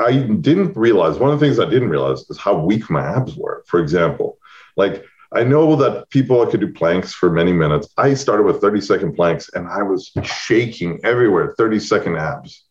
I 0.00 0.12
didn't 0.40 0.76
realize 0.76 1.18
one 1.18 1.30
of 1.30 1.38
the 1.38 1.44
things 1.44 1.60
I 1.60 1.68
didn't 1.68 1.90
realize 1.90 2.22
is 2.30 2.38
how 2.38 2.58
weak 2.58 2.88
my 2.88 3.04
abs 3.04 3.36
were. 3.36 3.62
For 3.66 3.80
example, 3.80 4.38
like 4.76 5.04
I 5.34 5.44
know 5.44 5.76
that 5.76 6.08
people 6.10 6.46
could 6.46 6.60
do 6.60 6.72
planks 6.72 7.12
for 7.12 7.30
many 7.30 7.52
minutes. 7.52 7.88
I 7.96 8.14
started 8.14 8.44
with 8.44 8.60
30 8.60 8.80
second 8.80 9.14
planks 9.14 9.50
and 9.54 9.68
I 9.68 9.82
was 9.82 10.12
shaking 10.22 11.00
everywhere, 11.04 11.54
30 11.58 11.80
second 11.80 12.16
abs. 12.16 12.64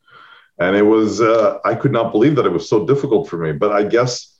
And 0.59 0.75
it 0.75 0.83
was, 0.83 1.19
uh, 1.19 1.57
I 1.65 1.75
could 1.75 1.91
not 1.91 2.11
believe 2.11 2.35
that 2.35 2.45
it 2.45 2.51
was 2.51 2.69
so 2.69 2.85
difficult 2.85 3.27
for 3.27 3.37
me. 3.37 3.51
But 3.51 3.71
I 3.71 3.83
guess 3.83 4.33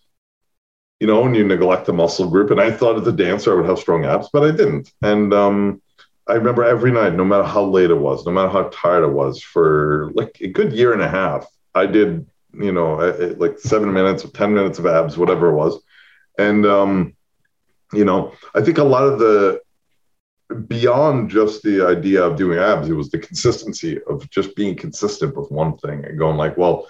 you 1.04 1.08
know, 1.08 1.26
and 1.26 1.36
you 1.36 1.44
neglect 1.44 1.86
the 1.86 1.92
muscle 1.92 2.30
group. 2.30 2.50
And 2.50 2.62
I 2.62 2.72
thought 2.72 2.98
as 2.98 3.06
a 3.06 3.12
dancer 3.12 3.52
I 3.52 3.56
would 3.56 3.70
have 3.70 3.78
strong 3.78 4.06
abs, 4.06 4.30
but 4.32 4.44
I 4.44 4.52
didn't. 4.52 4.90
And 5.02 5.34
um, 5.34 5.82
I 6.30 6.36
remember 6.36 6.64
every 6.64 6.92
night, 6.92 7.14
no 7.14 7.26
matter 7.26 7.44
how 7.44 7.66
late 7.66 7.90
it 7.90 7.98
was, 7.98 8.26
no 8.26 8.32
matter 8.32 8.48
how 8.48 8.70
tired 8.72 9.04
I 9.04 9.08
was, 9.08 9.44
for 9.44 10.12
like 10.14 10.38
a 10.40 10.48
good 10.48 10.72
year 10.72 10.94
and 10.94 11.02
a 11.02 11.10
half, 11.10 11.46
I 11.76 11.88
did, 11.88 12.26
you 12.54 12.72
know, 12.72 13.36
like 13.38 13.60
seven 13.60 13.92
minutes, 13.92 14.24
or 14.24 14.30
10 14.30 14.54
minutes 14.54 14.80
of 14.80 14.86
abs, 14.86 15.18
whatever 15.18 15.50
it 15.50 15.56
was. 15.56 15.82
And, 16.38 16.66
um, 16.66 17.16
you 17.94 18.06
know, 18.06 18.34
I 18.56 18.62
think 18.62 18.78
a 18.78 18.84
lot 18.84 19.04
of 19.04 19.20
the, 19.20 19.62
beyond 20.68 21.30
just 21.30 21.64
the 21.64 21.86
idea 21.86 22.24
of 22.24 22.36
doing 22.36 22.60
abs, 22.60 22.90
it 22.90 22.94
was 22.94 23.10
the 23.10 23.18
consistency 23.18 24.00
of 24.10 24.30
just 24.30 24.56
being 24.56 24.76
consistent 24.76 25.36
with 25.36 25.52
one 25.52 25.78
thing 25.78 26.06
and 26.06 26.18
going 26.18 26.38
like, 26.38 26.58
well, 26.58 26.88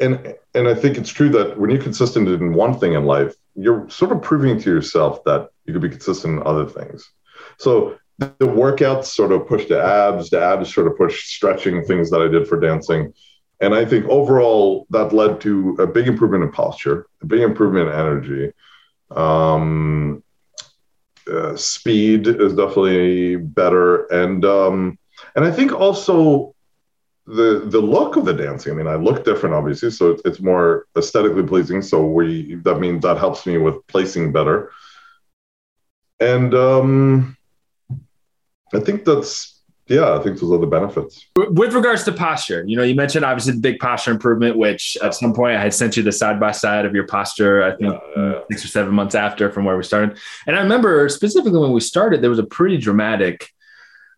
and 0.00 0.34
and 0.54 0.66
I 0.68 0.74
think 0.74 0.98
it's 0.98 1.10
true 1.10 1.28
that 1.30 1.58
when 1.58 1.70
you're 1.70 1.82
consistent 1.82 2.28
in 2.28 2.54
one 2.54 2.78
thing 2.78 2.94
in 2.94 3.04
life, 3.04 3.34
you're 3.54 3.88
sort 3.88 4.12
of 4.12 4.22
proving 4.22 4.58
to 4.60 4.70
yourself 4.70 5.22
that 5.24 5.50
you 5.64 5.72
could 5.72 5.82
be 5.82 5.88
consistent 5.88 6.38
in 6.40 6.46
other 6.46 6.66
things. 6.66 7.08
So 7.58 7.98
the 8.18 8.28
workouts 8.40 9.06
sort 9.06 9.32
of 9.32 9.46
push 9.46 9.66
the 9.66 9.82
abs, 9.82 10.30
the 10.30 10.42
abs 10.42 10.74
sort 10.74 10.86
of 10.86 10.96
push 10.96 11.24
stretching 11.24 11.84
things 11.84 12.10
that 12.10 12.20
I 12.20 12.28
did 12.28 12.46
for 12.48 12.58
dancing. 12.58 13.12
And 13.60 13.74
I 13.74 13.84
think 13.84 14.06
overall 14.06 14.86
that 14.90 15.12
led 15.12 15.40
to 15.42 15.76
a 15.78 15.86
big 15.86 16.08
improvement 16.08 16.44
in 16.44 16.50
posture, 16.50 17.06
a 17.22 17.26
big 17.26 17.40
improvement 17.40 17.88
in 17.88 17.94
energy. 17.94 18.52
Um, 19.16 20.22
uh, 21.30 21.56
speed 21.56 22.26
is 22.26 22.54
definitely 22.54 23.36
better. 23.36 24.06
And 24.06 24.44
um, 24.44 24.98
and 25.36 25.44
I 25.44 25.50
think 25.50 25.72
also 25.72 26.54
the 27.26 27.62
the 27.66 27.80
look 27.80 28.16
of 28.16 28.24
the 28.24 28.32
dancing. 28.32 28.72
I 28.72 28.76
mean, 28.76 28.86
I 28.88 28.96
look 28.96 29.24
different, 29.24 29.54
obviously, 29.54 29.90
so 29.90 30.10
it's, 30.10 30.22
it's 30.24 30.40
more 30.40 30.86
aesthetically 30.96 31.44
pleasing. 31.44 31.82
So 31.82 32.04
we 32.04 32.56
that 32.64 32.80
means 32.80 33.02
that 33.02 33.18
helps 33.18 33.46
me 33.46 33.58
with 33.58 33.86
placing 33.86 34.32
better. 34.32 34.70
And 36.20 36.54
um, 36.54 37.36
I 38.74 38.80
think 38.80 39.04
that's 39.04 39.61
yeah, 39.88 40.14
I 40.14 40.22
think 40.22 40.38
those 40.38 40.52
are 40.52 40.58
the 40.58 40.66
benefits. 40.66 41.26
With 41.36 41.74
regards 41.74 42.04
to 42.04 42.12
posture, 42.12 42.64
you 42.66 42.76
know, 42.76 42.82
you 42.82 42.94
mentioned 42.94 43.24
obviously 43.24 43.54
the 43.54 43.60
big 43.60 43.78
posture 43.80 44.12
improvement, 44.12 44.56
which 44.56 44.96
at 45.02 45.14
some 45.14 45.34
point 45.34 45.56
I 45.56 45.60
had 45.60 45.74
sent 45.74 45.96
you 45.96 46.02
the 46.02 46.12
side 46.12 46.38
by 46.38 46.52
side 46.52 46.86
of 46.86 46.94
your 46.94 47.06
posture, 47.06 47.64
I 47.64 47.76
think 47.76 47.94
yeah, 48.16 48.40
six 48.50 48.64
or 48.64 48.68
seven 48.68 48.94
months 48.94 49.14
after 49.14 49.50
from 49.50 49.64
where 49.64 49.76
we 49.76 49.82
started. 49.82 50.18
And 50.46 50.56
I 50.56 50.60
remember 50.60 51.08
specifically 51.08 51.58
when 51.58 51.72
we 51.72 51.80
started, 51.80 52.22
there 52.22 52.30
was 52.30 52.38
a 52.38 52.44
pretty 52.44 52.78
dramatic 52.78 53.50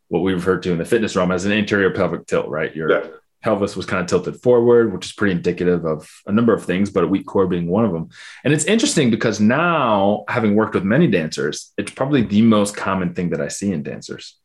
what 0.08 0.20
we 0.20 0.34
refer 0.34 0.58
to 0.58 0.70
in 0.70 0.78
the 0.78 0.84
fitness 0.84 1.16
realm 1.16 1.32
as 1.32 1.44
an 1.44 1.52
anterior 1.52 1.90
pelvic 1.90 2.26
tilt, 2.26 2.48
right? 2.48 2.74
Your 2.76 2.90
yeah. 2.90 3.06
pelvis 3.42 3.74
was 3.74 3.86
kind 3.86 4.02
of 4.02 4.06
tilted 4.06 4.40
forward, 4.42 4.92
which 4.92 5.06
is 5.06 5.12
pretty 5.12 5.32
indicative 5.32 5.86
of 5.86 6.08
a 6.26 6.32
number 6.32 6.52
of 6.52 6.64
things, 6.64 6.90
but 6.90 7.04
a 7.04 7.06
weak 7.06 7.26
core 7.26 7.46
being 7.46 7.68
one 7.68 7.86
of 7.86 7.92
them. 7.92 8.10
And 8.44 8.52
it's 8.52 8.66
interesting 8.66 9.10
because 9.10 9.40
now, 9.40 10.24
having 10.28 10.54
worked 10.54 10.74
with 10.74 10.84
many 10.84 11.06
dancers, 11.06 11.72
it's 11.78 11.90
probably 11.90 12.22
the 12.22 12.42
most 12.42 12.76
common 12.76 13.14
thing 13.14 13.30
that 13.30 13.40
I 13.40 13.48
see 13.48 13.72
in 13.72 13.82
dancers. 13.82 14.36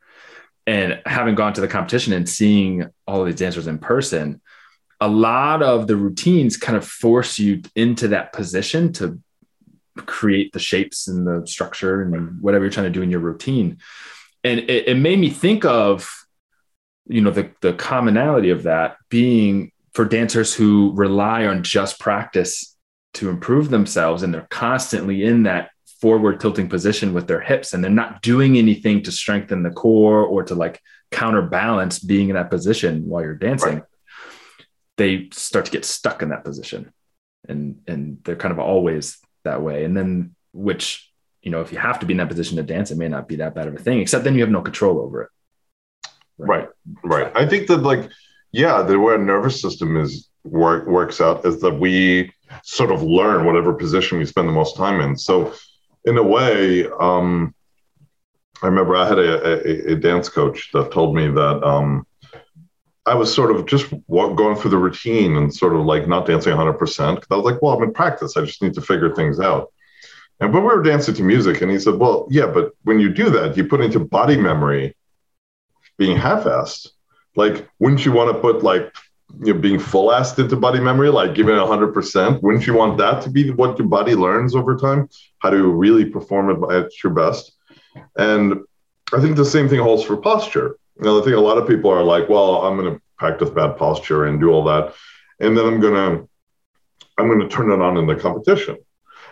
And 0.69 1.01
having 1.07 1.33
gone 1.33 1.53
to 1.53 1.61
the 1.61 1.67
competition 1.67 2.13
and 2.13 2.29
seeing 2.29 2.85
all 3.07 3.21
of 3.21 3.25
these 3.25 3.39
dancers 3.39 3.65
in 3.65 3.79
person, 3.79 4.39
a 5.01 5.07
lot 5.07 5.63
of 5.63 5.87
the 5.87 5.95
routines 5.95 6.57
kind 6.57 6.77
of 6.77 6.85
force 6.85 7.39
you 7.39 7.63
into 7.75 8.09
that 8.09 8.33
position 8.33 8.93
to 8.93 9.19
create 9.95 10.53
the 10.53 10.59
shapes 10.59 11.07
and 11.07 11.25
the 11.25 11.47
structure 11.47 12.03
and 12.03 12.39
whatever 12.39 12.65
you're 12.65 12.71
trying 12.71 12.85
to 12.85 12.91
do 12.91 13.01
in 13.01 13.09
your 13.09 13.19
routine. 13.19 13.79
And 14.43 14.59
it, 14.59 14.89
it 14.89 14.97
made 14.97 15.17
me 15.17 15.31
think 15.31 15.65
of 15.65 16.07
you 17.07 17.21
know 17.21 17.31
the, 17.31 17.49
the 17.61 17.73
commonality 17.73 18.51
of 18.51 18.61
that 18.63 18.97
being 19.09 19.71
for 19.93 20.05
dancers 20.05 20.53
who 20.53 20.91
rely 20.93 21.47
on 21.47 21.63
just 21.63 21.99
practice 21.99 22.77
to 23.15 23.29
improve 23.29 23.71
themselves 23.71 24.21
and 24.21 24.31
they're 24.31 24.45
constantly 24.51 25.23
in 25.23 25.41
that 25.43 25.71
forward 26.01 26.39
tilting 26.39 26.69
position 26.69 27.13
with 27.13 27.27
their 27.27 27.41
hips 27.41 27.73
and 27.73 27.83
they're 27.83 27.91
not 27.91 28.21
doing 28.21 28.57
anything 28.57 29.03
to 29.03 29.11
strengthen 29.11 29.63
the 29.63 29.71
core 29.71 30.23
or 30.23 30.43
to 30.43 30.55
like 30.55 30.81
counterbalance 31.11 31.99
being 31.99 32.29
in 32.29 32.35
that 32.35 32.49
position 32.49 33.07
while 33.07 33.23
you're 33.23 33.35
dancing 33.35 33.75
right. 33.75 33.83
they 34.97 35.27
start 35.31 35.65
to 35.65 35.71
get 35.71 35.83
stuck 35.83 36.21
in 36.21 36.29
that 36.29 36.43
position 36.43 36.91
and 37.47 37.81
and 37.87 38.19
they're 38.23 38.35
kind 38.35 38.51
of 38.51 38.59
always 38.59 39.17
that 39.43 39.61
way 39.61 39.83
and 39.83 39.97
then 39.97 40.35
which 40.53 41.09
you 41.41 41.51
know, 41.51 41.61
if 41.61 41.71
you 41.71 41.77
have 41.77 41.99
to 41.99 42.05
be 42.05 42.13
in 42.13 42.17
that 42.17 42.27
position 42.27 42.57
to 42.57 42.63
dance, 42.63 42.91
it 42.91 42.97
may 42.97 43.07
not 43.07 43.27
be 43.27 43.37
that 43.37 43.55
bad 43.55 43.67
of 43.67 43.75
a 43.75 43.79
thing, 43.79 43.99
except 43.99 44.23
then 44.23 44.35
you 44.35 44.41
have 44.41 44.49
no 44.49 44.61
control 44.61 44.99
over 44.99 45.23
it. 45.23 45.29
Right. 46.37 46.67
Right. 47.03 47.23
right. 47.23 47.31
I 47.35 47.47
think 47.47 47.67
that 47.67 47.77
like, 47.77 48.09
yeah, 48.51 48.81
the 48.81 48.99
way 48.99 49.13
our 49.13 49.17
nervous 49.17 49.61
system 49.61 49.97
is 49.97 50.29
work 50.43 50.87
works 50.87 51.21
out 51.21 51.45
is 51.45 51.61
that 51.61 51.79
we 51.79 52.31
sort 52.63 52.91
of 52.91 53.03
learn 53.03 53.45
whatever 53.45 53.73
position 53.73 54.17
we 54.17 54.25
spend 54.25 54.47
the 54.47 54.53
most 54.53 54.75
time 54.75 55.01
in. 55.01 55.15
So 55.15 55.53
in 56.05 56.17
a 56.17 56.23
way, 56.23 56.87
um, 56.99 57.53
I 58.61 58.67
remember 58.67 58.95
I 58.95 59.07
had 59.07 59.19
a, 59.19 59.89
a, 59.89 59.93
a, 59.93 59.95
dance 59.95 60.27
coach 60.27 60.69
that 60.73 60.91
told 60.91 61.15
me 61.15 61.27
that 61.27 61.63
um, 61.63 62.05
I 63.05 63.15
was 63.15 63.33
sort 63.33 63.55
of 63.55 63.65
just 63.65 63.89
going 64.09 64.55
through 64.55 64.71
the 64.71 64.77
routine 64.77 65.37
and 65.37 65.53
sort 65.53 65.75
of 65.75 65.85
like 65.85 66.07
not 66.07 66.25
dancing 66.25 66.53
100%. 66.53 66.77
Because 66.77 67.27
I 67.31 67.35
was 67.35 67.45
like, 67.45 67.61
well, 67.61 67.75
I'm 67.75 67.83
in 67.83 67.93
practice. 67.93 68.35
I 68.35 68.43
just 68.43 68.61
need 68.61 68.73
to 68.73 68.81
figure 68.81 69.13
things 69.15 69.39
out. 69.39 69.71
And 70.39 70.51
but 70.53 70.61
we 70.61 70.67
were 70.67 70.81
dancing 70.81 71.15
to 71.15 71.23
music, 71.23 71.61
and 71.61 71.69
he 71.69 71.79
said, 71.79 71.95
"Well, 71.95 72.25
yeah, 72.31 72.47
but 72.47 72.71
when 72.83 72.99
you 72.99 73.09
do 73.09 73.29
that, 73.31 73.57
you 73.57 73.65
put 73.65 73.81
into 73.81 73.99
body 73.99 74.37
memory 74.37 74.95
being 75.97 76.15
half-assed. 76.15 76.87
Like, 77.35 77.69
wouldn't 77.79 78.05
you 78.05 78.13
want 78.13 78.33
to 78.33 78.41
put 78.41 78.63
like 78.63 78.93
you 79.43 79.53
know 79.53 79.59
being 79.59 79.79
full-assed 79.79 80.39
into 80.39 80.55
body 80.55 80.79
memory, 80.79 81.09
like 81.09 81.35
giving 81.35 81.55
it 81.55 81.67
hundred 81.67 81.93
percent? 81.93 82.41
Wouldn't 82.43 82.67
you 82.67 82.73
want 82.73 82.97
that 82.97 83.21
to 83.23 83.29
be 83.29 83.51
what 83.51 83.77
your 83.77 83.87
body 83.87 84.15
learns 84.15 84.55
over 84.55 84.75
time, 84.75 85.09
how 85.39 85.49
to 85.49 85.67
really 85.67 86.05
perform 86.05 86.63
at 86.71 86.91
your 87.03 87.13
best? 87.13 87.53
And 88.17 88.61
I 89.13 89.19
think 89.21 89.35
the 89.35 89.45
same 89.45 89.69
thing 89.69 89.79
holds 89.79 90.03
for 90.03 90.17
posture. 90.17 90.77
You 90.97 91.05
know, 91.05 91.19
I 91.19 91.23
think 91.23 91.35
a 91.35 91.39
lot 91.39 91.57
of 91.57 91.67
people 91.67 91.89
are 91.91 92.03
like, 92.03 92.29
"Well, 92.29 92.65
I'm 92.65 92.77
going 92.77 92.93
to 92.93 93.01
practice 93.17 93.49
bad 93.49 93.77
posture 93.77 94.25
and 94.25 94.39
do 94.39 94.51
all 94.51 94.63
that." 94.65 94.93
and 95.39 95.57
then 95.57 95.65
I'm 95.65 95.79
gonna 95.79 96.27
I'm 97.17 97.27
gonna 97.29 97.49
turn 97.49 97.71
it 97.71 97.81
on 97.81 97.97
in 97.97 98.07
the 98.07 98.15
competition. 98.15 98.77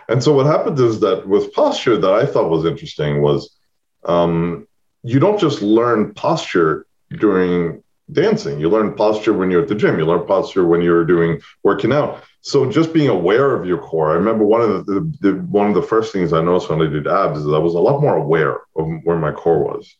And 0.08 0.22
so 0.22 0.32
what 0.32 0.46
happened 0.46 0.78
is 0.78 1.00
that 1.00 1.28
with 1.28 1.52
posture 1.52 1.98
that 1.98 2.12
I 2.12 2.24
thought 2.24 2.50
was 2.50 2.64
interesting 2.64 3.20
was 3.20 3.56
um, 4.04 4.66
you 5.02 5.18
don't 5.18 5.38
just 5.38 5.60
learn 5.60 6.14
posture 6.14 6.86
during 7.10 7.82
dancing. 8.12 8.58
You 8.60 8.68
learn 8.68 8.94
posture 8.94 9.32
when 9.32 9.50
you're 9.50 9.62
at 9.62 9.68
the 9.68 9.74
gym. 9.74 9.98
You 9.98 10.06
learn 10.06 10.26
posture 10.26 10.66
when 10.66 10.82
you're 10.82 11.04
doing 11.04 11.40
working 11.62 11.92
out. 11.92 12.22
So 12.40 12.70
just 12.70 12.92
being 12.92 13.08
aware 13.08 13.54
of 13.54 13.66
your 13.66 13.78
core. 13.78 14.10
I 14.10 14.14
remember 14.14 14.44
one 14.44 14.62
of 14.62 14.86
the, 14.86 14.92
the, 14.92 15.12
the, 15.20 15.32
one 15.42 15.68
of 15.68 15.74
the 15.74 15.82
first 15.82 16.12
things 16.12 16.32
I 16.32 16.42
noticed 16.42 16.70
when 16.70 16.80
I 16.80 16.90
did 16.90 17.06
abs 17.06 17.40
is 17.40 17.52
I 17.52 17.58
was 17.58 17.74
a 17.74 17.80
lot 17.80 18.00
more 18.00 18.16
aware 18.16 18.60
of 18.76 18.88
where 19.04 19.18
my 19.18 19.32
core 19.32 19.62
was. 19.62 19.94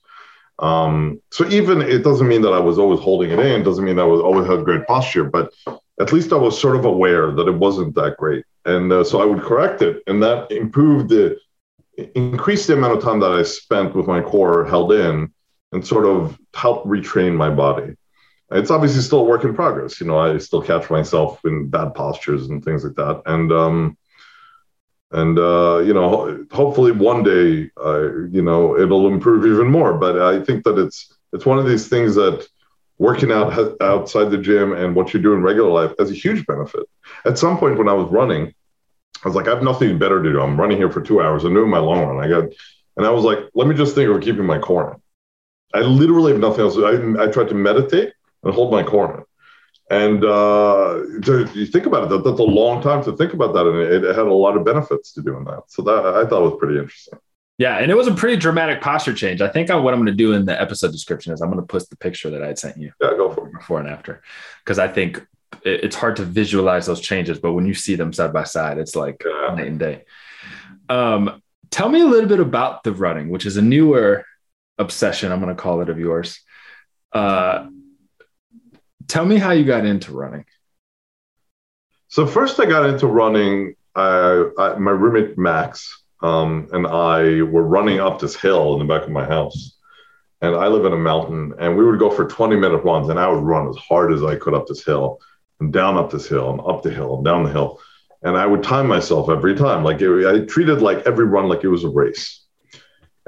Um, 0.58 1.20
so 1.30 1.46
even 1.48 1.82
it 1.82 2.02
doesn't 2.02 2.26
mean 2.26 2.42
that 2.42 2.52
I 2.52 2.58
was 2.58 2.78
always 2.78 3.00
holding 3.00 3.30
it 3.30 3.38
in. 3.38 3.62
Doesn't 3.62 3.84
mean 3.84 3.96
that 3.96 4.02
I 4.02 4.06
was 4.06 4.20
always 4.20 4.46
had 4.46 4.64
great 4.64 4.86
posture, 4.86 5.24
but 5.24 5.52
at 6.00 6.12
least 6.12 6.32
I 6.32 6.36
was 6.36 6.58
sort 6.58 6.76
of 6.76 6.84
aware 6.84 7.30
that 7.32 7.48
it 7.48 7.54
wasn't 7.54 7.94
that 7.94 8.16
great, 8.18 8.44
and 8.64 8.92
uh, 8.92 9.04
so 9.04 9.20
I 9.20 9.24
would 9.24 9.42
correct 9.42 9.82
it, 9.82 10.02
and 10.06 10.22
that 10.22 10.50
improved 10.50 11.10
the 11.10 11.38
increased 12.14 12.68
the 12.68 12.74
amount 12.74 12.96
of 12.96 13.02
time 13.02 13.20
that 13.20 13.32
I 13.32 13.42
spent 13.42 13.94
with 13.94 14.06
my 14.06 14.20
core 14.20 14.64
held 14.64 14.92
in, 14.92 15.32
and 15.72 15.86
sort 15.86 16.06
of 16.06 16.38
help 16.54 16.84
retrain 16.84 17.36
my 17.36 17.50
body 17.50 17.94
it's 18.50 18.70
obviously 18.70 19.02
still 19.02 19.20
a 19.20 19.24
work 19.24 19.44
in 19.44 19.54
progress. 19.54 20.00
You 20.00 20.06
know, 20.06 20.18
I 20.18 20.38
still 20.38 20.62
catch 20.62 20.90
myself 20.90 21.44
in 21.44 21.68
bad 21.68 21.94
postures 21.94 22.48
and 22.48 22.64
things 22.64 22.84
like 22.84 22.94
that. 22.94 23.22
And, 23.26 23.52
um, 23.52 23.98
and, 25.10 25.38
uh, 25.38 25.78
you 25.78 25.94
know, 25.94 26.46
hopefully 26.50 26.92
one 26.92 27.22
day, 27.22 27.70
uh, 27.82 28.26
you 28.26 28.42
know, 28.42 28.78
it'll 28.78 29.06
improve 29.08 29.46
even 29.46 29.70
more. 29.70 29.94
But 29.94 30.20
I 30.20 30.42
think 30.42 30.64
that 30.64 30.78
it's, 30.78 31.14
it's 31.32 31.46
one 31.46 31.58
of 31.58 31.66
these 31.66 31.88
things 31.88 32.14
that 32.14 32.46
working 32.98 33.30
out 33.30 33.80
outside 33.80 34.30
the 34.30 34.38
gym 34.38 34.72
and 34.72 34.94
what 34.94 35.14
you 35.14 35.20
do 35.20 35.34
in 35.34 35.42
regular 35.42 35.70
life 35.70 35.94
has 35.98 36.10
a 36.10 36.14
huge 36.14 36.44
benefit. 36.46 36.86
At 37.24 37.38
some 37.38 37.58
point 37.58 37.78
when 37.78 37.88
I 37.88 37.92
was 37.92 38.10
running, 38.10 38.54
I 39.24 39.28
was 39.28 39.34
like, 39.34 39.46
I 39.46 39.50
have 39.50 39.62
nothing 39.62 39.98
better 39.98 40.22
to 40.22 40.32
do. 40.32 40.40
I'm 40.40 40.58
running 40.58 40.78
here 40.78 40.90
for 40.90 41.00
two 41.00 41.20
hours. 41.20 41.44
I'm 41.44 41.54
doing 41.54 41.70
my 41.70 41.78
long 41.78 42.04
run. 42.04 42.24
I 42.24 42.28
got, 42.28 42.52
and 42.96 43.06
I 43.06 43.10
was 43.10 43.24
like, 43.24 43.38
let 43.54 43.68
me 43.68 43.74
just 43.74 43.94
think 43.94 44.10
of 44.10 44.22
keeping 44.22 44.46
my 44.46 44.58
core. 44.58 45.00
I 45.74 45.80
literally 45.80 46.32
have 46.32 46.40
nothing 46.40 46.60
else. 46.60 46.76
I, 46.76 47.24
I 47.24 47.28
tried 47.28 47.48
to 47.48 47.54
meditate 47.54 48.12
and 48.42 48.54
hold 48.54 48.72
my 48.72 48.82
corner. 48.82 49.24
And 49.90 50.22
uh, 50.22 51.00
to, 51.24 51.48
you 51.54 51.66
think 51.66 51.86
about 51.86 52.04
it, 52.04 52.08
that, 52.10 52.24
that's 52.24 52.40
a 52.40 52.42
long 52.42 52.82
time 52.82 53.02
to 53.04 53.16
think 53.16 53.32
about 53.32 53.54
that, 53.54 53.66
and 53.66 53.78
it, 53.78 54.04
it, 54.04 54.16
had 54.16 54.26
a 54.26 54.34
lot 54.34 54.56
of 54.56 54.64
benefits 54.64 55.12
to 55.14 55.22
doing 55.22 55.44
that. 55.44 55.62
So 55.68 55.82
that 55.82 56.04
I 56.04 56.28
thought 56.28 56.42
was 56.42 56.58
pretty 56.58 56.78
interesting. 56.78 57.18
Yeah, 57.56 57.78
and 57.78 57.90
it 57.90 57.96
was 57.96 58.06
a 58.06 58.14
pretty 58.14 58.36
dramatic 58.36 58.82
posture 58.82 59.14
change. 59.14 59.40
I 59.40 59.48
think 59.48 59.70
I, 59.70 59.76
what 59.76 59.94
I'm 59.94 60.00
going 60.00 60.06
to 60.06 60.12
do 60.12 60.32
in 60.32 60.44
the 60.44 60.60
episode 60.60 60.92
description 60.92 61.32
is 61.32 61.40
I'm 61.40 61.50
going 61.50 61.60
to 61.60 61.66
post 61.66 61.88
the 61.88 61.96
picture 61.96 62.30
that 62.30 62.42
I 62.42 62.48
had 62.48 62.58
sent 62.58 62.76
you. 62.76 62.92
Yeah, 63.00 63.10
go 63.16 63.32
for 63.32 63.48
it. 63.48 63.54
Before 63.54 63.80
and 63.80 63.88
after, 63.88 64.22
because 64.62 64.78
I 64.78 64.88
think 64.88 65.26
it, 65.64 65.84
it's 65.84 65.96
hard 65.96 66.16
to 66.16 66.24
visualize 66.24 66.84
those 66.84 67.00
changes, 67.00 67.38
but 67.38 67.54
when 67.54 67.66
you 67.66 67.74
see 67.74 67.94
them 67.94 68.12
side 68.12 68.32
by 68.32 68.44
side, 68.44 68.76
it's 68.76 68.94
like 68.94 69.24
yeah. 69.24 69.54
night 69.54 69.66
and 69.66 69.78
day. 69.78 70.04
Um, 70.90 71.42
tell 71.70 71.88
me 71.88 72.02
a 72.02 72.06
little 72.06 72.28
bit 72.28 72.40
about 72.40 72.84
the 72.84 72.92
running, 72.92 73.30
which 73.30 73.46
is 73.46 73.56
a 73.56 73.62
newer 73.62 74.24
obsession. 74.78 75.32
I'm 75.32 75.40
going 75.40 75.54
to 75.54 75.60
call 75.60 75.80
it 75.80 75.88
of 75.88 75.98
yours. 75.98 76.40
Uh, 77.12 77.68
Tell 79.08 79.24
me 79.24 79.38
how 79.38 79.52
you 79.52 79.64
got 79.64 79.86
into 79.86 80.12
running. 80.12 80.44
So 82.08 82.26
first, 82.26 82.60
I 82.60 82.66
got 82.66 82.88
into 82.88 83.06
running. 83.06 83.74
I, 83.94 84.50
I 84.58 84.74
my 84.78 84.90
roommate 84.90 85.38
Max 85.38 86.04
um, 86.22 86.68
and 86.72 86.86
I 86.86 87.42
were 87.42 87.62
running 87.62 88.00
up 88.00 88.20
this 88.20 88.36
hill 88.36 88.74
in 88.74 88.86
the 88.86 88.94
back 88.94 89.04
of 89.04 89.10
my 89.10 89.24
house, 89.24 89.76
and 90.42 90.54
I 90.54 90.68
live 90.68 90.84
in 90.84 90.92
a 90.92 90.98
mountain. 90.98 91.54
And 91.58 91.76
we 91.76 91.86
would 91.86 91.98
go 91.98 92.10
for 92.10 92.28
20 92.28 92.56
minute 92.56 92.84
runs, 92.84 93.08
and 93.08 93.18
I 93.18 93.28
would 93.28 93.42
run 93.42 93.68
as 93.68 93.76
hard 93.76 94.12
as 94.12 94.22
I 94.22 94.36
could 94.36 94.54
up 94.54 94.66
this 94.66 94.84
hill, 94.84 95.18
and 95.58 95.72
down 95.72 95.96
up 95.96 96.10
this 96.10 96.28
hill, 96.28 96.50
and 96.50 96.60
up 96.60 96.82
the 96.82 96.90
hill, 96.90 97.16
and 97.16 97.24
down 97.24 97.44
the 97.44 97.52
hill. 97.52 97.80
And 98.22 98.36
I 98.36 98.44
would 98.44 98.62
time 98.62 98.88
myself 98.88 99.30
every 99.30 99.54
time. 99.54 99.84
Like 99.84 100.02
it, 100.02 100.26
I 100.26 100.44
treated 100.44 100.82
like 100.82 101.06
every 101.06 101.24
run 101.24 101.48
like 101.48 101.64
it 101.64 101.68
was 101.68 101.84
a 101.84 101.88
race, 101.88 102.44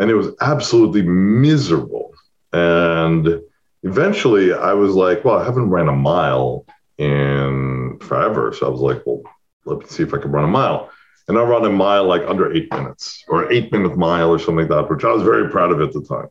and 0.01 0.11
it 0.11 0.14
was 0.14 0.28
absolutely 0.40 1.03
miserable. 1.03 2.14
And 2.55 3.42
eventually 3.82 4.53
I 4.53 4.72
was 4.72 4.94
like, 4.94 5.24
well, 5.24 5.38
I 5.38 5.44
haven't 5.44 5.68
ran 5.68 5.88
a 5.88 5.92
mile 5.92 6.64
in 6.96 7.98
forever. 8.01 8.53
So 8.55 8.66
I 8.66 8.70
was 8.70 8.80
like, 8.80 9.03
well, 9.05 9.22
let 9.66 9.78
me 9.78 9.84
see 9.86 10.03
if 10.03 10.14
I 10.14 10.18
can 10.18 10.32
run 10.32 10.44
a 10.44 10.48
mile. 10.48 10.90
And 11.28 11.38
I 11.38 11.42
ran 11.42 11.66
a 11.66 11.70
mile 11.70 12.07
like 12.07 12.22
under 12.22 12.53
eight 12.53 12.72
minutes 12.72 13.22
or 13.28 13.53
eight 13.53 13.70
minute 13.72 13.96
mile 13.96 14.30
or 14.30 14.38
something 14.38 14.66
like 14.66 14.68
that, 14.68 14.90
which 14.90 15.05
I 15.05 15.12
was 15.12 15.22
very 15.22 15.51
proud 15.51 15.70
of 15.70 15.82
at 15.82 15.92
the 15.92 16.03
time. 16.03 16.28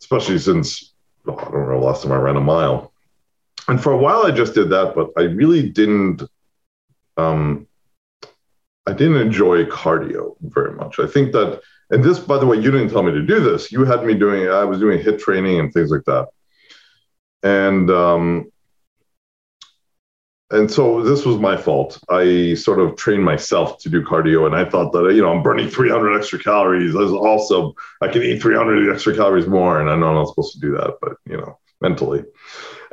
Especially 0.00 0.38
since 0.38 0.94
oh, 1.26 1.36
I 1.36 1.44
don't 1.50 1.68
know, 1.68 1.78
last 1.78 2.02
time 2.02 2.12
I 2.12 2.16
ran 2.16 2.36
a 2.36 2.40
mile. 2.40 2.92
And 3.68 3.80
for 3.80 3.92
a 3.92 3.98
while 3.98 4.24
I 4.24 4.30
just 4.30 4.54
did 4.54 4.70
that, 4.70 4.94
but 4.94 5.10
I 5.18 5.24
really 5.24 5.68
didn't 5.68 6.22
um 7.18 7.66
I 8.86 8.92
didn't 8.92 9.20
enjoy 9.20 9.66
cardio 9.66 10.36
very 10.40 10.72
much. 10.74 10.98
I 10.98 11.06
think 11.06 11.32
that 11.32 11.60
and 11.90 12.02
this, 12.02 12.18
by 12.18 12.38
the 12.38 12.46
way, 12.46 12.56
you 12.56 12.70
didn't 12.70 12.90
tell 12.90 13.02
me 13.02 13.12
to 13.12 13.22
do 13.22 13.40
this. 13.40 13.70
You 13.70 13.84
had 13.84 14.04
me 14.04 14.14
doing, 14.14 14.48
I 14.48 14.64
was 14.64 14.78
doing 14.78 15.02
HIIT 15.02 15.20
training 15.20 15.60
and 15.60 15.72
things 15.72 15.90
like 15.90 16.04
that. 16.04 16.28
And, 17.42 17.90
um, 17.90 18.50
and 20.50 20.70
so 20.70 21.02
this 21.02 21.24
was 21.24 21.38
my 21.38 21.56
fault. 21.56 21.98
I 22.08 22.54
sort 22.54 22.78
of 22.78 22.96
trained 22.96 23.24
myself 23.24 23.78
to 23.80 23.88
do 23.88 24.04
cardio, 24.04 24.46
and 24.46 24.54
I 24.54 24.64
thought 24.64 24.92
that 24.92 25.14
you 25.14 25.22
know 25.22 25.32
I'm 25.32 25.42
burning 25.42 25.68
300 25.68 26.16
extra 26.16 26.38
calories. 26.38 26.94
As 26.94 27.10
also, 27.10 27.74
I 28.00 28.08
can 28.08 28.22
eat 28.22 28.40
300 28.40 28.92
extra 28.92 29.16
calories 29.16 29.46
more, 29.46 29.80
and 29.80 29.90
I 29.90 29.96
know 29.96 30.08
I'm 30.08 30.14
not 30.14 30.28
supposed 30.28 30.54
to 30.54 30.60
do 30.60 30.72
that, 30.72 30.98
but 31.00 31.14
you 31.26 31.38
know, 31.38 31.58
mentally. 31.80 32.24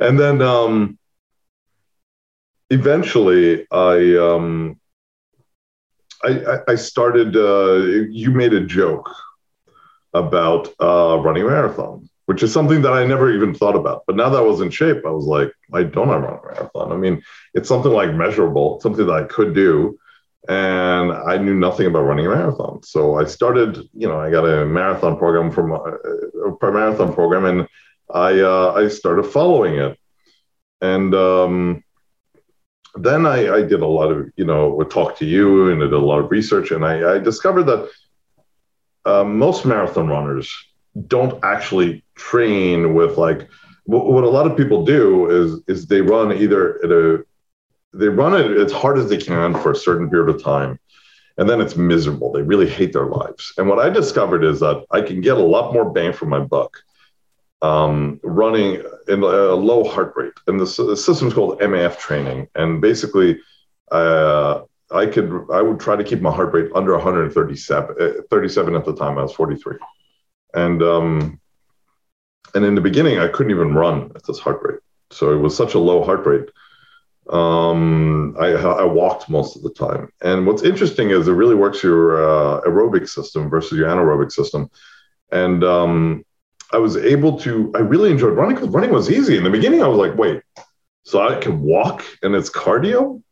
And 0.00 0.18
then 0.18 0.42
um, 0.42 0.98
eventually, 2.70 3.66
I 3.70 4.16
um, 4.16 4.80
I, 6.24 6.58
I 6.68 6.74
started. 6.76 7.36
Uh, 7.36 8.06
you 8.10 8.30
made 8.30 8.52
a 8.52 8.64
joke 8.64 9.10
about 10.14 10.68
uh, 10.80 11.18
running 11.22 11.42
a 11.42 11.46
marathon, 11.46 12.08
which 12.26 12.42
is 12.42 12.52
something 12.52 12.82
that 12.82 12.92
I 12.92 13.04
never 13.04 13.32
even 13.32 13.54
thought 13.54 13.76
about. 13.76 14.04
But 14.06 14.16
now 14.16 14.28
that 14.28 14.38
I 14.38 14.42
was 14.42 14.60
in 14.60 14.70
shape, 14.70 15.04
I 15.06 15.10
was 15.10 15.24
like, 15.24 15.52
I 15.72 15.82
don't 15.82 16.08
to 16.08 16.18
run 16.18 16.38
a 16.38 16.46
marathon. 16.46 16.92
I 16.92 16.96
mean, 16.96 17.22
it's 17.54 17.68
something 17.68 17.92
like 17.92 18.14
measurable, 18.14 18.80
something 18.80 19.06
that 19.06 19.12
I 19.12 19.24
could 19.24 19.54
do, 19.54 19.98
and 20.48 21.12
I 21.12 21.38
knew 21.38 21.54
nothing 21.54 21.86
about 21.86 22.02
running 22.02 22.26
a 22.26 22.30
marathon. 22.30 22.82
So 22.82 23.16
I 23.18 23.24
started. 23.24 23.78
You 23.94 24.08
know, 24.08 24.18
I 24.18 24.30
got 24.30 24.44
a 24.44 24.64
marathon 24.66 25.16
program 25.16 25.50
from 25.50 25.72
a, 25.72 25.76
a 25.76 26.72
marathon 26.72 27.14
program, 27.14 27.44
and 27.44 27.68
I 28.12 28.40
uh, 28.40 28.72
I 28.76 28.88
started 28.88 29.24
following 29.24 29.74
it, 29.76 29.98
and 30.80 31.14
um, 31.14 31.82
then 32.94 33.26
I, 33.26 33.54
I, 33.54 33.62
did 33.62 33.80
a 33.80 33.86
lot 33.86 34.12
of, 34.12 34.30
you 34.36 34.44
know, 34.44 34.68
would 34.70 34.90
talk 34.90 35.16
to 35.18 35.24
you 35.24 35.70
and 35.70 35.82
I 35.82 35.86
did 35.86 35.94
a 35.94 35.98
lot 35.98 36.18
of 36.18 36.30
research, 36.30 36.70
and 36.70 36.84
I, 36.84 37.14
I 37.14 37.18
discovered 37.18 37.64
that 37.64 37.90
uh, 39.04 39.24
most 39.24 39.64
marathon 39.64 40.08
runners 40.08 40.52
don't 41.06 41.42
actually 41.42 42.04
train 42.14 42.94
with 42.94 43.16
like 43.16 43.48
what, 43.84 44.24
a 44.24 44.28
lot 44.28 44.46
of 44.46 44.56
people 44.56 44.84
do 44.84 45.28
is 45.28 45.60
is 45.66 45.86
they 45.86 46.00
run 46.00 46.32
either 46.32 46.84
at 46.84 46.90
a 46.92 47.24
they 47.94 48.08
run 48.08 48.34
it 48.34 48.56
as 48.56 48.72
hard 48.72 48.98
as 48.98 49.08
they 49.08 49.16
can 49.16 49.54
for 49.54 49.72
a 49.72 49.76
certain 49.76 50.08
period 50.08 50.34
of 50.34 50.42
time, 50.42 50.78
and 51.36 51.48
then 51.48 51.60
it's 51.60 51.76
miserable. 51.76 52.32
They 52.32 52.42
really 52.42 52.68
hate 52.68 52.92
their 52.92 53.06
lives. 53.06 53.52
And 53.58 53.68
what 53.68 53.78
I 53.78 53.90
discovered 53.90 54.44
is 54.44 54.60
that 54.60 54.84
I 54.90 55.02
can 55.02 55.20
get 55.20 55.36
a 55.36 55.42
lot 55.42 55.72
more 55.72 55.90
bang 55.90 56.12
for 56.12 56.26
my 56.26 56.40
buck 56.40 56.82
um, 57.62 58.20
running 58.22 58.82
in 59.08 59.22
a 59.22 59.54
low 59.54 59.84
heart 59.84 60.12
rate. 60.16 60.32
And 60.46 60.60
the, 60.60 60.64
the 60.64 60.96
system 60.96 61.28
is 61.28 61.34
called 61.34 61.60
MAF 61.60 61.98
training. 61.98 62.48
And 62.54 62.80
basically, 62.80 63.40
uh, 63.90 64.62
I 64.90 65.06
could 65.06 65.46
I 65.50 65.62
would 65.62 65.80
try 65.80 65.96
to 65.96 66.04
keep 66.04 66.20
my 66.20 66.30
heart 66.30 66.52
rate 66.52 66.70
under 66.74 66.92
137, 66.92 67.96
uh, 67.98 68.22
37 68.30 68.74
at 68.74 68.84
the 68.84 68.94
time. 68.94 69.18
I 69.18 69.22
was 69.22 69.32
43, 69.32 69.78
and 70.54 70.82
um, 70.82 71.40
and 72.54 72.64
in 72.64 72.74
the 72.74 72.80
beginning, 72.80 73.18
I 73.18 73.28
couldn't 73.28 73.52
even 73.52 73.74
run 73.74 74.12
at 74.14 74.26
this 74.26 74.38
heart 74.38 74.60
rate. 74.62 74.80
So 75.10 75.32
it 75.32 75.38
was 75.38 75.56
such 75.56 75.74
a 75.74 75.78
low 75.78 76.04
heart 76.04 76.26
rate. 76.26 76.48
Um, 77.30 78.36
I, 78.38 78.48
I 78.48 78.84
walked 78.84 79.30
most 79.30 79.56
of 79.56 79.62
the 79.62 79.70
time. 79.70 80.12
And 80.22 80.46
what's 80.46 80.62
interesting 80.62 81.10
is 81.10 81.28
it 81.28 81.32
really 81.32 81.54
works 81.54 81.82
your 81.82 82.22
uh, 82.22 82.60
aerobic 82.62 83.08
system 83.08 83.48
versus 83.48 83.78
your 83.78 83.88
anaerobic 83.88 84.32
system. 84.32 84.70
And 85.30 85.62
um, 85.62 86.24
I 86.72 86.78
was 86.78 86.96
able 86.96 87.38
to, 87.40 87.70
I 87.74 87.78
really 87.78 88.10
enjoyed 88.10 88.36
running 88.36 88.56
because 88.56 88.70
running 88.70 88.90
was 88.90 89.10
easy. 89.10 89.36
In 89.36 89.44
the 89.44 89.50
beginning, 89.50 89.82
I 89.82 89.88
was 89.88 89.98
like, 89.98 90.16
wait, 90.16 90.42
so 91.04 91.26
I 91.26 91.38
can 91.40 91.60
walk 91.60 92.04
and 92.22 92.34
it's 92.34 92.50
cardio? 92.50 93.22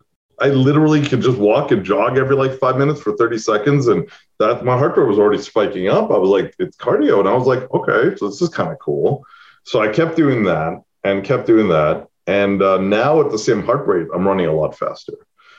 I 0.41 0.49
literally 0.49 1.07
could 1.07 1.21
just 1.21 1.39
walk 1.39 1.71
and 1.71 1.85
jog 1.85 2.17
every 2.17 2.35
like 2.35 2.59
five 2.59 2.77
minutes 2.79 3.01
for 3.01 3.17
30 3.17 3.39
seconds. 3.39 3.89
And 3.89 4.11
that 4.39 4.65
my 4.65 4.77
heart 4.77 4.97
rate 4.97 5.07
was 5.07 5.19
already 5.19 5.43
spiking 5.43 5.89
up. 5.89 6.11
I 6.11 6.17
was 6.17 6.31
like, 6.31 6.55
it's 6.59 6.77
cardio. 6.77 7.21
And 7.21 7.29
I 7.29 7.35
was 7.35 7.47
like, 7.47 7.71
okay, 7.73 8.17
so 8.17 8.29
this 8.29 8.41
is 8.41 8.49
kind 8.49 8.73
of 8.73 8.79
cool. 8.79 9.25
So 9.65 9.81
I 9.83 9.89
kept 9.89 10.17
doing 10.17 10.45
that 10.45 10.83
and 11.05 11.25
kept 11.25 11.47
doing 11.47 11.69
that. 11.69 12.09
And 12.27 12.63
uh, 12.63 12.79
now 12.79 13.21
at 13.21 13.31
the 13.31 13.39
same 13.39 13.63
heart 13.63 13.87
rate, 13.87 14.09
I'm 14.15 14.27
running 14.27 14.47
a 14.47 14.53
lot 14.53 14.79
faster. 14.79 15.15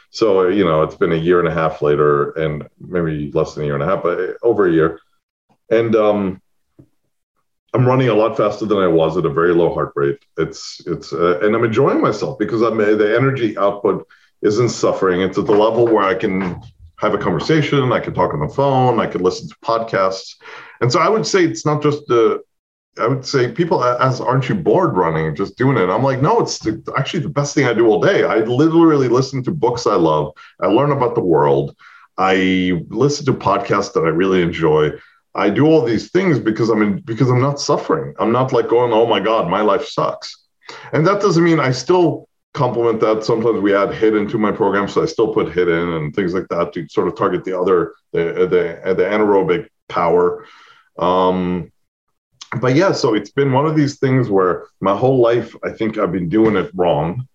So, 0.10 0.48
you 0.48 0.66
know, 0.66 0.84
it's 0.84 0.96
been 0.96 1.12
a 1.12 1.16
year 1.16 1.40
and 1.40 1.48
a 1.48 1.54
half 1.54 1.82
later 1.82 2.32
and 2.32 2.68
maybe 2.80 3.32
less 3.32 3.54
than 3.54 3.64
a 3.64 3.66
year 3.66 3.76
and 3.76 3.84
a 3.84 3.86
half, 3.86 4.04
but 4.04 4.36
over 4.42 4.68
a 4.68 4.72
year. 4.72 5.00
And 5.70 5.96
um, 5.96 6.42
I'm 7.74 7.88
running 7.88 8.10
a 8.10 8.14
lot 8.14 8.36
faster 8.36 8.66
than 8.66 8.80
I 8.80 8.88
was 8.88 9.18
at 9.18 9.26
a 9.26 9.30
very 9.30 9.54
low 9.54 9.74
heart 9.74 9.94
rate. 9.96 10.20
It's 10.38 10.82
it's 10.86 11.14
uh, 11.14 11.40
and 11.42 11.56
I'm 11.56 11.64
enjoying 11.64 12.02
myself 12.02 12.38
because 12.38 12.62
I'm 12.62 12.78
the 12.78 13.16
energy 13.16 13.58
output 13.58 14.08
isn't 14.42 14.70
suffering. 14.70 15.22
It's 15.22 15.38
at 15.38 15.46
the 15.46 15.54
level 15.54 15.86
where 15.86 16.04
I 16.04 16.16
can 16.16 16.62
have 16.98 17.14
a 17.14 17.18
conversation, 17.18 17.92
I 17.92 18.00
can 18.00 18.14
talk 18.14 18.34
on 18.34 18.40
the 18.40 18.54
phone, 18.54 19.00
I 19.00 19.08
can 19.08 19.22
listen 19.22 19.48
to 19.50 19.56
podcasts, 19.64 20.36
and 20.82 20.92
so 20.92 21.00
I 21.00 21.10
would 21.10 21.26
say 21.26 21.44
it's 21.44 21.66
not 21.66 21.82
just 21.82 22.06
the. 22.08 22.42
I 23.00 23.08
would 23.08 23.26
say 23.26 23.50
people 23.50 23.82
ask, 23.82 24.22
"Aren't 24.22 24.50
you 24.50 24.56
bored 24.56 24.98
running? 24.98 25.34
Just 25.34 25.58
doing 25.58 25.78
it?" 25.78 25.90
I'm 25.90 26.04
like, 26.04 26.22
no, 26.22 26.42
it's 26.42 26.60
the, 26.60 26.84
actually 26.98 27.22
the 27.22 27.30
best 27.30 27.56
thing 27.56 27.66
I 27.66 27.74
do 27.74 27.88
all 27.88 28.02
day. 28.02 28.26
I 28.26 28.40
literally 28.40 29.08
listen 29.08 29.42
to 29.44 29.52
books 29.52 29.88
I 29.88 29.96
love. 29.96 30.34
I 30.60 30.68
learn 30.68 30.92
about 30.92 31.16
the 31.16 31.22
world. 31.22 31.74
I 32.18 32.84
listen 32.90 33.26
to 33.28 33.34
podcasts 33.34 33.94
that 33.94 34.02
I 34.02 34.10
really 34.10 34.42
enjoy. 34.42 34.92
I 35.34 35.50
do 35.50 35.66
all 35.66 35.84
these 35.84 36.12
things 36.12 36.40
because 36.40 36.70
I'm 36.70 36.82
in, 36.82 37.00
because 37.00 37.30
I'm 37.30 37.42
not 37.42 37.60
suffering. 37.60 38.14
I'm 38.20 38.32
not 38.32 38.52
like 38.52 38.68
going, 38.68 38.92
oh 38.92 39.06
my 39.06 39.20
God, 39.20 39.50
my 39.50 39.62
life 39.62 39.86
sucks. 39.86 40.36
And 40.94 41.06
that 41.08 41.22
doesn't 41.22 41.44
mean 41.44 41.60
I 41.60 41.72
still 41.72 42.28
complement 42.54 43.00
that. 43.00 43.24
Sometimes 43.24 43.62
we 43.62 43.74
add 43.74 43.90
HIIT 43.90 44.20
into 44.20 44.38
my 44.38 44.52
program, 44.52 44.88
so 44.88 45.02
I 45.02 45.06
still 45.06 45.34
put 45.34 45.48
HIIT 45.48 45.68
in 45.68 45.94
and 45.94 46.16
things 46.16 46.34
like 46.34 46.48
that 46.50 46.74
to 46.74 46.88
sort 46.90 47.08
of 47.08 47.16
target 47.16 47.44
the 47.46 47.58
other 47.58 47.94
the 48.12 48.24
the, 48.24 48.94
the 48.94 49.04
anaerobic 49.04 49.68
power. 49.88 50.46
Um, 51.00 51.72
but 52.60 52.76
yeah, 52.76 52.92
so 52.92 53.14
it's 53.14 53.32
been 53.32 53.54
one 53.54 53.66
of 53.66 53.76
these 53.76 54.00
things 54.00 54.30
where 54.30 54.68
my 54.82 54.96
whole 54.96 55.22
life 55.22 55.56
I 55.64 55.72
think 55.72 55.98
I've 55.98 56.12
been 56.12 56.30
doing 56.30 56.58
it 56.58 56.72
wrong, 56.74 57.28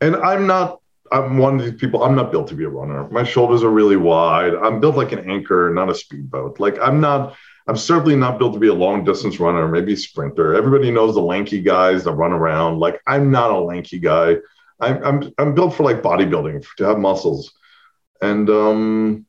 and 0.00 0.16
I'm 0.16 0.46
not 0.46 0.81
I'm 1.12 1.36
one 1.36 1.60
of 1.60 1.64
these 1.64 1.78
people. 1.78 2.02
I'm 2.02 2.14
not 2.14 2.32
built 2.32 2.48
to 2.48 2.54
be 2.54 2.64
a 2.64 2.68
runner. 2.68 3.08
My 3.10 3.22
shoulders 3.22 3.62
are 3.62 3.70
really 3.70 3.96
wide. 3.96 4.54
I'm 4.54 4.80
built 4.80 4.96
like 4.96 5.12
an 5.12 5.30
anchor, 5.30 5.70
not 5.74 5.90
a 5.90 5.94
speedboat. 5.94 6.58
Like 6.58 6.78
I'm 6.80 7.00
not. 7.00 7.36
I'm 7.68 7.76
certainly 7.76 8.16
not 8.16 8.38
built 8.38 8.54
to 8.54 8.58
be 8.58 8.66
a 8.66 8.74
long 8.74 9.04
distance 9.04 9.38
runner, 9.38 9.68
maybe 9.68 9.94
sprinter. 9.94 10.54
Everybody 10.54 10.90
knows 10.90 11.14
the 11.14 11.20
lanky 11.20 11.60
guys 11.60 12.02
that 12.04 12.12
run 12.12 12.32
around. 12.32 12.80
Like 12.80 13.00
I'm 13.06 13.30
not 13.30 13.52
a 13.52 13.60
lanky 13.60 13.98
guy. 13.98 14.36
I'm 14.80 15.04
I'm, 15.04 15.34
I'm 15.38 15.54
built 15.54 15.74
for 15.74 15.82
like 15.82 16.02
bodybuilding 16.02 16.64
to 16.78 16.84
have 16.84 16.98
muscles, 16.98 17.52
and 18.20 18.48
um, 18.48 19.26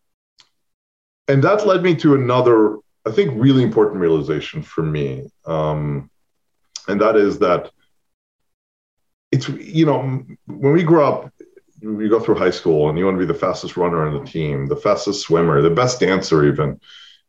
and 1.28 1.44
that 1.44 1.68
led 1.68 1.84
me 1.84 1.96
to 1.96 2.16
another, 2.16 2.78
I 3.06 3.12
think, 3.12 3.34
really 3.36 3.64
important 3.64 4.00
realization 4.00 4.64
for 4.64 4.84
me, 4.84 5.30
um, 5.46 6.10
and 6.88 7.02
that 7.02 7.18
is 7.18 7.40
that 7.40 7.72
it's 9.34 9.50
you 9.50 9.86
know 9.86 10.24
when 10.46 10.74
we 10.74 10.84
grow 10.84 11.08
up 11.08 11.33
you 11.84 12.10
go 12.10 12.20
through 12.20 12.36
high 12.36 12.50
school 12.50 12.90
and 12.90 12.98
you 12.98 13.06
want 13.06 13.16
to 13.20 13.26
be 13.26 13.32
the 13.32 13.38
fastest 13.38 13.76
runner 13.78 14.08
on 14.08 14.14
the 14.24 14.30
team, 14.30 14.68
the 14.68 14.76
fastest 14.76 15.22
swimmer, 15.22 15.62
the 15.62 15.70
best 15.70 16.00
dancer, 16.00 16.46
even. 16.46 16.80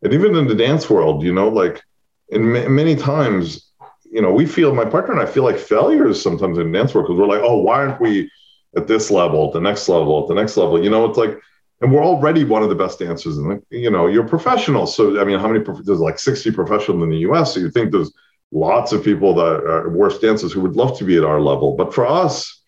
And 0.02 0.12
even 0.12 0.36
in 0.36 0.46
the 0.46 0.54
dance 0.54 0.88
world, 0.88 1.22
you 1.22 1.32
know, 1.32 1.48
like 1.48 1.82
in 2.28 2.52
many 2.74 2.94
times, 2.94 3.70
you 4.04 4.22
know, 4.22 4.32
we 4.32 4.46
feel 4.46 4.74
my 4.74 4.84
partner 4.84 5.12
and 5.12 5.20
I 5.20 5.26
feel 5.30 5.42
like 5.42 5.58
failures 5.58 6.22
sometimes 6.22 6.58
in 6.58 6.70
dance 6.70 6.94
world 6.94 7.08
because 7.08 7.18
we're 7.18 7.26
like, 7.26 7.42
oh, 7.42 7.58
why 7.58 7.78
aren't 7.78 8.00
we 8.00 8.30
at 8.76 8.86
this 8.86 9.10
level, 9.10 9.48
at 9.48 9.52
the 9.52 9.60
next 9.60 9.88
level, 9.88 10.22
at 10.22 10.28
the 10.28 10.34
next 10.34 10.56
level? 10.56 10.82
You 10.82 10.90
know, 10.90 11.04
it's 11.06 11.18
like, 11.18 11.38
and 11.80 11.92
we're 11.92 12.04
already 12.04 12.44
one 12.44 12.62
of 12.62 12.68
the 12.68 12.74
best 12.74 13.00
dancers, 13.00 13.36
and 13.36 13.60
you 13.70 13.90
know, 13.90 14.06
you're 14.06 14.26
professional. 14.26 14.86
So 14.86 15.20
I 15.20 15.24
mean, 15.24 15.40
how 15.40 15.48
many 15.48 15.64
there's 15.82 15.98
like 15.98 16.18
60 16.18 16.52
professionals 16.52 17.02
in 17.02 17.10
the 17.10 17.18
U.S. 17.18 17.52
So 17.52 17.60
you 17.60 17.70
think 17.70 17.90
there's 17.90 18.12
lots 18.52 18.92
of 18.92 19.04
people 19.04 19.34
that 19.34 19.64
are 19.64 19.90
worse 19.90 20.18
dancers 20.20 20.52
who 20.52 20.60
would 20.60 20.76
love 20.76 20.96
to 20.98 21.04
be 21.04 21.16
at 21.16 21.24
our 21.24 21.40
level, 21.40 21.76
but 21.76 21.92
for 21.92 22.06
us, 22.06 22.62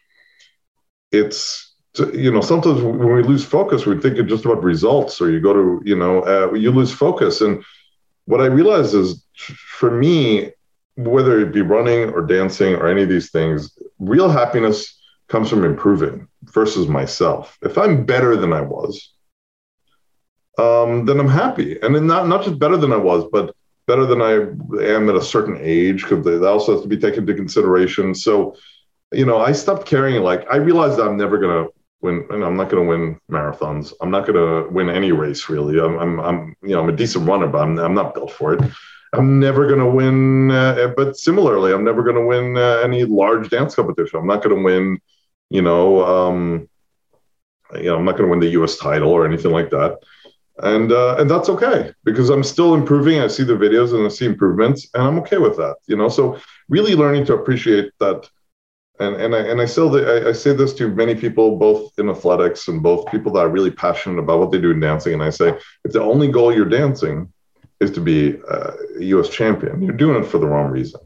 it's 1.13 1.66
you 1.99 2.31
know, 2.31 2.41
sometimes 2.41 2.83
when 2.83 3.15
we 3.15 3.23
lose 3.23 3.45
focus, 3.45 3.87
we 3.87 4.01
think 4.01 4.19
it's 4.19 4.29
just 4.29 4.45
about 4.45 4.63
results, 4.63 5.21
or 5.21 5.31
you 5.31 5.41
go 5.41 5.53
to, 5.53 5.83
you 5.85 5.97
know, 5.97 6.23
uh, 6.23 6.53
you 6.53 6.71
lose 6.71 6.93
focus. 6.93 7.41
And 7.41 7.65
what 8.25 8.41
I 8.41 8.47
realize 8.47 8.95
is, 8.95 9.25
for 9.79 9.91
me, 9.91 10.53
whether 10.97 11.41
it 11.41 11.53
be 11.53 11.61
running 11.61 12.11
or 12.11 12.23
dancing 12.23 12.75
or 12.75 12.89
any 12.89 13.03
of 13.03 13.09
these 13.09 13.31
things, 13.31 13.77
real 13.99 14.29
happiness 14.29 14.99
comes 15.29 15.51
from 15.51 15.65
improving 15.65 16.27
versus 16.45 16.89
myself. 16.89 17.59
If 17.63 17.77
I'm 17.79 18.07
better 18.07 18.37
than 18.37 18.53
I 18.53 18.63
was, 18.63 19.13
um, 20.59 21.05
then 21.05 21.21
I'm 21.21 21.29
happy, 21.29 21.79
and 21.83 21.95
then 21.95 22.07
not 22.07 22.29
not 22.29 22.45
just 22.45 22.59
better 22.59 22.77
than 22.77 22.93
I 22.93 22.97
was, 22.97 23.25
but 23.31 23.55
better 23.87 24.07
than 24.07 24.23
I 24.23 24.33
am 24.85 25.09
at 25.09 25.15
a 25.17 25.23
certain 25.23 25.59
age, 25.61 26.03
because 26.03 26.25
that 26.25 26.45
also 26.45 26.73
has 26.73 26.83
to 26.83 26.89
be 26.89 26.97
taken 26.97 27.21
into 27.21 27.35
consideration. 27.35 28.15
So, 28.15 28.57
you 29.13 29.27
know, 29.27 29.39
I 29.39 29.53
stopped 29.53 29.87
caring. 29.87 30.23
Like 30.23 30.47
I 30.51 30.57
realized 30.57 30.99
I'm 30.99 31.17
never 31.17 31.39
gonna 31.39 31.67
win. 32.01 32.27
I'm 32.31 32.57
not 32.57 32.71
going 32.71 32.83
to 32.85 32.89
win 32.89 33.21
marathons. 33.31 33.93
I'm 34.01 34.11
not 34.11 34.27
going 34.27 34.37
to 34.37 34.71
win 34.71 34.89
any 34.89 35.13
race 35.13 35.49
really. 35.49 35.79
I'm, 35.79 35.99
I'm, 35.99 36.21
I'm, 36.21 36.57
you 36.63 36.71
know, 36.71 36.81
I'm 36.81 36.89
a 36.89 36.97
decent 36.97 37.29
runner, 37.29 37.47
but 37.47 37.63
I'm, 37.63 37.79
I'm 37.79 37.95
not 37.95 38.15
built 38.15 38.33
for 38.33 38.55
it. 38.55 38.61
I'm 39.13 39.39
never 39.39 39.67
going 39.67 39.81
to 39.81 39.87
win. 39.87 40.51
Uh, 40.51 40.93
but 40.97 41.17
similarly, 41.17 41.73
I'm 41.73 41.85
never 41.85 42.03
going 42.03 42.17
to 42.17 42.27
win 42.27 42.57
uh, 42.57 42.81
any 42.85 43.05
large 43.05 43.49
dance 43.49 43.75
competition. 43.75 44.19
I'm 44.19 44.27
not 44.27 44.43
going 44.43 44.57
to 44.57 44.63
win. 44.63 44.99
You 45.49 45.63
know, 45.63 46.05
um, 46.05 46.69
you 47.75 47.85
know, 47.85 47.97
I'm 47.97 48.05
not 48.05 48.13
going 48.13 48.25
to 48.25 48.31
win 48.31 48.41
the 48.41 48.51
U.S. 48.59 48.77
title 48.77 49.11
or 49.11 49.27
anything 49.27 49.53
like 49.53 49.71
that. 49.71 49.99
And 50.59 50.91
uh, 50.91 51.17
and 51.19 51.31
that's 51.31 51.51
okay 51.51 51.93
because 52.05 52.31
I'm 52.31 52.43
still 52.43 52.75
improving. 52.75 53.21
I 53.21 53.27
see 53.27 53.45
the 53.45 53.53
videos 53.53 53.95
and 53.95 54.07
I 54.07 54.09
see 54.09 54.25
improvements, 54.25 54.89
and 54.95 55.03
I'm 55.03 55.19
okay 55.19 55.37
with 55.37 55.57
that. 55.59 55.77
You 55.87 55.97
know, 55.97 56.09
so 56.09 56.39
really 56.69 56.95
learning 56.95 57.27
to 57.27 57.35
appreciate 57.35 57.93
that 58.01 58.29
and 58.99 59.17
and 59.17 59.35
I 59.35 59.41
and 59.41 59.61
I 59.61 59.67
still 59.67 59.95
I, 59.95 60.29
I, 60.29 60.33
say 60.33 60.53
this 60.53 60.73
to 60.75 60.89
many 60.89 61.15
people, 61.15 61.57
both 61.57 61.99
in 61.99 62.09
athletics 62.09 62.69
and 62.69 62.83
both 62.83 63.11
people 63.11 63.33
that 63.33 63.41
are 63.41 63.49
really 63.49 63.71
passionate 63.71 64.19
about 64.19 64.39
what 64.39 64.51
they 64.51 64.61
do 64.61 64.71
in 64.71 64.81
dancing. 64.81 65.15
And 65.15 65.23
I 65.23 65.31
say, 65.31 65.59
if 65.85 65.93
the 65.93 66.03
only 66.03 66.29
goal 66.29 66.55
you're 66.55 66.65
dancing 66.65 67.33
is 67.81 67.91
to 67.93 68.01
be 68.01 68.39
a 68.49 68.75
U.S. 69.01 69.29
champion, 69.29 69.83
you're 69.83 69.93
doing 69.93 70.23
it 70.23 70.27
for 70.27 70.39
the 70.39 70.47
wrong 70.47 70.71
reason. 70.71 71.01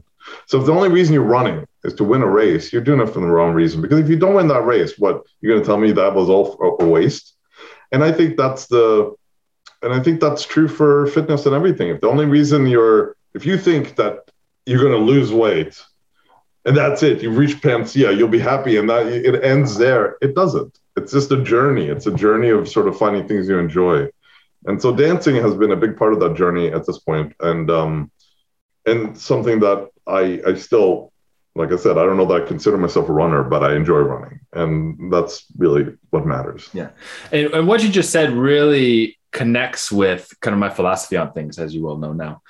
So 0.45 0.59
if 0.59 0.65
the 0.65 0.73
only 0.73 0.89
reason 0.89 1.13
you're 1.13 1.23
running 1.23 1.65
is 1.83 1.93
to 1.95 2.03
win 2.03 2.21
a 2.21 2.27
race, 2.27 2.71
you're 2.71 2.81
doing 2.81 3.01
it 3.01 3.11
for 3.11 3.19
the 3.19 3.27
wrong 3.27 3.53
reason. 3.53 3.81
Because 3.81 3.99
if 3.99 4.09
you 4.09 4.17
don't 4.17 4.35
win 4.35 4.47
that 4.47 4.65
race, 4.65 4.97
what 4.97 5.23
you're 5.41 5.53
going 5.53 5.61
to 5.61 5.67
tell 5.67 5.77
me 5.77 5.91
that 5.91 6.13
was 6.13 6.29
all 6.29 6.77
a 6.79 6.85
waste? 6.85 7.35
And 7.91 8.03
I 8.03 8.11
think 8.11 8.37
that's 8.37 8.67
the, 8.67 9.13
and 9.81 9.91
I 9.91 9.99
think 9.99 10.21
that's 10.21 10.45
true 10.45 10.67
for 10.67 11.07
fitness 11.07 11.45
and 11.45 11.55
everything. 11.55 11.89
If 11.89 12.01
the 12.01 12.07
only 12.07 12.25
reason 12.25 12.67
you're, 12.67 13.17
if 13.33 13.45
you 13.45 13.57
think 13.57 13.95
that 13.95 14.31
you're 14.65 14.79
going 14.79 14.97
to 14.97 14.97
lose 14.97 15.33
weight 15.33 15.81
and 16.65 16.77
that's 16.77 17.03
it. 17.03 17.21
You've 17.21 17.37
reached 17.37 17.61
panacea. 17.61 18.11
You'll 18.11 18.27
be 18.27 18.39
happy, 18.39 18.77
and 18.77 18.89
that 18.89 19.07
it 19.07 19.43
ends 19.43 19.77
there. 19.77 20.17
It 20.21 20.35
doesn't. 20.35 20.77
It's 20.95 21.11
just 21.11 21.31
a 21.31 21.41
journey. 21.41 21.87
It's 21.87 22.07
a 22.07 22.13
journey 22.13 22.49
of 22.49 22.67
sort 22.67 22.87
of 22.87 22.97
finding 22.97 23.27
things 23.27 23.47
you 23.47 23.57
enjoy, 23.57 24.09
and 24.65 24.81
so 24.81 24.95
dancing 24.95 25.35
has 25.35 25.55
been 25.55 25.71
a 25.71 25.75
big 25.75 25.97
part 25.97 26.13
of 26.13 26.19
that 26.19 26.35
journey 26.35 26.67
at 26.71 26.85
this 26.85 26.99
point, 26.99 27.33
and 27.39 27.69
um, 27.71 28.11
and 28.85 29.17
something 29.17 29.59
that 29.61 29.89
I 30.05 30.41
I 30.45 30.55
still, 30.55 31.11
like 31.55 31.71
I 31.71 31.77
said, 31.77 31.97
I 31.97 32.03
don't 32.03 32.17
know 32.17 32.25
that 32.25 32.43
I 32.43 32.45
consider 32.45 32.77
myself 32.77 33.09
a 33.09 33.13
runner, 33.13 33.43
but 33.43 33.63
I 33.63 33.75
enjoy 33.75 33.99
running, 33.99 34.39
and 34.53 35.11
that's 35.11 35.45
really 35.57 35.97
what 36.11 36.25
matters. 36.25 36.69
Yeah, 36.73 36.89
and, 37.31 37.53
and 37.53 37.67
what 37.67 37.83
you 37.83 37.89
just 37.89 38.11
said 38.11 38.31
really 38.31 39.17
connects 39.31 39.91
with 39.91 40.31
kind 40.41 40.53
of 40.53 40.59
my 40.59 40.69
philosophy 40.69 41.17
on 41.17 41.31
things, 41.31 41.57
as 41.57 41.73
you 41.73 41.83
well 41.83 41.97
know 41.97 42.13
now. 42.13 42.41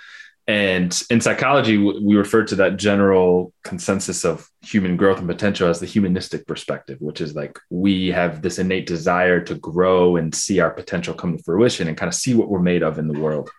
And 0.51 1.01
in 1.09 1.21
psychology, 1.21 1.77
we 1.77 2.13
refer 2.17 2.43
to 2.43 2.55
that 2.55 2.75
general 2.75 3.53
consensus 3.63 4.25
of 4.25 4.49
human 4.61 4.97
growth 4.97 5.19
and 5.19 5.27
potential 5.29 5.69
as 5.69 5.79
the 5.79 5.85
humanistic 5.85 6.45
perspective, 6.45 6.97
which 6.99 7.21
is 7.21 7.33
like 7.33 7.57
we 7.69 8.09
have 8.09 8.41
this 8.41 8.59
innate 8.59 8.85
desire 8.85 9.39
to 9.45 9.55
grow 9.55 10.17
and 10.17 10.35
see 10.35 10.59
our 10.59 10.69
potential 10.69 11.13
come 11.13 11.37
to 11.37 11.43
fruition 11.43 11.87
and 11.87 11.95
kind 11.95 12.09
of 12.09 12.13
see 12.13 12.33
what 12.33 12.49
we're 12.49 12.59
made 12.59 12.83
of 12.83 12.99
in 12.99 13.07
the 13.07 13.17
world. 13.17 13.49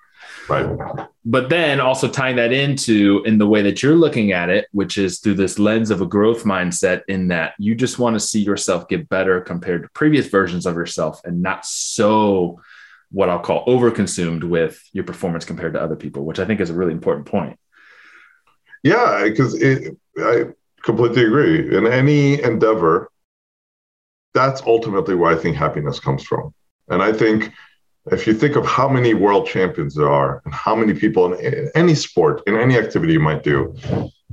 Right. 0.51 1.09
But 1.25 1.49
then 1.49 1.81
also 1.81 2.09
tying 2.11 2.37
that 2.37 2.53
into 2.53 3.23
in 3.25 3.39
the 3.39 3.47
way 3.47 3.63
that 3.63 3.83
you're 3.83 3.97
looking 3.97 4.33
at 4.33 4.51
it, 4.51 4.67
which 4.73 4.99
is 4.99 5.19
through 5.21 5.37
this 5.37 5.59
lens 5.59 5.91
of 5.91 6.03
a 6.03 6.07
growth 6.07 6.45
mindset, 6.45 7.05
in 7.09 7.29
that 7.29 7.55
you 7.59 7.75
just 7.75 7.99
want 7.99 8.17
to 8.17 8.21
see 8.21 8.43
yourself 8.43 8.87
get 8.87 9.09
better 9.09 9.41
compared 9.41 9.85
to 9.85 9.89
previous 9.95 10.27
versions 10.27 10.67
of 10.67 10.75
yourself 10.75 11.23
and 11.25 11.41
not 11.41 11.65
so 11.65 12.61
what 13.13 13.29
I'll 13.29 13.41
call 13.41 13.65
overconsumed 13.67 14.45
with 14.45 14.83
your 14.93 15.05
performance 15.05 15.45
compared 15.45 15.75
to 15.75 15.83
other 15.83 15.97
people, 15.97 16.25
which 16.25 16.39
I 16.39 16.45
think 16.45 16.61
is 16.61 16.71
a 16.71 16.75
really 16.75 16.93
important 16.93 17.27
point. 17.27 17.59
Yeah, 18.83 19.23
because 19.25 19.63
I 20.19 20.47
completely 20.83 21.25
agree. 21.25 21.77
In 21.77 21.87
any 21.87 22.43
endeavor, 22.43 23.11
that's 24.35 24.63
ultimately 24.63 25.15
where 25.15 25.31
I 25.31 25.39
think 25.39 25.57
happiness 25.57 26.01
comes 26.01 26.25
from. 26.25 26.55
And 26.89 27.03
I 27.03 27.13
think 27.13 27.53
if 28.11 28.27
you 28.27 28.35
think 28.35 28.57
of 28.57 28.67
how 28.67 28.89
many 28.89 29.15
world 29.15 29.47
champions 29.47 29.95
there 29.95 30.11
are 30.11 30.43
and 30.45 30.53
how 30.53 30.75
many 30.75 30.95
people 30.95 31.35
in 31.35 31.71
any 31.75 31.95
sport, 31.95 32.43
in 32.47 32.57
any 32.57 32.77
activity 32.77 33.13
you 33.13 33.21
might 33.21 33.45
do, 33.45 33.75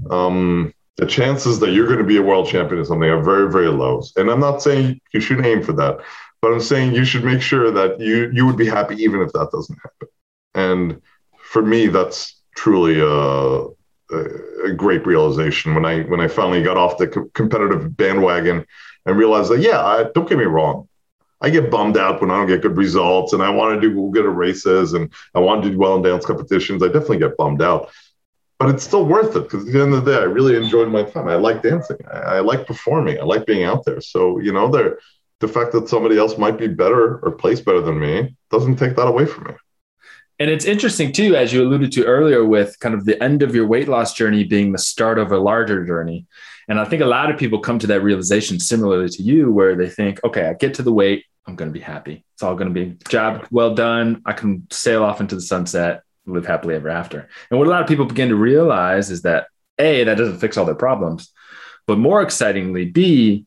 um, 0.10 0.74
the 0.98 1.06
chances 1.06 1.60
that 1.60 1.72
you're 1.72 1.86
going 1.86 2.00
to 2.00 2.04
be 2.06 2.18
a 2.18 2.22
world 2.22 2.48
champion 2.48 2.80
in 2.80 2.86
something 2.86 3.10
are 3.10 3.24
very, 3.24 3.52
very 3.52 3.70
low. 3.70 4.02
And 4.16 4.30
I'm 4.30 4.40
not 4.40 4.62
saying 4.62 5.00
you 5.14 5.20
should 5.20 5.46
aim 5.46 5.62
for 5.62 5.74
that, 5.74 6.00
but 6.42 6.54
I'm 6.54 6.62
saying 6.62 6.96
you 6.96 7.06
should 7.06 7.24
make 7.24 7.42
sure 7.42 7.72
that 7.72 8.00
you 8.00 8.32
you 8.34 8.46
would 8.46 8.58
be 8.58 8.68
happy 8.68 8.96
even 9.04 9.22
if 9.22 9.32
that 9.34 9.50
doesn't 9.52 9.78
happen. 9.78 10.08
And 10.56 11.02
for 11.38 11.62
me, 11.62 11.88
that's 11.88 12.40
truly 12.56 13.00
a, 13.00 14.16
a, 14.16 14.74
great 14.74 15.06
realization 15.06 15.76
when 15.76 15.86
I 15.86 16.02
when 16.04 16.20
I 16.20 16.28
finally 16.28 16.64
got 16.64 16.78
off 16.78 16.98
the 16.98 17.08
co- 17.08 17.30
competitive 17.34 17.96
bandwagon 17.96 18.66
and 19.06 19.18
realized 19.18 19.52
that 19.52 19.62
yeah, 19.62 19.84
I, 19.84 20.06
don't 20.14 20.28
get 20.28 20.38
me 20.38 20.46
wrong, 20.46 20.88
I 21.42 21.50
get 21.50 21.72
bummed 21.72 21.98
out 21.98 22.22
when 22.22 22.32
I 22.32 22.38
don't 22.38 22.48
get 22.48 22.62
good 22.62 22.78
results, 22.78 23.34
and 23.34 23.42
I 23.42 23.50
want 23.50 23.82
to 23.82 23.90
do 23.90 24.12
good 24.14 24.26
at 24.26 24.36
races, 24.36 24.94
and 24.94 25.12
I 25.36 25.40
want 25.40 25.64
to 25.64 25.72
do 25.72 25.78
well 25.78 25.96
in 25.96 26.02
dance 26.02 26.26
competitions. 26.26 26.84
I 26.84 26.88
definitely 26.88 27.20
get 27.20 27.38
bummed 27.38 27.62
out, 27.62 27.92
but 28.58 28.70
it's 28.70 28.84
still 28.84 29.06
worth 29.06 29.36
it 29.36 29.44
because 29.44 29.68
at 29.68 29.74
the 29.74 29.82
end 29.82 29.94
of 29.94 30.06
the 30.06 30.12
day, 30.12 30.18
I 30.18 30.26
really 30.26 30.56
enjoyed 30.56 30.90
my 30.90 31.04
time. 31.04 31.28
I 31.28 31.36
like 31.36 31.64
dancing. 31.64 31.98
I, 32.12 32.18
I 32.18 32.40
like 32.42 32.68
performing. 32.68 33.20
I 33.20 33.24
like 33.24 33.46
being 33.46 33.64
out 33.64 33.86
there. 33.86 34.02
So 34.02 34.40
you 34.40 34.52
know, 34.52 34.70
there 34.70 35.00
the 35.40 35.48
fact 35.48 35.72
that 35.72 35.90
somebody 35.90 36.18
else 36.18 36.38
might 36.38 36.58
be 36.58 36.68
better 36.68 37.18
or 37.20 37.32
place 37.32 37.62
better 37.62 37.82
than 37.82 38.00
me 38.00 38.36
doesn't 38.52 38.76
take 38.76 38.96
that 38.96 39.08
away 39.08 39.26
from 39.26 39.46
me. 39.46 39.54
And 40.40 40.50
it's 40.50 40.66
interesting 40.66 41.12
too, 41.12 41.36
as 41.36 41.52
you 41.52 41.64
alluded 41.64 41.92
to 41.94 42.06
earlier, 42.06 42.46
with 42.46 42.80
kind 42.80 42.96
of 42.96 43.06
the 43.06 43.22
end 43.22 43.44
of 43.44 43.54
your 43.54 43.68
weight 43.68 43.90
loss 43.90 44.14
journey 44.14 44.46
being 44.46 44.72
the 44.72 44.78
start 44.78 45.20
of 45.20 45.32
a 45.32 45.38
larger 45.38 45.86
journey. 45.86 46.28
And 46.70 46.80
I 46.80 46.86
think 46.86 47.02
a 47.02 47.06
lot 47.06 47.30
of 47.30 47.38
people 47.38 47.60
come 47.60 47.80
to 47.80 47.88
that 47.88 48.02
realization 48.02 48.60
similarly 48.60 49.10
to 49.10 49.24
you, 49.24 49.52
where 49.52 49.76
they 49.76 49.90
think, 49.90 50.24
okay, 50.24 50.48
I 50.48 50.54
get 50.54 50.76
to 50.76 50.84
the 50.84 50.94
weight, 50.94 51.26
I'm 51.46 51.56
going 51.56 51.70
to 51.70 51.78
be 51.78 51.84
happy. 51.84 52.24
It's 52.36 52.44
all 52.44 52.56
going 52.56 52.74
to 52.74 52.86
be 52.86 52.96
job 53.10 53.48
well 53.52 53.74
done. 53.74 54.22
I 54.26 54.34
can 54.34 54.68
sail 54.72 55.04
off 55.04 55.20
into 55.20 55.36
the 55.36 55.42
sunset, 55.42 56.04
live 56.26 56.46
happily 56.46 56.76
ever 56.76 56.90
after. 56.90 57.28
And 57.50 57.58
what 57.58 57.68
a 57.68 57.72
lot 57.72 57.82
of 57.82 57.88
people 57.88 58.06
begin 58.06 58.30
to 58.30 58.36
realize 58.36 59.10
is 59.10 59.24
that 59.24 59.48
A, 59.78 60.04
that 60.04 60.16
doesn't 60.16 60.40
fix 60.40 60.58
all 60.58 60.66
their 60.66 60.76
problems, 60.76 61.34
but 61.88 61.98
more 61.98 62.22
excitingly, 62.22 62.86
B, 62.86 63.46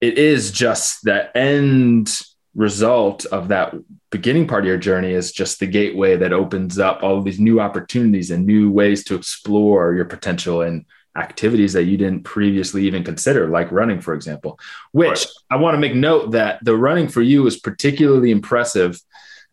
it 0.00 0.18
is 0.18 0.50
just 0.50 1.04
that 1.04 1.34
end 1.36 2.20
result 2.54 3.26
of 3.26 3.48
that 3.48 3.74
beginning 4.10 4.48
part 4.48 4.64
of 4.64 4.68
your 4.68 4.78
journey 4.78 5.12
is 5.12 5.30
just 5.30 5.60
the 5.60 5.66
gateway 5.66 6.16
that 6.16 6.32
opens 6.32 6.78
up 6.78 7.02
all 7.02 7.18
of 7.18 7.24
these 7.24 7.38
new 7.38 7.60
opportunities 7.60 8.30
and 8.30 8.46
new 8.46 8.70
ways 8.70 9.04
to 9.04 9.14
explore 9.14 9.94
your 9.94 10.06
potential 10.06 10.62
and 10.62 10.86
activities 11.16 11.72
that 11.72 11.84
you 11.84 11.96
didn't 11.96 12.22
previously 12.22 12.86
even 12.86 13.02
consider, 13.02 13.48
like 13.48 13.72
running, 13.72 14.00
for 14.00 14.14
example. 14.14 14.58
Which 14.92 15.08
right. 15.08 15.26
I 15.50 15.56
want 15.56 15.74
to 15.74 15.78
make 15.78 15.94
note 15.94 16.32
that 16.32 16.64
the 16.64 16.76
running 16.76 17.08
for 17.08 17.22
you 17.22 17.46
is 17.46 17.58
particularly 17.58 18.30
impressive, 18.30 19.00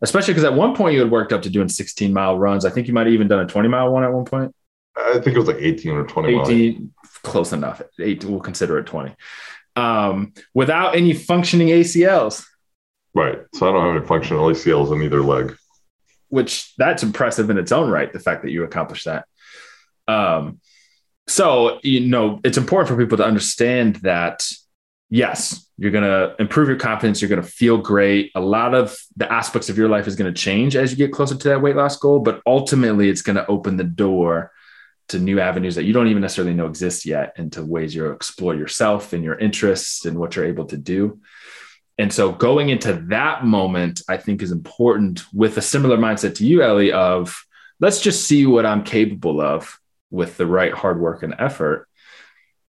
especially 0.00 0.34
because 0.34 0.44
at 0.44 0.54
one 0.54 0.74
point 0.74 0.94
you 0.94 1.00
had 1.00 1.10
worked 1.10 1.32
up 1.32 1.42
to 1.42 1.50
doing 1.50 1.68
16 1.68 2.12
mile 2.12 2.38
runs. 2.38 2.64
I 2.64 2.70
think 2.70 2.86
you 2.86 2.94
might 2.94 3.06
have 3.06 3.14
even 3.14 3.28
done 3.28 3.40
a 3.40 3.46
20 3.46 3.68
mile 3.68 3.92
one 3.92 4.04
at 4.04 4.12
one 4.12 4.24
point. 4.24 4.54
I 4.96 5.14
think 5.14 5.36
it 5.36 5.38
was 5.38 5.48
like 5.48 5.56
18 5.58 5.92
or 5.92 6.06
20 6.06 6.40
18, 6.40 6.72
miles. 6.72 7.18
close 7.22 7.52
enough. 7.52 7.82
Eight, 7.98 8.24
we'll 8.24 8.40
consider 8.40 8.78
it 8.78 8.86
20. 8.86 9.14
Um, 9.76 10.32
without 10.52 10.94
any 10.94 11.12
functioning 11.12 11.68
ACLs. 11.68 12.44
Right. 13.14 13.38
So 13.54 13.68
I 13.68 13.72
don't 13.72 13.86
have 13.86 13.96
any 13.96 14.06
functional 14.06 14.46
ACLs 14.46 14.92
in 14.92 15.02
either 15.02 15.22
leg. 15.22 15.56
Which 16.28 16.74
that's 16.76 17.02
impressive 17.02 17.50
in 17.50 17.58
its 17.58 17.70
own 17.70 17.90
right, 17.90 18.12
the 18.12 18.18
fact 18.18 18.42
that 18.42 18.50
you 18.50 18.64
accomplished 18.64 19.04
that. 19.04 19.26
Um, 20.08 20.60
so, 21.26 21.78
you 21.82 22.00
know, 22.00 22.40
it's 22.44 22.58
important 22.58 22.88
for 22.88 23.02
people 23.02 23.18
to 23.18 23.24
understand 23.24 23.96
that 23.96 24.46
yes, 25.10 25.68
you're 25.76 25.92
going 25.92 26.04
to 26.04 26.34
improve 26.40 26.68
your 26.68 26.76
confidence. 26.76 27.22
You're 27.22 27.28
going 27.28 27.42
to 27.42 27.48
feel 27.48 27.78
great. 27.78 28.32
A 28.34 28.40
lot 28.40 28.74
of 28.74 28.96
the 29.16 29.30
aspects 29.32 29.68
of 29.68 29.78
your 29.78 29.88
life 29.88 30.06
is 30.06 30.16
going 30.16 30.32
to 30.32 30.40
change 30.40 30.76
as 30.76 30.90
you 30.90 30.96
get 30.96 31.12
closer 31.12 31.36
to 31.36 31.48
that 31.50 31.62
weight 31.62 31.76
loss 31.76 31.96
goal, 31.96 32.18
but 32.18 32.42
ultimately 32.46 33.08
it's 33.08 33.22
going 33.22 33.36
to 33.36 33.46
open 33.46 33.76
the 33.76 33.84
door 33.84 34.50
to 35.08 35.18
new 35.18 35.40
avenues 35.40 35.74
that 35.74 35.84
you 35.84 35.92
don't 35.92 36.08
even 36.08 36.22
necessarily 36.22 36.54
know 36.54 36.66
exist 36.66 37.04
yet 37.04 37.34
and 37.36 37.52
to 37.52 37.64
ways 37.64 37.94
you 37.94 38.10
explore 38.10 38.54
yourself 38.54 39.12
and 39.12 39.22
your 39.22 39.38
interests 39.38 40.04
and 40.06 40.18
what 40.18 40.34
you're 40.34 40.46
able 40.46 40.64
to 40.66 40.76
do. 40.76 41.20
And 41.98 42.12
so 42.12 42.32
going 42.32 42.70
into 42.70 42.94
that 43.08 43.44
moment, 43.44 44.02
I 44.08 44.16
think 44.16 44.42
is 44.42 44.50
important 44.50 45.22
with 45.32 45.56
a 45.58 45.62
similar 45.62 45.96
mindset 45.96 46.36
to 46.36 46.46
you, 46.46 46.62
Eli, 46.62 46.92
of 46.92 47.44
let's 47.80 48.00
just 48.00 48.26
see 48.26 48.46
what 48.46 48.66
I'm 48.66 48.82
capable 48.82 49.40
of 49.40 49.78
with 50.10 50.36
the 50.36 50.46
right 50.46 50.72
hard 50.72 51.00
work 51.00 51.22
and 51.22 51.34
effort 51.38 51.88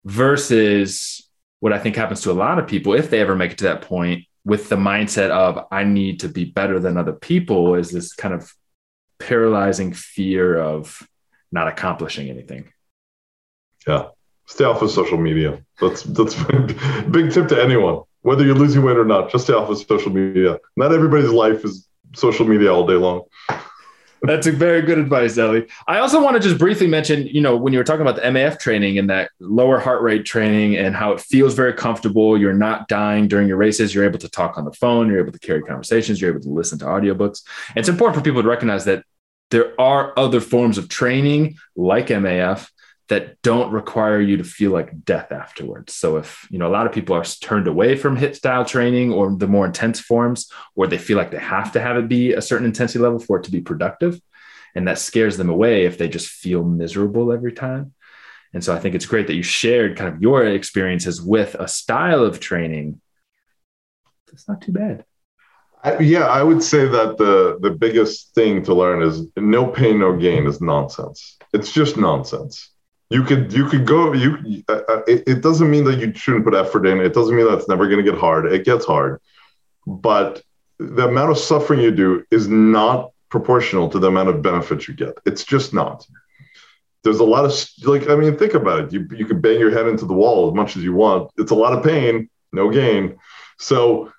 versus 0.04 1.28
what 1.60 1.72
I 1.72 1.78
think 1.78 1.96
happens 1.96 2.22
to 2.22 2.30
a 2.30 2.32
lot 2.32 2.58
of 2.58 2.66
people 2.66 2.94
if 2.94 3.10
they 3.10 3.20
ever 3.20 3.36
make 3.36 3.52
it 3.52 3.58
to 3.58 3.64
that 3.64 3.82
point 3.82 4.24
with 4.44 4.68
the 4.68 4.76
mindset 4.76 5.30
of 5.30 5.66
I 5.70 5.84
need 5.84 6.20
to 6.20 6.28
be 6.28 6.46
better 6.46 6.80
than 6.80 6.96
other 6.96 7.12
people 7.12 7.74
is 7.74 7.90
this 7.90 8.14
kind 8.14 8.32
of 8.32 8.52
paralyzing 9.18 9.92
fear 9.92 10.56
of 10.56 11.06
not 11.52 11.68
accomplishing 11.68 12.28
anything. 12.28 12.72
Yeah. 13.86 14.08
Stay 14.46 14.64
off 14.64 14.82
of 14.82 14.90
social 14.90 15.18
media. 15.18 15.64
That's 15.80 16.02
that's 16.02 16.34
big 17.10 17.32
tip 17.32 17.48
to 17.48 17.62
anyone. 17.62 18.02
Whether 18.22 18.44
you're 18.44 18.54
losing 18.54 18.82
weight 18.82 18.96
or 18.96 19.04
not, 19.04 19.30
just 19.30 19.44
stay 19.44 19.54
off 19.54 19.70
of 19.70 19.78
social 19.78 20.12
media. 20.12 20.58
Not 20.76 20.92
everybody's 20.92 21.30
life 21.30 21.64
is 21.64 21.88
social 22.14 22.46
media 22.46 22.72
all 22.72 22.86
day 22.86 22.94
long. 22.94 23.22
That's 24.22 24.46
a 24.46 24.52
very 24.52 24.82
good 24.82 24.98
advice, 24.98 25.38
Eli. 25.38 25.62
I 25.86 25.98
also 25.98 26.22
want 26.22 26.36
to 26.36 26.40
just 26.40 26.58
briefly 26.58 26.86
mention, 26.86 27.26
you 27.26 27.40
know, 27.40 27.56
when 27.56 27.72
you 27.72 27.78
were 27.78 27.84
talking 27.84 28.02
about 28.02 28.16
the 28.16 28.22
MAF 28.22 28.58
training 28.58 28.98
and 28.98 29.08
that 29.08 29.30
lower 29.40 29.78
heart 29.78 30.02
rate 30.02 30.26
training 30.26 30.76
and 30.76 30.94
how 30.94 31.12
it 31.12 31.20
feels 31.20 31.54
very 31.54 31.72
comfortable, 31.72 32.36
you're 32.36 32.52
not 32.52 32.86
dying 32.88 33.28
during 33.28 33.48
your 33.48 33.56
races, 33.56 33.94
you're 33.94 34.04
able 34.04 34.18
to 34.18 34.28
talk 34.28 34.58
on 34.58 34.66
the 34.66 34.72
phone, 34.72 35.08
you're 35.08 35.20
able 35.20 35.32
to 35.32 35.38
carry 35.38 35.62
conversations, 35.62 36.20
you're 36.20 36.30
able 36.30 36.42
to 36.42 36.50
listen 36.50 36.78
to 36.80 36.84
audiobooks. 36.84 37.42
And 37.68 37.78
it's 37.78 37.88
important 37.88 38.16
for 38.16 38.22
people 38.22 38.42
to 38.42 38.48
recognize 38.48 38.84
that 38.84 39.04
there 39.50 39.78
are 39.80 40.18
other 40.18 40.40
forms 40.40 40.78
of 40.78 40.88
training 40.88 41.56
like 41.76 42.08
MAF 42.08 42.68
that 43.08 43.42
don't 43.42 43.72
require 43.72 44.20
you 44.20 44.36
to 44.36 44.44
feel 44.44 44.70
like 44.70 45.04
death 45.04 45.32
afterwards. 45.32 45.92
So 45.92 46.16
if, 46.16 46.46
you 46.48 46.58
know, 46.58 46.68
a 46.68 46.70
lot 46.70 46.86
of 46.86 46.92
people 46.92 47.16
are 47.16 47.24
turned 47.24 47.66
away 47.66 47.96
from 47.96 48.16
HIIT 48.16 48.36
style 48.36 48.64
training 48.64 49.12
or 49.12 49.34
the 49.36 49.48
more 49.48 49.66
intense 49.66 49.98
forms, 49.98 50.48
or 50.76 50.86
they 50.86 50.96
feel 50.96 51.16
like 51.16 51.32
they 51.32 51.38
have 51.38 51.72
to 51.72 51.80
have 51.80 51.96
it 51.96 52.08
be 52.08 52.32
a 52.32 52.40
certain 52.40 52.66
intensity 52.66 53.00
level 53.00 53.18
for 53.18 53.38
it 53.38 53.44
to 53.44 53.50
be 53.50 53.60
productive. 53.60 54.20
And 54.76 54.86
that 54.86 55.00
scares 55.00 55.36
them 55.36 55.50
away 55.50 55.86
if 55.86 55.98
they 55.98 56.08
just 56.08 56.28
feel 56.28 56.62
miserable 56.62 57.32
every 57.32 57.52
time. 57.52 57.94
And 58.54 58.62
so 58.62 58.74
I 58.74 58.78
think 58.78 58.94
it's 58.94 59.06
great 59.06 59.26
that 59.26 59.34
you 59.34 59.42
shared 59.42 59.96
kind 59.96 60.14
of 60.14 60.22
your 60.22 60.46
experiences 60.46 61.20
with 61.20 61.56
a 61.56 61.66
style 61.66 62.24
of 62.24 62.38
training. 62.38 63.00
that's 64.26 64.48
not 64.48 64.62
too 64.62 64.72
bad. 64.72 65.04
I, 65.82 65.98
yeah, 65.98 66.26
I 66.26 66.42
would 66.42 66.62
say 66.62 66.86
that 66.86 67.16
the 67.18 67.58
the 67.60 67.70
biggest 67.70 68.34
thing 68.34 68.62
to 68.64 68.74
learn 68.74 69.02
is 69.02 69.26
no 69.36 69.66
pain, 69.66 69.98
no 69.98 70.16
gain 70.16 70.46
is 70.46 70.60
nonsense. 70.60 71.38
It's 71.52 71.72
just 71.72 71.96
nonsense. 71.96 72.70
You 73.08 73.22
could 73.24 73.52
you 73.52 73.66
could 73.66 73.86
go 73.86 74.12
you 74.12 74.62
uh, 74.68 74.80
uh, 74.88 75.02
it, 75.08 75.24
it, 75.26 75.42
doesn't 75.42 75.70
mean 75.70 75.84
that 75.84 75.98
you 75.98 76.12
shouldn't 76.14 76.44
put 76.44 76.54
effort 76.54 76.86
in. 76.86 77.00
It 77.00 77.14
doesn't 77.14 77.34
mean 77.34 77.46
that 77.46 77.58
it's 77.58 77.68
never 77.68 77.88
going 77.88 78.04
to 78.04 78.10
get 78.10 78.20
hard. 78.20 78.52
It 78.52 78.64
gets 78.64 78.84
hard. 78.84 79.20
But 79.86 80.42
the 80.78 81.08
amount 81.08 81.30
of 81.30 81.38
suffering 81.38 81.80
you 81.80 81.90
do 81.90 82.24
is 82.30 82.46
not 82.46 83.10
proportional 83.28 83.88
to 83.88 83.98
the 83.98 84.08
amount 84.08 84.28
of 84.28 84.42
benefits 84.42 84.86
you 84.86 84.94
get. 84.94 85.18
It's 85.26 85.44
just 85.44 85.74
not. 85.74 86.06
There's 87.02 87.20
a 87.20 87.24
lot 87.24 87.46
of 87.46 87.52
like 87.84 88.08
i 88.10 88.14
mean 88.14 88.36
think 88.36 88.54
about 88.54 88.84
it. 88.84 88.92
You, 88.92 89.08
you 89.16 89.24
can 89.24 89.40
bang 89.40 89.58
your 89.58 89.70
head 89.70 89.88
into 89.88 90.04
the 90.04 90.14
wall 90.14 90.48
as 90.48 90.54
much 90.54 90.76
as 90.76 90.84
you 90.84 90.92
want. 90.92 91.30
It's 91.38 91.50
a 91.50 91.56
lot 91.56 91.72
of 91.72 91.82
pain 91.82 92.28
no 92.52 92.70
gain. 92.70 93.18
So 93.58 94.12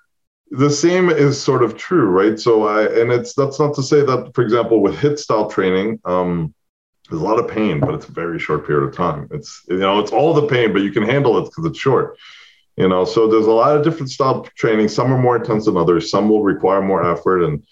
the 0.51 0.69
same 0.69 1.09
is 1.09 1.41
sort 1.41 1.63
of 1.63 1.77
true 1.77 2.05
right 2.05 2.39
so 2.39 2.67
i 2.67 2.83
and 2.83 3.11
it's 3.11 3.33
that's 3.33 3.59
not 3.59 3.73
to 3.73 3.81
say 3.81 4.01
that 4.01 4.31
for 4.35 4.43
example 4.43 4.81
with 4.81 4.95
HIIT 4.95 5.17
style 5.17 5.49
training 5.49 5.99
um 6.05 6.53
there's 7.11 7.21
a 7.21 7.25
lot 7.25 7.39
of 7.39 7.49
pain, 7.49 7.81
but 7.81 7.93
it's 7.93 8.07
a 8.07 8.11
very 8.11 8.39
short 8.39 8.65
period 8.65 8.87
of 8.87 8.95
time. 8.95 9.27
It's 9.31 9.63
you 9.67 9.79
know 9.79 9.99
it's 9.99 10.11
all 10.11 10.33
the 10.33 10.47
pain, 10.47 10.71
but 10.71 10.81
you 10.81 10.91
can 10.91 11.03
handle 11.03 11.37
it 11.37 11.43
because 11.43 11.65
it's 11.65 11.77
short. 11.77 12.17
You 12.77 12.87
know, 12.87 13.03
so 13.03 13.27
there's 13.27 13.47
a 13.47 13.51
lot 13.51 13.75
of 13.75 13.83
different 13.83 14.09
style 14.09 14.47
training. 14.55 14.87
Some 14.87 15.11
are 15.13 15.17
more 15.17 15.35
intense 15.35 15.65
than 15.65 15.75
others. 15.75 16.09
Some 16.09 16.29
will 16.29 16.41
require 16.41 16.81
more 16.81 17.03
effort, 17.05 17.43
and 17.43 17.63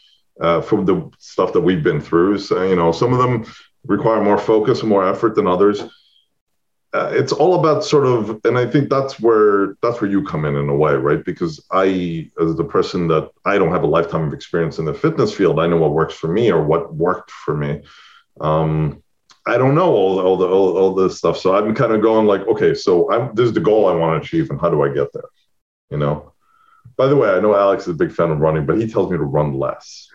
uh, 0.41 0.61
from 0.61 0.85
the 0.85 1.09
stuff 1.19 1.53
that 1.53 1.61
we've 1.61 1.83
been 1.83 2.01
through, 2.01 2.39
so, 2.39 2.63
you 2.63 2.75
know, 2.75 2.91
some 2.91 3.13
of 3.13 3.19
them 3.19 3.45
require 3.85 4.21
more 4.21 4.37
focus 4.37 4.81
and 4.81 4.89
more 4.89 5.07
effort 5.07 5.35
than 5.35 5.47
others. 5.47 5.83
Uh, 6.91 7.11
it's 7.13 7.31
all 7.31 7.59
about 7.59 7.83
sort 7.83 8.07
of, 8.07 8.41
and 8.45 8.57
I 8.57 8.65
think 8.65 8.89
that's 8.89 9.19
where 9.19 9.75
that's 9.81 10.01
where 10.01 10.09
you 10.09 10.23
come 10.23 10.43
in 10.45 10.55
in 10.55 10.69
a 10.69 10.75
way, 10.75 10.93
right? 10.93 11.23
Because 11.23 11.63
I, 11.71 12.31
as 12.41 12.55
the 12.55 12.63
person 12.63 13.07
that 13.09 13.29
I 13.45 13.59
don't 13.59 13.71
have 13.71 13.83
a 13.83 13.87
lifetime 13.87 14.27
of 14.27 14.33
experience 14.33 14.79
in 14.79 14.85
the 14.85 14.93
fitness 14.93 15.31
field, 15.31 15.59
I 15.59 15.67
know 15.67 15.77
what 15.77 15.93
works 15.93 16.15
for 16.15 16.29
me 16.29 16.51
or 16.51 16.63
what 16.63 16.95
worked 16.95 17.29
for 17.29 17.55
me. 17.55 17.83
Um, 18.41 19.03
I 19.45 19.57
don't 19.57 19.75
know 19.75 19.91
all, 19.91 20.15
the 20.15 20.23
all 20.23 20.37
the 20.37 20.47
all, 20.47 20.77
all 20.77 20.95
this 20.95 21.17
stuff. 21.17 21.37
So 21.37 21.55
I'm 21.55 21.75
kind 21.75 21.91
of 21.91 22.01
going 22.01 22.25
like, 22.25 22.41
okay, 22.47 22.73
so 22.73 23.11
I'm 23.11 23.35
this 23.35 23.45
is 23.45 23.53
the 23.53 23.59
goal 23.59 23.87
I 23.87 23.93
want 23.93 24.21
to 24.21 24.25
achieve, 24.25 24.49
and 24.49 24.59
how 24.59 24.69
do 24.69 24.81
I 24.81 24.89
get 24.89 25.13
there? 25.13 25.29
You 25.91 25.97
know. 25.97 26.33
By 26.97 27.07
the 27.07 27.15
way, 27.15 27.29
I 27.29 27.39
know 27.39 27.55
Alex 27.55 27.83
is 27.83 27.89
a 27.89 27.93
big 27.93 28.11
fan 28.11 28.29
of 28.29 28.39
running, 28.39 28.65
but 28.65 28.77
he 28.77 28.85
tells 28.85 29.09
me 29.09 29.17
to 29.17 29.23
run 29.23 29.53
less. 29.53 30.09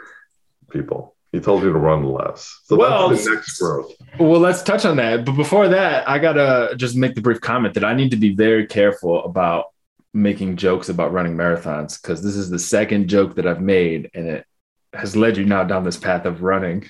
People, 0.70 1.13
he 1.34 1.40
told 1.40 1.64
me 1.64 1.72
to 1.72 1.76
run 1.76 2.04
less. 2.04 2.60
So 2.66 2.76
well, 2.76 3.08
that's 3.08 3.24
the 3.24 3.34
next 3.34 3.58
growth. 3.58 3.92
Well, 4.20 4.38
let's 4.38 4.62
touch 4.62 4.84
on 4.84 4.96
that. 4.98 5.24
But 5.24 5.32
before 5.32 5.66
that, 5.66 6.08
I 6.08 6.20
gotta 6.20 6.76
just 6.76 6.94
make 6.94 7.16
the 7.16 7.20
brief 7.20 7.40
comment 7.40 7.74
that 7.74 7.84
I 7.84 7.92
need 7.92 8.12
to 8.12 8.16
be 8.16 8.36
very 8.36 8.68
careful 8.68 9.24
about 9.24 9.66
making 10.12 10.56
jokes 10.56 10.88
about 10.88 11.12
running 11.12 11.36
marathons 11.36 12.00
because 12.00 12.22
this 12.22 12.36
is 12.36 12.50
the 12.50 12.58
second 12.60 13.08
joke 13.08 13.34
that 13.34 13.48
I've 13.48 13.60
made, 13.60 14.12
and 14.14 14.28
it 14.28 14.46
has 14.92 15.16
led 15.16 15.36
you 15.36 15.44
now 15.44 15.64
down 15.64 15.82
this 15.82 15.96
path 15.96 16.24
of 16.24 16.44
running. 16.44 16.88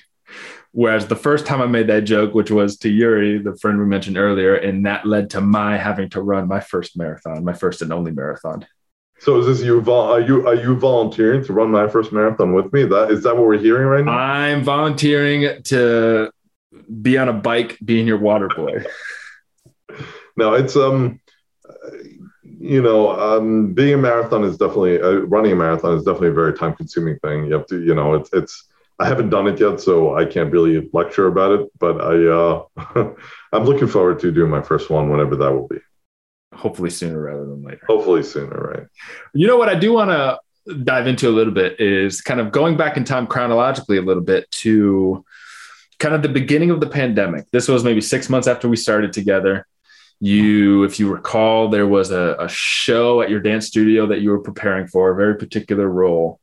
Whereas 0.73 1.07
the 1.07 1.15
first 1.15 1.47
time 1.47 1.61
I 1.61 1.65
made 1.65 1.87
that 1.87 2.01
joke, 2.01 2.35
which 2.35 2.51
was 2.51 2.77
to 2.79 2.89
Yuri, 2.89 3.39
the 3.39 3.57
friend 3.57 3.79
we 3.79 3.85
mentioned 3.85 4.17
earlier, 4.17 4.53
and 4.53 4.85
that 4.85 5.07
led 5.07 5.31
to 5.31 5.41
my 5.41 5.75
having 5.75 6.09
to 6.11 6.21
run 6.21 6.47
my 6.47 6.59
first 6.59 6.95
marathon, 6.95 7.43
my 7.43 7.53
first 7.53 7.81
and 7.81 7.91
only 7.91 8.11
marathon. 8.11 8.67
So 9.25 9.39
is 9.39 9.47
this 9.47 9.65
you? 9.65 9.81
Are 9.91 10.21
you 10.21 10.47
are 10.47 10.53
you 10.53 10.75
volunteering 10.75 11.43
to 11.45 11.53
run 11.53 11.71
my 11.71 11.87
first 11.87 12.11
marathon 12.11 12.53
with 12.53 12.71
me? 12.71 12.83
That 12.83 13.09
is 13.09 13.23
that 13.23 13.35
what 13.35 13.47
we're 13.47 13.57
hearing 13.57 13.87
right 13.87 14.05
now? 14.05 14.11
I'm 14.11 14.63
volunteering 14.63 15.63
to 15.63 16.29
be 17.01 17.17
on 17.17 17.27
a 17.27 17.33
bike, 17.33 17.79
being 17.83 18.05
your 18.05 18.19
water 18.19 18.47
boy. 18.55 18.83
no, 20.37 20.53
it's 20.53 20.75
um, 20.75 21.19
you 22.43 22.83
know, 22.83 23.19
um, 23.19 23.73
being 23.73 23.95
a 23.95 23.97
marathon 23.97 24.43
is 24.43 24.57
definitely 24.57 25.01
uh, 25.01 25.21
running 25.21 25.53
a 25.53 25.55
marathon 25.55 25.97
is 25.97 26.03
definitely 26.03 26.29
a 26.29 26.33
very 26.33 26.53
time 26.53 26.75
consuming 26.75 27.17
thing. 27.23 27.45
You 27.45 27.53
have 27.53 27.65
to, 27.65 27.81
you 27.81 27.95
know, 27.95 28.13
it's 28.13 28.29
it's 28.31 28.65
I 28.99 29.07
haven't 29.07 29.31
done 29.31 29.47
it 29.47 29.59
yet, 29.59 29.81
so 29.81 30.15
I 30.15 30.25
can't 30.25 30.53
really 30.53 30.87
lecture 30.93 31.25
about 31.25 31.59
it. 31.59 31.71
But 31.79 31.99
I, 31.99 32.27
uh, 32.27 33.11
I'm 33.51 33.65
looking 33.65 33.87
forward 33.87 34.19
to 34.19 34.31
doing 34.31 34.51
my 34.51 34.61
first 34.61 34.91
one, 34.91 35.09
whenever 35.09 35.35
that 35.35 35.51
will 35.51 35.67
be. 35.67 35.79
Hopefully 36.55 36.89
sooner 36.89 37.19
rather 37.19 37.45
than 37.45 37.63
later. 37.63 37.85
Hopefully 37.87 38.23
sooner, 38.23 38.55
right? 38.55 38.87
You 39.33 39.47
know 39.47 39.57
what 39.57 39.69
I 39.69 39.75
do 39.75 39.93
want 39.93 40.11
to 40.11 40.39
dive 40.83 41.07
into 41.07 41.29
a 41.29 41.31
little 41.31 41.53
bit 41.53 41.79
is 41.79 42.21
kind 42.21 42.39
of 42.39 42.51
going 42.51 42.75
back 42.75 42.97
in 42.97 43.03
time 43.03 43.27
chronologically 43.27 43.97
a 43.97 44.01
little 44.01 44.23
bit 44.23 44.49
to 44.49 45.23
kind 45.99 46.15
of 46.15 46.21
the 46.21 46.29
beginning 46.29 46.71
of 46.71 46.79
the 46.79 46.87
pandemic. 46.87 47.49
This 47.51 47.67
was 47.67 47.83
maybe 47.83 48.01
six 48.01 48.29
months 48.29 48.47
after 48.47 48.67
we 48.67 48.75
started 48.75 49.13
together. 49.13 49.67
You, 50.19 50.83
if 50.83 50.99
you 50.99 51.11
recall, 51.11 51.69
there 51.69 51.87
was 51.87 52.11
a, 52.11 52.35
a 52.39 52.49
show 52.49 53.21
at 53.21 53.29
your 53.29 53.41
dance 53.41 53.67
studio 53.67 54.07
that 54.07 54.21
you 54.21 54.31
were 54.31 54.41
preparing 54.41 54.87
for, 54.87 55.11
a 55.11 55.15
very 55.15 55.35
particular 55.35 55.87
role. 55.87 56.39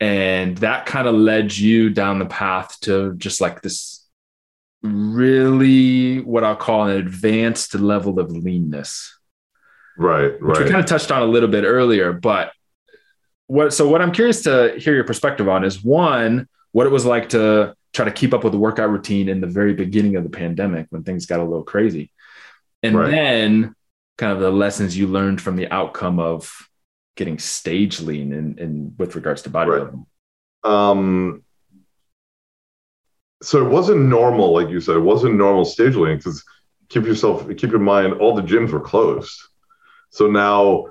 And 0.00 0.58
that 0.58 0.86
kind 0.86 1.08
of 1.08 1.14
led 1.14 1.56
you 1.56 1.90
down 1.90 2.18
the 2.18 2.26
path 2.26 2.78
to 2.80 3.14
just 3.14 3.40
like 3.40 3.62
this 3.62 4.04
really 4.82 6.20
what 6.20 6.44
I'll 6.44 6.56
call 6.56 6.88
an 6.88 6.98
advanced 6.98 7.74
level 7.74 8.18
of 8.20 8.30
leanness. 8.30 9.16
Right, 9.96 10.32
Which 10.40 10.56
right. 10.58 10.64
we 10.64 10.70
kind 10.70 10.80
of 10.82 10.86
touched 10.86 11.10
on 11.12 11.22
a 11.22 11.26
little 11.26 11.48
bit 11.48 11.64
earlier, 11.64 12.12
but 12.12 12.52
what 13.46 13.72
so 13.74 13.88
what 13.88 14.00
I'm 14.02 14.10
curious 14.12 14.42
to 14.42 14.74
hear 14.78 14.94
your 14.94 15.04
perspective 15.04 15.48
on 15.48 15.64
is 15.64 15.82
one, 15.84 16.48
what 16.72 16.86
it 16.86 16.90
was 16.90 17.04
like 17.04 17.28
to 17.30 17.74
try 17.92 18.04
to 18.04 18.10
keep 18.10 18.34
up 18.34 18.42
with 18.42 18.52
the 18.52 18.58
workout 18.58 18.90
routine 18.90 19.28
in 19.28 19.40
the 19.40 19.46
very 19.46 19.74
beginning 19.74 20.16
of 20.16 20.24
the 20.24 20.30
pandemic 20.30 20.86
when 20.90 21.04
things 21.04 21.26
got 21.26 21.38
a 21.40 21.44
little 21.44 21.62
crazy. 21.62 22.10
And 22.82 22.98
Right. 22.98 23.10
then 23.10 23.74
kind 24.18 24.32
of 24.32 24.40
the 24.40 24.50
lessons 24.50 24.96
you 24.96 25.06
learned 25.06 25.40
from 25.40 25.56
the 25.56 25.70
outcome 25.72 26.18
of 26.18 26.52
getting 27.16 27.38
stage 27.38 28.00
lean 28.00 28.32
in, 28.32 28.58
in 28.58 28.94
with 28.98 29.14
regards 29.14 29.42
to 29.42 29.50
bodybuilding. 29.50 30.04
um 30.64 31.42
so 33.42 33.64
it 33.64 33.68
wasn't 33.68 34.00
normal 34.00 34.52
like 34.52 34.68
you 34.68 34.80
said 34.80 34.96
it 34.96 35.00
wasn't 35.00 35.34
normal 35.34 35.64
stage 35.64 35.94
lean 35.96 36.16
because 36.16 36.42
keep 36.88 37.04
yourself 37.04 37.46
keep 37.56 37.72
in 37.74 37.82
mind 37.82 38.14
all 38.14 38.34
the 38.34 38.42
gyms 38.42 38.70
were 38.70 38.80
closed 38.80 39.40
so 40.14 40.26
now 40.26 40.86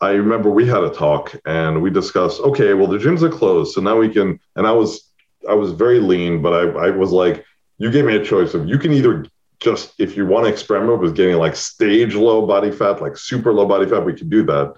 i 0.00 0.10
remember 0.10 0.50
we 0.50 0.66
had 0.66 0.84
a 0.84 0.90
talk 0.90 1.34
and 1.44 1.82
we 1.82 1.90
discussed 1.90 2.40
okay 2.40 2.74
well 2.74 2.86
the 2.86 2.98
gyms 2.98 3.22
are 3.22 3.36
closed 3.40 3.74
so 3.74 3.80
now 3.80 3.98
we 3.98 4.08
can 4.08 4.38
and 4.56 4.66
i 4.66 4.72
was 4.72 5.10
i 5.48 5.54
was 5.54 5.72
very 5.72 6.00
lean 6.00 6.40
but 6.40 6.52
i, 6.52 6.86
I 6.86 6.90
was 6.90 7.10
like 7.10 7.44
you 7.78 7.90
gave 7.90 8.04
me 8.04 8.16
a 8.16 8.24
choice 8.24 8.54
of 8.54 8.68
you 8.68 8.78
can 8.78 8.92
either 8.92 9.26
just 9.60 9.92
if 9.98 10.16
you 10.16 10.26
want 10.26 10.46
to 10.46 10.52
experiment 10.52 11.00
with 11.00 11.16
getting 11.16 11.36
like 11.36 11.56
stage 11.56 12.14
low 12.14 12.46
body 12.46 12.70
fat 12.70 13.02
like 13.02 13.16
super 13.16 13.52
low 13.52 13.66
body 13.66 13.86
fat 13.86 14.04
we 14.04 14.14
could 14.14 14.30
do 14.30 14.44
that 14.44 14.74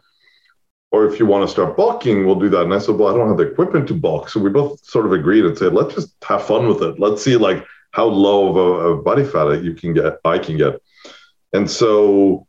or 0.92 1.06
if 1.06 1.20
you 1.20 1.26
want 1.26 1.46
to 1.46 1.52
start 1.52 1.76
bulking, 1.76 2.26
we'll 2.26 2.34
do 2.34 2.48
that. 2.48 2.62
And 2.62 2.74
I 2.74 2.78
said, 2.78 2.96
well, 2.96 3.14
I 3.14 3.16
don't 3.16 3.28
have 3.28 3.36
the 3.36 3.48
equipment 3.48 3.86
to 3.88 3.94
bulk. 3.94 4.28
So 4.28 4.40
we 4.40 4.50
both 4.50 4.84
sort 4.84 5.06
of 5.06 5.12
agreed 5.12 5.44
and 5.44 5.56
said, 5.56 5.72
let's 5.72 5.94
just 5.94 6.12
have 6.24 6.44
fun 6.44 6.66
with 6.66 6.82
it. 6.82 6.98
Let's 6.98 7.22
see 7.22 7.36
like 7.36 7.64
how 7.92 8.06
low 8.06 8.48
of 8.48 8.56
a, 8.98 9.02
body 9.02 9.24
fat 9.24 9.62
you 9.62 9.74
can 9.74 9.92
get, 9.92 10.18
I 10.24 10.38
can 10.38 10.56
get. 10.56 10.80
And 11.52 11.70
so 11.70 12.46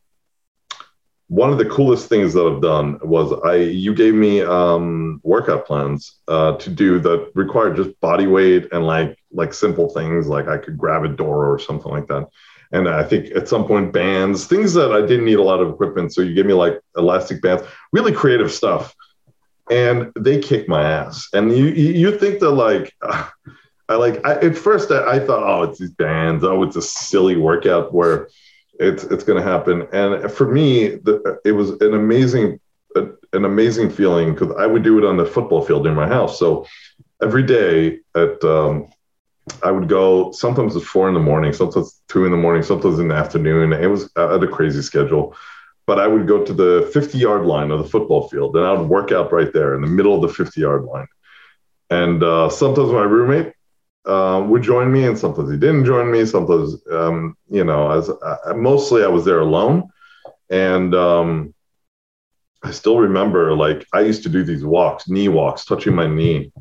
one 1.32 1.50
of 1.50 1.58
the 1.58 1.66
coolest 1.66 2.10
things 2.10 2.34
that 2.34 2.46
I've 2.46 2.62
done 2.62 3.00
was 3.02 3.32
I, 3.46 3.56
you 3.56 3.94
gave 3.96 4.14
me 4.14 4.42
um, 4.42 5.22
workout 5.24 5.66
plans 5.66 6.20
uh, 6.28 6.58
to 6.58 6.70
do 6.70 7.00
that 7.00 7.32
required 7.36 7.78
just 7.78 7.98
body 8.02 8.28
weight 8.28 8.68
and 8.74 8.86
like, 8.86 9.18
like 9.32 9.54
simple 9.54 9.88
things 9.90 10.28
like 10.28 10.50
I 10.50 10.58
could 10.58 10.78
grab 10.78 11.06
a 11.06 11.08
door 11.08 11.50
or 11.50 11.58
something 11.58 11.90
like 11.90 12.08
that 12.08 12.28
and 12.72 12.88
I 12.88 13.04
think 13.04 13.32
at 13.36 13.48
some 13.48 13.66
point 13.66 13.92
bands, 13.92 14.48
things 14.48 14.74
that 14.74 14.92
I 14.92 15.02
didn't 15.02 15.26
need 15.26 15.40
a 15.40 15.44
lot 15.44 15.60
of 15.60 15.70
equipment. 15.70 16.14
So 16.14 16.22
you 16.22 16.34
give 16.34 16.46
me 16.46 16.54
like 16.54 16.80
elastic 16.96 17.42
bands, 17.42 17.64
really 17.92 18.14
creative 18.14 18.52
stuff, 18.52 18.96
and 19.70 20.12
they 20.18 20.40
kick 20.40 20.68
my 20.68 20.84
ass. 20.84 21.28
And 21.34 21.56
you 21.56 21.66
you 21.66 21.94
you 21.94 22.18
think 22.18 22.40
that 22.40 22.52
like. 22.52 22.94
I 23.90 23.96
like 23.96 24.26
I, 24.26 24.36
at 24.36 24.58
first 24.58 24.90
I, 24.90 25.16
I 25.16 25.20
thought, 25.20 25.44
oh, 25.44 25.64
it's 25.64 25.78
these 25.78 25.92
bands. 25.92 26.46
Oh, 26.46 26.64
it's 26.64 26.78
a 26.78 26.82
silly 26.82 27.36
workout 27.36 27.94
where 27.94 28.30
it's 28.82 29.04
it's 29.06 29.24
going 29.24 29.42
to 29.42 29.48
happen. 29.48 29.88
And 29.94 30.32
for 30.32 30.52
me, 30.52 30.96
the, 30.96 31.40
it 31.46 31.52
was 31.52 31.70
an 31.82 31.94
amazing 31.94 32.60
an 32.96 33.46
amazing 33.46 33.90
feeling 33.90 34.34
because 34.34 34.54
I 34.58 34.66
would 34.66 34.84
do 34.84 34.98
it 34.98 35.06
on 35.06 35.16
the 35.16 35.26
football 35.26 35.64
field 35.64 35.88
in 35.88 35.94
my 35.94 36.08
house. 36.08 36.38
So 36.38 36.66
every 37.22 37.44
day 37.44 38.00
at 38.16 38.44
um, 38.44 38.88
I 39.64 39.72
would 39.72 39.88
go 39.88 40.32
sometimes 40.32 40.76
at 40.76 40.84
four 40.84 41.08
in 41.08 41.14
the 41.14 41.20
morning, 41.20 41.54
sometimes 41.54 42.02
two 42.10 42.26
in 42.26 42.32
the 42.32 42.38
morning, 42.38 42.64
sometimes 42.64 43.00
in 43.00 43.08
the 43.08 43.16
afternoon. 43.16 43.72
It 43.72 43.88
was 43.88 44.10
at 44.18 44.44
a 44.44 44.48
crazy 44.48 44.82
schedule, 44.82 45.36
but 45.86 46.00
I 46.00 46.08
would 46.08 46.28
go 46.28 46.44
to 46.44 46.54
the 46.54 46.90
50 46.94 47.18
yard 47.18 47.46
line 47.46 47.72
of 47.72 47.80
the 47.80 47.88
football 47.88 48.28
field 48.28 48.56
and 48.58 48.66
I 48.66 48.74
would 48.74 48.90
work 48.90 49.12
out 49.12 49.32
right 49.32 49.54
there 49.54 49.74
in 49.76 49.82
the 49.82 49.88
middle 49.88 50.16
of 50.16 50.22
the 50.22 50.34
50 50.34 50.60
yard 50.60 50.84
line. 50.84 51.08
And 51.90 52.24
uh, 52.24 52.50
sometimes 52.50 52.92
my 52.92 53.04
roommate 53.04 53.54
uh, 54.06 54.43
would 54.47 54.64
join 54.64 54.91
me, 54.91 55.06
and 55.06 55.18
sometimes 55.18 55.52
he 55.52 55.58
didn't 55.58 55.86
join 55.86 56.12
me. 56.12 56.26
Sometimes, 56.26 56.76
um, 56.91 57.36
you 57.49 57.64
know, 57.64 57.91
as 57.91 58.10
uh, 58.10 58.54
mostly 58.56 59.04
I 59.04 59.08
was 59.08 59.26
there 59.26 59.39
alone, 59.39 59.89
and 60.49 60.93
um, 60.95 61.54
I 62.64 62.72
still 62.72 62.97
remember 62.99 63.54
like 63.54 63.86
I 63.93 64.02
used 64.02 64.24
to 64.24 64.30
do 64.30 64.43
these 64.43 64.64
walks, 64.64 65.10
knee 65.10 65.30
walks, 65.30 65.66
touching 65.66 65.95
my 65.95 66.08
knee 66.08 66.52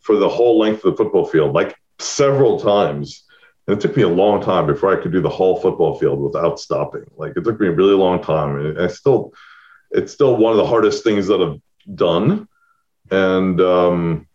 for 0.00 0.16
the 0.16 0.28
whole 0.28 0.58
length 0.58 0.84
of 0.84 0.92
the 0.92 1.02
football 1.02 1.26
field, 1.26 1.52
like 1.52 1.76
several 1.98 2.60
times. 2.60 3.24
And 3.66 3.76
it 3.76 3.80
took 3.80 3.96
me 3.96 4.04
a 4.04 4.08
long 4.08 4.40
time 4.40 4.66
before 4.66 4.96
I 4.96 5.02
could 5.02 5.10
do 5.10 5.20
the 5.20 5.28
whole 5.28 5.60
football 5.60 5.98
field 5.98 6.20
without 6.20 6.60
stopping. 6.60 7.04
Like 7.16 7.32
it 7.36 7.42
took 7.42 7.58
me 7.58 7.66
a 7.66 7.72
really 7.72 7.94
long 7.94 8.22
time. 8.22 8.56
And 8.56 8.80
I 8.80 8.86
still, 8.86 9.32
it's 9.90 10.12
still 10.12 10.36
one 10.36 10.52
of 10.52 10.58
the 10.58 10.66
hardest 10.66 11.02
things 11.02 11.26
that 11.26 11.42
I've 11.42 11.60
done. 11.96 12.46
And, 13.10 13.60
um, 13.60 14.25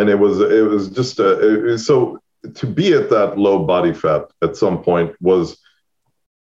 and 0.00 0.08
it 0.08 0.18
was, 0.18 0.40
it 0.40 0.66
was 0.66 0.88
just, 0.88 1.20
a, 1.20 1.72
it 1.72 1.78
so 1.78 2.18
to 2.54 2.66
be 2.66 2.94
at 2.94 3.10
that 3.10 3.38
low 3.38 3.64
body 3.64 3.92
fat 3.92 4.22
at 4.42 4.56
some 4.56 4.82
point 4.82 5.14
was, 5.20 5.58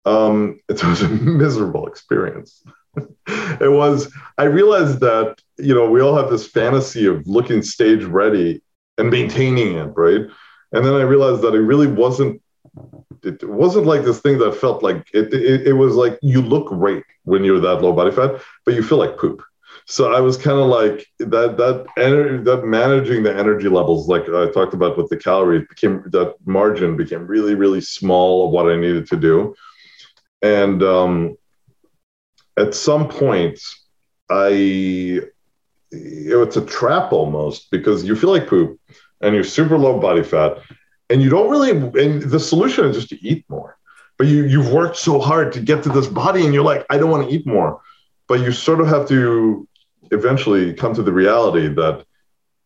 um, 0.05 0.60
it 0.70 0.84
was 0.84 1.01
a 1.01 1.10
miserable 1.10 1.88
experience. 1.88 2.64
it 3.28 3.72
was, 3.72 4.12
I 4.38 4.45
realized 4.45 5.01
that, 5.01 5.41
you 5.57 5.74
know, 5.74 5.89
we 5.89 6.01
all 6.01 6.16
have 6.16 6.30
this 6.30 6.47
fantasy 6.47 7.05
of 7.05 7.28
looking 7.28 7.62
stage 7.62 8.03
ready 8.03 8.62
and 8.97 9.10
maintaining 9.10 9.76
it, 9.76 9.91
right? 9.95 10.22
And 10.72 10.86
then 10.86 10.93
I 10.93 11.01
realized 11.01 11.41
that 11.41 11.53
it 11.53 11.62
really 11.62 11.88
wasn't, 11.88 12.41
it 13.24 13.47
wasn't 13.47 13.86
like 13.86 14.03
this 14.03 14.20
thing 14.20 14.38
that 14.39 14.55
felt 14.55 14.84
like 14.84 15.07
it, 15.14 15.34
it, 15.34 15.68
it 15.68 15.74
was 15.74 15.95
like 15.95 16.18
you 16.22 16.41
look 16.41 16.68
great 16.68 17.03
when 17.24 17.43
you're 17.43 17.60
that 17.60 17.82
low 17.82 17.91
body 17.91 18.12
fat, 18.12 18.41
but 18.66 18.76
you 18.76 18.84
feel 18.84 18.97
like 18.97 19.18
poop. 19.18 19.41
So 19.91 20.13
I 20.13 20.19
was 20.19 20.37
kind 20.37 20.59
of 20.59 20.67
like 20.67 21.07
that, 21.17 21.57
that 21.57 21.87
energy, 21.97 22.43
that 22.43 22.63
managing 22.63 23.23
the 23.23 23.35
energy 23.35 23.67
levels, 23.67 24.07
like 24.07 24.29
I 24.29 24.51
talked 24.51 24.75
about 24.75 24.99
with 24.99 25.09
the 25.09 25.17
calories 25.17 25.67
became, 25.67 26.03
that 26.11 26.35
margin 26.45 26.95
became 26.95 27.25
really, 27.25 27.55
really 27.55 27.81
small 27.81 28.45
of 28.45 28.51
what 28.51 28.71
I 28.71 28.75
needed 28.75 29.07
to 29.07 29.15
do. 29.15 29.55
And, 30.43 30.83
um, 30.83 31.37
at 32.55 32.75
some 32.75 33.07
point, 33.07 33.59
I 34.29 35.21
it's 35.91 36.57
a 36.57 36.65
trap 36.65 37.11
almost 37.11 37.71
because 37.71 38.03
you 38.03 38.15
feel 38.15 38.29
like 38.29 38.47
poop 38.47 38.79
and 39.21 39.33
you're 39.33 39.43
super 39.43 39.77
low 39.77 39.99
body 39.99 40.21
fat 40.21 40.59
and 41.09 41.19
you 41.19 41.31
don't 41.31 41.49
really 41.49 41.71
and 41.71 42.21
the 42.21 42.39
solution 42.39 42.85
is 42.85 42.95
just 42.95 43.09
to 43.09 43.27
eat 43.27 43.43
more. 43.49 43.77
But 44.19 44.27
you 44.27 44.45
you've 44.45 44.71
worked 44.71 44.97
so 44.97 45.19
hard 45.19 45.51
to 45.53 45.61
get 45.61 45.81
to 45.83 45.89
this 45.89 46.07
body 46.07 46.45
and 46.45 46.53
you're 46.53 46.63
like, 46.63 46.85
I 46.91 46.97
don't 46.99 47.09
want 47.09 47.27
to 47.27 47.33
eat 47.33 47.47
more. 47.47 47.81
But 48.27 48.41
you 48.41 48.51
sort 48.51 48.81
of 48.81 48.87
have 48.87 49.07
to 49.07 49.67
eventually 50.12 50.74
come 50.74 50.93
to 50.93 51.03
the 51.03 51.14
reality 51.14 51.68
that 51.68 52.05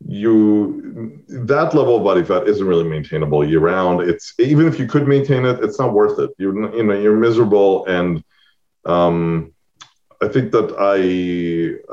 you 0.06 1.24
that 1.30 1.74
level 1.74 1.98
of 1.98 2.04
body 2.04 2.24
fat 2.24 2.48
isn't 2.48 2.68
really 2.68 2.84
maintainable 2.84 3.48
year 3.48 3.60
round. 3.60 4.02
It's 4.02 4.34
even 4.39 4.68
if 4.68 4.78
you 4.78 4.88
could 4.88 5.08
maintain 5.08 5.46
it, 5.46 5.64
it's 5.64 5.80
not 5.80 5.94
worth 5.94 6.20
it. 6.20 6.32
You're 6.38 6.76
you 6.76 6.84
know 6.84 7.00
you're 7.00 7.18
miserable 7.18 7.86
and 7.86 8.24
um 8.86 9.54
I 10.24 10.30
think 10.30 10.52
that 10.52 10.74
I 10.80 11.00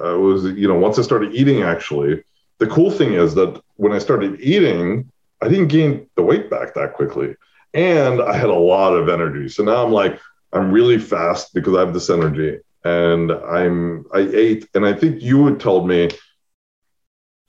uh, 0.01 0.19
was, 0.19 0.45
you 0.45 0.69
know, 0.69 0.79
once 0.79 0.99
I 0.99 1.03
started 1.03 1.35
eating, 1.35 1.63
actually, 1.63 2.23
the 2.59 2.67
cool 2.69 2.91
thing 2.91 3.15
is 3.15 3.35
that 3.35 3.61
when 3.77 3.93
I 3.93 3.99
started 3.99 4.41
eating, 4.41 5.11
I 5.43 5.49
didn't 5.49 5.69
gain 5.69 6.07
the 6.17 6.23
weight 6.23 6.49
back 6.49 6.75
that 6.75 6.95
quickly. 6.95 7.35
And 7.75 8.23
I 8.23 8.37
had 8.37 8.51
a 8.51 8.55
lot 8.55 8.93
of 8.95 9.09
energy. 9.09 9.49
So 9.49 9.65
now 9.65 9.85
I'm 9.85 9.93
like, 9.93 10.21
I'm 10.53 10.71
really 10.71 10.99
fast 10.99 11.55
because 11.55 11.75
I 11.75 11.81
have 11.81 11.95
this 11.95 12.11
energy. 12.11 12.59
And 12.85 13.31
I'm, 13.31 14.07
I 14.15 14.21
ate, 14.21 14.69
and 14.75 14.87
I 14.87 14.93
think 14.93 15.23
you 15.23 15.47
had 15.47 15.61
told 15.61 15.87
me, 15.87 16.11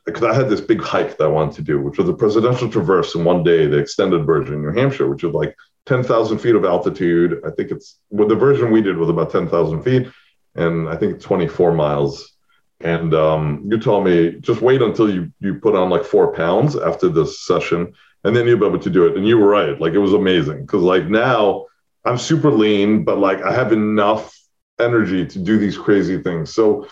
because 0.05 0.23
I 0.23 0.33
had 0.33 0.49
this 0.49 0.61
big 0.61 0.81
hike 0.81 1.17
that 1.17 1.25
I 1.25 1.27
wanted 1.27 1.55
to 1.55 1.61
do, 1.61 1.79
which 1.79 1.97
was 1.97 2.09
a 2.09 2.13
presidential 2.13 2.69
traverse 2.69 3.15
in 3.15 3.23
one 3.23 3.43
day, 3.43 3.67
the 3.67 3.77
extended 3.77 4.25
version 4.25 4.55
in 4.55 4.61
New 4.61 4.73
Hampshire, 4.73 5.07
which 5.07 5.23
was 5.23 5.33
like 5.33 5.55
10,000 5.85 6.39
feet 6.39 6.55
of 6.55 6.65
altitude. 6.65 7.39
I 7.45 7.51
think 7.51 7.71
it's, 7.71 7.99
well, 8.09 8.27
the 8.27 8.35
version 8.35 8.71
we 8.71 8.81
did 8.81 8.97
was 8.97 9.09
about 9.09 9.31
10,000 9.31 9.83
feet 9.83 10.07
and 10.55 10.89
I 10.89 10.95
think 10.95 11.21
24 11.21 11.73
miles. 11.73 12.35
And 12.79 13.13
um, 13.13 13.67
you 13.69 13.77
told 13.77 14.05
me 14.05 14.37
just 14.39 14.61
wait 14.61 14.81
until 14.81 15.09
you 15.13 15.31
you 15.39 15.55
put 15.55 15.75
on 15.75 15.89
like 15.89 16.03
four 16.03 16.33
pounds 16.33 16.75
after 16.75 17.09
this 17.09 17.45
session, 17.45 17.93
and 18.23 18.35
then 18.35 18.47
you'll 18.47 18.59
be 18.59 18.65
able 18.65 18.79
to 18.79 18.89
do 18.89 19.05
it. 19.05 19.15
And 19.15 19.27
you 19.27 19.37
were 19.37 19.47
right; 19.47 19.79
like 19.79 19.93
it 19.93 19.99
was 19.99 20.13
amazing 20.13 20.61
because 20.65 20.81
like 20.81 21.05
now 21.07 21.67
I'm 22.05 22.17
super 22.17 22.49
lean, 22.49 23.03
but 23.03 23.19
like 23.19 23.43
I 23.43 23.53
have 23.53 23.71
enough 23.71 24.35
energy 24.81 25.25
to 25.25 25.39
do 25.39 25.57
these 25.57 25.77
crazy 25.77 26.21
things. 26.21 26.53
So 26.53 26.87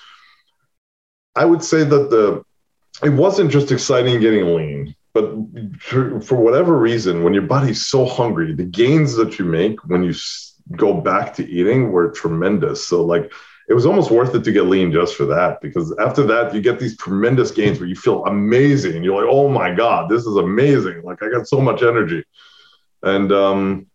I 1.36 1.46
would 1.46 1.64
say 1.64 1.84
that 1.84 2.10
the 2.10 2.44
it 3.04 3.10
wasn't 3.10 3.52
just 3.52 3.72
exciting 3.72 4.20
getting 4.20 4.56
lean, 4.56 4.96
but 5.14 5.32
for, 5.80 6.36
whatever 6.36 6.78
reason, 6.78 7.24
when 7.24 7.34
your 7.34 7.44
body's 7.44 7.86
so 7.86 8.06
hungry, 8.06 8.54
the 8.54 8.64
gains 8.64 9.16
that 9.16 9.40
you 9.40 9.46
make 9.46 9.80
when 9.86 10.04
you 10.04 10.14
go 10.76 10.94
back 10.94 11.34
to 11.36 11.50
eating 11.50 11.92
were 11.92 12.12
tremendous. 12.12 12.86
So 12.88 13.04
like 13.06 13.32
it 13.70 13.76
was 13.76 13.86
almost 13.86 14.10
worth 14.10 14.34
it 14.34 14.44
to 14.44 14.52
get 14.52 14.64
lean 14.64 14.92
just 14.92 15.16
for 15.16 15.26
that 15.26 15.62
because 15.62 15.96
after 16.00 16.24
that 16.24 16.54
you 16.54 16.60
get 16.60 16.80
these 16.80 16.98
tremendous 16.98 17.52
gains 17.52 17.80
where 17.80 17.88
you 17.88 17.96
feel 17.96 18.26
amazing 18.26 19.04
you're 19.04 19.24
like 19.24 19.32
oh 19.32 19.48
my 19.48 19.74
god 19.74 20.10
this 20.10 20.26
is 20.26 20.36
amazing 20.36 21.02
like 21.04 21.22
i 21.22 21.30
got 21.30 21.48
so 21.48 21.62
much 21.62 21.84
energy 21.84 22.24
and 23.04 23.32
um 23.32 23.86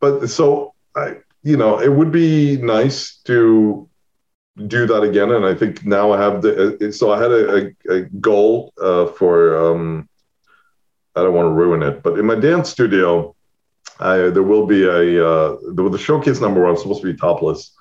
but 0.00 0.26
so 0.28 0.74
i 0.96 1.16
you 1.48 1.56
know 1.56 1.78
it 1.80 1.92
would 1.96 2.12
be 2.12 2.58
nice 2.58 3.16
to 3.24 3.88
do 4.66 4.86
that 4.86 5.02
again 5.02 5.30
and 5.30 5.44
i 5.46 5.54
think 5.54 5.84
now 5.84 6.12
i 6.12 6.18
have 6.24 6.42
the 6.42 6.52
uh, 6.88 6.92
so 6.92 7.10
i 7.10 7.18
had 7.22 7.32
a, 7.32 7.70
a, 7.96 8.00
goal 8.28 8.72
uh, 8.88 9.06
for 9.18 9.34
um 9.64 10.08
i 11.16 11.22
don't 11.22 11.34
want 11.38 11.46
to 11.46 11.58
ruin 11.62 11.82
it 11.82 12.02
but 12.02 12.18
in 12.18 12.26
my 12.26 12.34
dance 12.34 12.68
studio 12.68 13.34
I, 14.00 14.16
there 14.34 14.44
will 14.44 14.66
be 14.66 14.84
a 14.84 15.28
uh, 15.28 15.56
the, 15.74 15.88
the 15.90 15.98
showcase 15.98 16.40
number 16.40 16.62
one 16.62 16.76
supposed 16.76 17.02
to 17.02 17.12
be 17.12 17.18
topless 17.18 17.72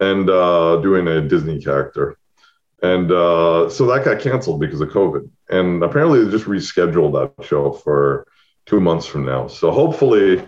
and 0.00 0.28
uh, 0.28 0.76
doing 0.76 1.06
a 1.06 1.20
Disney 1.20 1.62
character. 1.62 2.18
And 2.82 3.10
uh, 3.10 3.70
so 3.70 3.86
that 3.86 4.04
got 4.04 4.20
canceled 4.20 4.60
because 4.60 4.80
of 4.80 4.88
COVID. 4.90 5.28
And 5.48 5.82
apparently 5.82 6.24
they 6.24 6.30
just 6.30 6.46
rescheduled 6.46 7.12
that 7.14 7.46
show 7.46 7.72
for 7.72 8.26
two 8.66 8.80
months 8.80 9.06
from 9.06 9.24
now. 9.24 9.46
So 9.46 9.70
hopefully 9.70 10.46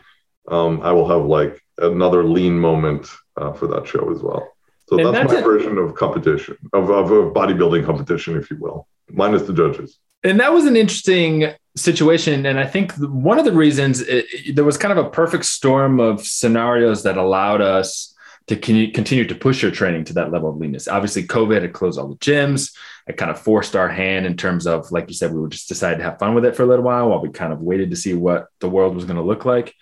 um, 0.48 0.82
I 0.82 0.92
will 0.92 1.08
have 1.08 1.24
like 1.26 1.62
another 1.78 2.24
lean 2.24 2.58
moment 2.58 3.08
uh, 3.36 3.52
for 3.52 3.66
that 3.68 3.86
show 3.86 4.10
as 4.12 4.20
well. 4.22 4.46
So 4.88 4.96
that's, 4.96 5.10
that's 5.12 5.32
my 5.32 5.38
a- 5.40 5.42
version 5.42 5.78
of 5.78 5.94
competition, 5.94 6.56
of, 6.72 6.90
of 6.90 7.10
a 7.10 7.30
bodybuilding 7.30 7.84
competition, 7.84 8.36
if 8.36 8.50
you 8.50 8.56
will, 8.58 8.86
minus 9.10 9.42
the 9.42 9.52
judges. 9.52 9.98
And 10.24 10.40
that 10.40 10.52
was 10.52 10.64
an 10.64 10.76
interesting 10.76 11.52
situation. 11.76 12.44
And 12.46 12.58
I 12.58 12.66
think 12.66 12.92
one 12.94 13.38
of 13.38 13.44
the 13.44 13.52
reasons 13.52 14.00
it, 14.00 14.26
it, 14.32 14.56
there 14.56 14.64
was 14.64 14.76
kind 14.76 14.98
of 14.98 15.04
a 15.04 15.10
perfect 15.10 15.44
storm 15.44 16.00
of 16.00 16.26
scenarios 16.26 17.04
that 17.04 17.16
allowed 17.16 17.60
us 17.60 18.14
to 18.48 18.56
continue 18.56 19.26
to 19.26 19.34
push 19.34 19.62
your 19.62 19.70
training 19.70 20.04
to 20.04 20.14
that 20.14 20.32
level 20.32 20.48
of 20.48 20.56
leanness. 20.56 20.88
Obviously, 20.88 21.22
COVID 21.24 21.60
had 21.60 21.74
closed 21.74 21.98
all 21.98 22.08
the 22.08 22.16
gyms. 22.16 22.74
It 23.06 23.18
kind 23.18 23.30
of 23.30 23.38
forced 23.38 23.76
our 23.76 23.90
hand 23.90 24.24
in 24.24 24.38
terms 24.38 24.66
of, 24.66 24.90
like 24.90 25.06
you 25.08 25.14
said, 25.14 25.34
we 25.34 25.38
were 25.38 25.48
just 25.48 25.68
decided 25.68 25.98
to 25.98 26.04
have 26.04 26.18
fun 26.18 26.34
with 26.34 26.46
it 26.46 26.56
for 26.56 26.62
a 26.62 26.66
little 26.66 26.84
while 26.84 27.10
while 27.10 27.20
we 27.20 27.28
kind 27.28 27.52
of 27.52 27.60
waited 27.60 27.90
to 27.90 27.96
see 27.96 28.14
what 28.14 28.48
the 28.60 28.68
world 28.68 28.94
was 28.94 29.04
going 29.04 29.18
to 29.18 29.22
look 29.22 29.44
like. 29.44 29.74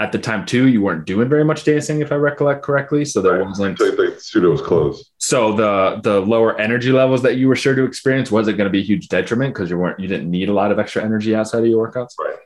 At 0.00 0.12
the 0.12 0.18
time, 0.18 0.46
too, 0.46 0.68
you 0.68 0.80
weren't 0.80 1.06
doing 1.06 1.28
very 1.28 1.44
much 1.44 1.64
dancing, 1.64 2.00
if 2.00 2.12
I 2.12 2.14
recollect 2.14 2.62
correctly. 2.62 3.04
So 3.04 3.20
there 3.20 3.38
right. 3.38 3.46
wasn't. 3.46 3.78
The 3.78 4.14
studio 4.18 4.50
was 4.50 4.62
closed. 4.62 5.10
So 5.18 5.52
the 5.52 6.00
the 6.02 6.20
lower 6.20 6.58
energy 6.60 6.92
levels 6.92 7.22
that 7.22 7.36
you 7.36 7.48
were 7.48 7.56
sure 7.56 7.74
to 7.74 7.84
experience 7.84 8.30
wasn't 8.30 8.58
going 8.58 8.66
to 8.66 8.72
be 8.72 8.78
a 8.78 8.84
huge 8.84 9.08
detriment 9.08 9.54
because 9.54 9.70
you 9.70 9.78
weren't 9.78 9.98
you 9.98 10.06
didn't 10.06 10.30
need 10.30 10.48
a 10.48 10.52
lot 10.52 10.70
of 10.70 10.78
extra 10.78 11.02
energy 11.02 11.34
outside 11.34 11.60
of 11.60 11.66
your 11.66 11.90
workouts. 11.90 12.12
Right. 12.18 12.36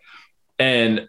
And 0.59 1.09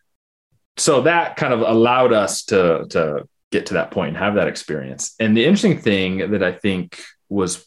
so 0.75 1.01
that 1.01 1.37
kind 1.37 1.53
of 1.53 1.61
allowed 1.61 2.11
us 2.11 2.43
to 2.45 2.87
to 2.89 3.27
get 3.51 3.67
to 3.67 3.75
that 3.75 3.91
point 3.91 4.09
and 4.09 4.17
have 4.17 4.35
that 4.35 4.47
experience. 4.47 5.15
And 5.19 5.37
the 5.37 5.45
interesting 5.45 5.79
thing 5.79 6.31
that 6.31 6.43
I 6.43 6.51
think 6.51 6.99
was 7.29 7.65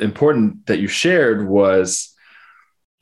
important 0.00 0.66
that 0.66 0.80
you 0.80 0.88
shared 0.88 1.48
was 1.48 2.11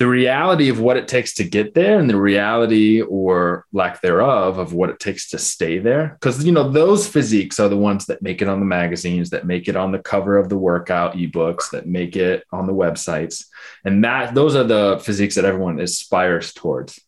the 0.01 0.09
reality 0.09 0.71
of 0.71 0.81
what 0.81 0.97
it 0.97 1.07
takes 1.07 1.35
to 1.35 1.45
get 1.45 1.75
there 1.75 2.01
and 2.01 2.09
the 2.09 2.19
reality 2.19 3.03
or 3.03 3.67
lack 3.71 4.01
thereof 4.01 4.57
of 4.57 4.73
what 4.73 4.89
it 4.89 4.99
takes 4.99 5.29
to 5.29 5.37
stay 5.37 5.79
there. 5.79 6.17
Because 6.19 6.43
you 6.43 6.53
know 6.53 6.71
those 6.71 7.07
physiques 7.07 7.61
are 7.61 7.69
the 7.69 7.77
ones 7.77 8.07
that 8.07 8.23
make 8.23 8.41
it 8.41 8.49
on 8.49 8.61
the 8.61 8.65
magazines 8.67 9.29
that 9.29 9.45
make 9.45 9.69
it 9.69 9.77
on 9.77 9.93
the 9.93 9.99
cover 9.99 10.39
of 10.39 10.49
the 10.49 10.57
workout 10.57 11.17
ebooks 11.17 11.71
that 11.73 11.87
make 11.87 12.17
it 12.17 12.45
on 12.51 12.67
the 12.67 12.73
websites. 12.73 13.45
And 13.85 14.03
that 14.03 14.35
those 14.35 14.57
are 14.57 14.65
the 14.65 14.99
physiques 15.05 15.35
that 15.35 15.45
everyone 15.45 15.79
aspires 15.79 16.55
towards. 16.55 16.99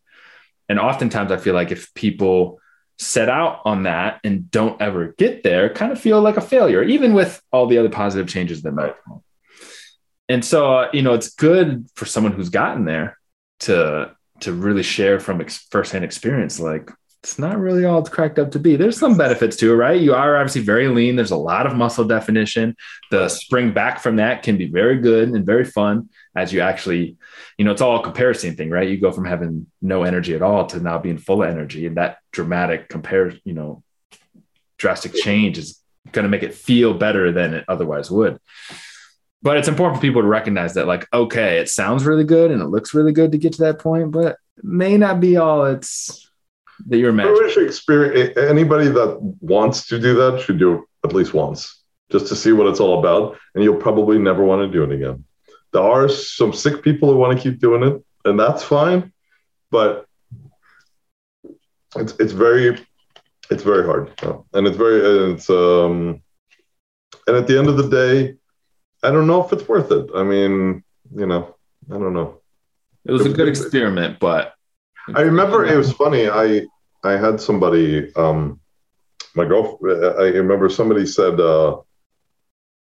And 0.69 0.79
oftentimes 0.79 1.33
i 1.33 1.39
feel 1.39 1.55
like 1.55 1.73
if 1.73 1.95
people 1.95 2.61
set 2.99 3.31
out 3.31 3.63
on 3.65 3.85
that 3.85 4.21
and 4.23 4.51
don't 4.51 4.83
ever 4.83 5.15
get 5.17 5.43
there 5.43 5.73
kind 5.73 5.93
of 5.93 5.99
feel 5.99 6.21
like 6.21 6.37
a 6.37 6.43
failure, 6.43 6.83
even 6.83 7.15
with 7.15 7.41
all 7.53 7.67
the 7.67 7.79
other 7.79 7.89
positive 7.89 8.29
changes 8.29 8.61
that 8.61 8.73
might 8.73 8.97
come. 9.07 9.23
And 10.33 10.43
so, 10.43 10.79
uh, 10.79 10.89
you 10.95 11.03
know, 11.03 11.13
it's 11.13 11.35
good 11.35 11.87
for 11.95 12.07
someone 12.07 12.33
who's 12.33 12.49
gotten 12.49 12.87
there 12.87 13.19
to 13.61 14.17
to 14.41 14.53
really 14.53 14.83
share 14.83 15.21
from 15.21 15.43
ex- 15.43 15.67
firsthand 15.71 16.05
experience. 16.05 16.59
Like, 16.59 16.91
it's 17.23 17.39
not 17.39 17.59
really 17.59 17.85
all 17.85 17.99
it's 17.99 18.09
cracked 18.09 18.39
up 18.39 18.51
to 18.53 18.59
be. 18.59 18.77
There's 18.77 18.99
some 18.99 19.19
benefits 19.19 19.57
to 19.59 19.71
it, 19.73 19.77
right? 19.77 20.01
You 20.01 20.15
are 20.15 20.39
obviously 20.39 20.63
very 20.63 20.89
lean. 20.89 21.17
There's 21.17 21.31
a 21.33 21.37
lot 21.37 21.67
of 21.67 21.77
muscle 21.77 22.07
definition. 22.07 22.75
The 23.11 23.29
spring 23.29 23.75
back 23.75 24.01
from 24.01 24.17
that 24.17 24.43
can 24.43 24.57
be 24.57 24.69
very 24.69 24.99
good 25.01 25.29
and 25.29 25.45
very 25.45 25.67
fun 25.67 26.09
as 26.35 26.51
you 26.51 26.61
actually, 26.61 27.19
you 27.59 27.67
know, 27.67 27.71
it's 27.71 27.83
all 27.83 28.01
a 28.01 28.03
comparison 28.03 28.57
thing, 28.57 28.71
right? 28.71 28.89
You 28.89 28.97
go 28.97 29.13
from 29.13 29.27
having 29.27 29.67
no 29.83 30.03
energy 30.03 30.35
at 30.35 30.43
all 30.43 30.65
to 30.69 30.81
now 30.81 30.99
being 30.99 31.19
full 31.19 31.43
of 31.43 31.51
energy. 31.51 31.87
And 31.87 31.99
that 31.99 32.19
dramatic 32.33 32.89
compare, 32.89 33.35
you 33.45 33.53
know, 33.53 33.85
drastic 34.79 35.15
change 35.15 35.59
is 35.59 35.79
going 36.11 36.25
to 36.25 36.31
make 36.31 36.43
it 36.43 36.55
feel 36.55 36.95
better 36.95 37.33
than 37.33 37.53
it 37.53 37.65
otherwise 37.69 38.11
would. 38.11 38.41
But 39.43 39.57
it's 39.57 39.69
important 39.69 39.97
for 39.97 40.03
people 40.03 40.23
to 40.23 40.29
recognize 40.29 40.75
that, 40.75 40.87
like, 40.87 41.07
okay, 41.13 41.59
it 41.59 41.69
sounds 41.69 42.05
really 42.05 42.25
good 42.25 42.51
and 42.51 42.63
it 42.63 42.67
looks 42.67 42.95
really 42.95 43.13
good 43.13 43.33
to 43.33 43.39
get 43.39 43.55
to 43.55 43.63
that 43.63 43.81
point, 43.81 44.13
but 44.13 44.37
may 44.63 44.97
not 44.97 45.21
be 45.21 45.37
all 45.37 45.65
it's 45.65 46.31
that 46.87 46.99
you're 46.99 47.11
imagining? 47.11 47.67
Experience, 47.67 48.37
anybody 48.37 48.89
that 48.89 49.19
wants 49.41 49.87
to 49.89 49.99
do 49.99 50.15
that 50.15 50.41
should 50.41 50.59
do 50.59 50.75
it 50.75 50.81
at 51.05 51.13
least 51.13 51.35
once 51.35 51.83
just 52.11 52.27
to 52.29 52.37
see 52.37 52.53
what 52.53 52.67
it's 52.67 52.81
all 52.81 52.99
about. 52.99 53.37
And 53.55 53.65
you'll 53.65 53.81
probably 53.81 54.19
never 54.19 54.45
want 54.45 54.61
to 54.63 54.73
do 54.73 54.85
it 54.85 54.95
again. 54.95 55.25
There 55.73 55.83
are 55.83 56.09
some 56.09 56.53
sick 56.53 56.83
people 56.83 57.11
who 57.11 57.17
want 57.17 57.37
to 57.37 57.43
keep 57.43 57.59
doing 57.59 57.83
it, 57.83 58.05
and 58.25 58.39
that's 58.39 58.63
fine. 58.63 59.13
But 59.71 60.07
it's 61.97 62.13
it's 62.19 62.33
very 62.33 62.79
it's 63.51 63.63
very 63.63 63.85
hard, 63.85 64.13
and 64.53 64.67
it's 64.67 64.77
very 64.77 65.33
it's 65.33 65.49
um 65.49 66.23
and 67.27 67.37
at 67.37 67.47
the 67.47 67.59
end 67.59 67.69
of 67.69 67.79
the 67.79 67.89
day, 67.89 68.37
I 69.03 69.11
don't 69.11 69.27
know 69.27 69.45
if 69.45 69.53
it's 69.53 69.69
worth 69.69 69.91
it. 69.91 70.11
I 70.15 70.23
mean, 70.23 70.85
you 71.15 71.27
know, 71.27 71.57
I 71.91 71.95
don't 71.95 72.15
know. 72.15 72.41
It 73.05 73.13
was 73.13 73.27
a 73.27 73.31
good 73.31 73.49
experiment, 73.49 74.21
but 74.21 74.55
I 75.15 75.23
remember 75.23 75.65
it 75.65 75.77
was 75.77 75.93
funny. 75.93 76.29
I 76.29 76.67
I 77.03 77.13
had 77.13 77.41
somebody, 77.41 78.15
um, 78.15 78.61
my 79.35 79.45
girlfriend. 79.45 80.05
I 80.05 80.29
remember 80.29 80.69
somebody 80.69 81.05
said, 81.07 81.41
uh, 81.41 81.79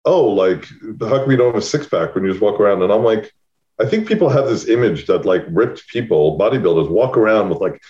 "Oh, 0.05 0.27
like 0.27 0.65
how 0.99 1.19
come 1.19 1.31
you 1.31 1.37
don't 1.37 1.53
have 1.55 1.63
a 1.63 1.65
six 1.65 1.87
pack 1.87 2.13
when 2.13 2.23
you 2.23 2.31
just 2.31 2.41
walk 2.41 2.59
around?" 2.59 2.83
And 2.83 2.93
I'm 2.93 3.03
like, 3.03 3.33
I 3.79 3.85
think 3.85 4.07
people 4.07 4.29
have 4.29 4.45
this 4.45 4.67
image 4.67 5.07
that 5.07 5.25
like 5.25 5.43
ripped 5.49 5.87
people, 5.87 6.37
bodybuilders, 6.37 6.89
walk 6.89 7.17
around 7.17 7.49
with 7.49 7.59
like 7.59 7.81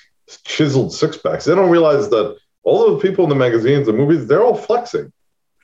chiseled 0.45 0.93
six 0.93 1.17
packs. 1.17 1.45
They 1.45 1.55
don't 1.55 1.69
realize 1.69 2.09
that 2.09 2.37
all 2.63 2.85
of 2.87 2.93
the 2.93 3.07
people 3.07 3.25
in 3.25 3.29
the 3.29 3.35
magazines 3.35 3.89
and 3.89 3.97
movies, 3.97 4.27
they're 4.27 4.43
all 4.43 4.55
flexing. 4.55 5.11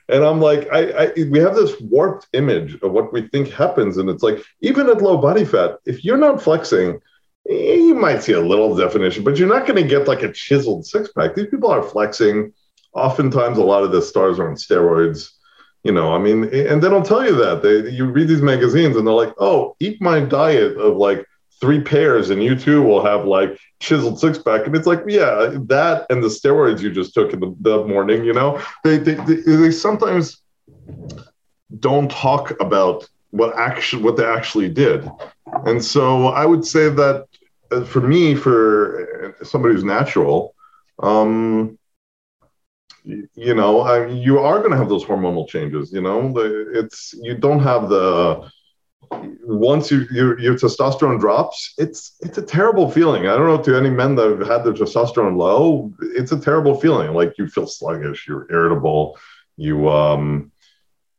And 0.08 0.24
I'm 0.24 0.40
like, 0.40 0.68
I, 0.72 1.04
I, 1.04 1.12
we 1.30 1.38
have 1.38 1.54
this 1.54 1.78
warped 1.80 2.28
image 2.32 2.74
of 2.82 2.92
what 2.92 3.12
we 3.12 3.28
think 3.28 3.50
happens, 3.50 3.98
and 3.98 4.08
it's 4.08 4.22
like 4.22 4.42
even 4.62 4.88
at 4.88 5.02
low 5.02 5.18
body 5.18 5.44
fat, 5.44 5.78
if 5.84 6.02
you're 6.04 6.16
not 6.16 6.42
flexing, 6.42 7.00
eh, 7.48 7.74
you 7.74 7.94
might 7.94 8.22
see 8.22 8.32
a 8.32 8.40
little 8.40 8.74
definition, 8.74 9.22
but 9.22 9.36
you're 9.36 9.48
not 9.48 9.66
going 9.66 9.82
to 9.82 9.88
get 9.88 10.08
like 10.08 10.22
a 10.22 10.32
chiseled 10.32 10.86
six 10.86 11.12
pack. 11.12 11.34
These 11.34 11.48
people 11.48 11.70
are 11.70 11.82
flexing. 11.82 12.52
Oftentimes, 12.94 13.58
a 13.58 13.64
lot 13.64 13.84
of 13.84 13.92
the 13.92 14.00
stars 14.00 14.38
are 14.38 14.48
on 14.48 14.56
steroids. 14.56 15.30
You 15.84 15.92
know, 15.92 16.14
I 16.14 16.18
mean, 16.18 16.44
and 16.44 16.82
they 16.82 16.88
don't 16.88 17.06
tell 17.06 17.24
you 17.24 17.36
that. 17.36 17.62
They 17.62 17.90
you 17.90 18.06
read 18.06 18.28
these 18.28 18.42
magazines 18.42 18.96
and 18.96 19.06
they're 19.06 19.14
like, 19.14 19.34
"Oh, 19.38 19.76
eat 19.78 20.00
my 20.00 20.20
diet 20.20 20.76
of 20.76 20.96
like 20.96 21.24
three 21.60 21.80
pears, 21.80 22.30
and 22.30 22.42
you 22.42 22.56
too 22.56 22.82
will 22.82 23.04
have 23.04 23.24
like 23.26 23.58
chiseled 23.80 24.18
six 24.18 24.38
pack." 24.38 24.66
And 24.66 24.76
it's 24.76 24.86
like, 24.86 25.02
yeah, 25.06 25.56
that 25.66 26.06
and 26.10 26.22
the 26.22 26.28
steroids 26.28 26.80
you 26.80 26.90
just 26.90 27.14
took 27.14 27.32
in 27.32 27.40
the, 27.40 27.54
the 27.60 27.84
morning. 27.84 28.24
You 28.24 28.32
know, 28.32 28.62
they, 28.84 28.98
they 28.98 29.14
they, 29.14 29.36
they 29.36 29.70
sometimes 29.70 30.42
don't 31.78 32.10
talk 32.10 32.58
about 32.60 33.08
what 33.30 33.56
actually 33.56 34.02
what 34.02 34.16
they 34.16 34.24
actually 34.24 34.68
did. 34.68 35.08
And 35.66 35.82
so 35.84 36.28
I 36.28 36.46
would 36.46 36.64
say 36.64 36.88
that 36.88 37.26
uh, 37.70 37.84
for 37.84 38.00
me, 38.00 38.34
for 38.34 39.34
somebody 39.42 39.74
who's 39.74 39.84
natural, 39.84 40.54
um, 41.02 41.78
you 43.04 43.54
know, 43.54 43.80
I, 43.80 44.06
you 44.06 44.38
are 44.38 44.58
going 44.58 44.72
to 44.72 44.76
have 44.76 44.88
those 44.88 45.04
hormonal 45.04 45.48
changes. 45.48 45.92
You 45.92 46.02
know, 46.02 46.32
it's 46.36 47.14
you 47.20 47.34
don't 47.34 47.60
have 47.60 47.88
the 47.88 48.50
once 49.10 49.90
you, 49.90 50.06
your 50.10 50.38
your 50.38 50.54
testosterone 50.54 51.18
drops, 51.18 51.74
it's 51.78 52.16
it's 52.20 52.38
a 52.38 52.42
terrible 52.42 52.90
feeling. 52.90 53.26
I 53.26 53.36
don't 53.36 53.46
know 53.46 53.62
to 53.62 53.76
any 53.76 53.90
men 53.90 54.14
that 54.16 54.30
have 54.30 54.46
had 54.46 54.64
their 54.64 54.72
testosterone 54.72 55.36
low, 55.36 55.92
it's 56.00 56.32
a 56.32 56.40
terrible 56.40 56.78
feeling. 56.78 57.12
Like 57.14 57.34
you 57.38 57.48
feel 57.48 57.66
sluggish, 57.66 58.26
you're 58.28 58.46
irritable, 58.50 59.18
you 59.56 59.88
um 59.88 60.52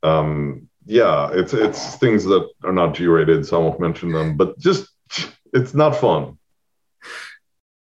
um 0.03 0.67
yeah, 0.85 1.29
it's 1.33 1.53
it's 1.53 1.95
things 1.95 2.23
that 2.25 2.47
are 2.63 2.73
not 2.73 2.95
G 2.95 3.07
rated, 3.07 3.45
so 3.45 3.57
I 3.57 3.63
won't 3.63 3.79
mention 3.79 4.11
them, 4.11 4.37
but 4.37 4.57
just 4.59 4.89
it's 5.53 5.73
not 5.73 5.95
fun. 5.95 6.37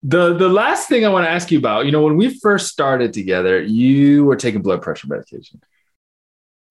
The 0.03 0.35
the 0.35 0.49
last 0.49 0.87
thing 0.87 1.05
I 1.05 1.09
want 1.09 1.25
to 1.25 1.31
ask 1.31 1.51
you 1.51 1.57
about, 1.57 1.85
you 1.85 1.91
know, 1.91 2.03
when 2.03 2.17
we 2.17 2.39
first 2.39 2.67
started 2.67 3.13
together, 3.13 3.61
you 3.61 4.25
were 4.25 4.35
taking 4.35 4.61
blood 4.61 4.81
pressure 4.81 5.07
medication. 5.07 5.61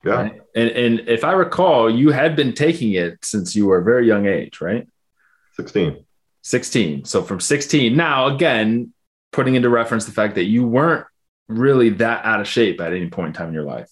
Yeah. 0.07 0.13
Right? 0.13 0.41
And 0.55 0.71
and 0.71 1.09
if 1.09 1.25
I 1.25 1.33
recall, 1.33 1.91
you 1.91 2.11
had 2.11 2.37
been 2.37 2.53
taking 2.53 2.93
it 2.93 3.25
since 3.25 3.57
you 3.57 3.67
were 3.67 3.79
a 3.79 3.85
very 3.85 4.07
young 4.07 4.27
age, 4.27 4.61
right? 4.61 4.87
16. 5.55 6.05
16. 6.43 7.05
So 7.05 7.23
from 7.23 7.41
16. 7.41 7.97
Now, 7.97 8.29
again, 8.29 8.93
putting 9.33 9.57
into 9.57 9.69
reference 9.69 10.05
the 10.05 10.13
fact 10.13 10.37
that 10.37 10.45
you 10.45 10.67
weren't 10.67 11.07
really 11.49 11.91
that 11.91 12.25
out 12.25 12.41
of 12.41 12.47
shape 12.47 12.81
at 12.81 12.93
any 12.93 13.09
point 13.09 13.29
in 13.29 13.33
time 13.33 13.49
in 13.49 13.55
your 13.55 13.65
life. 13.65 13.91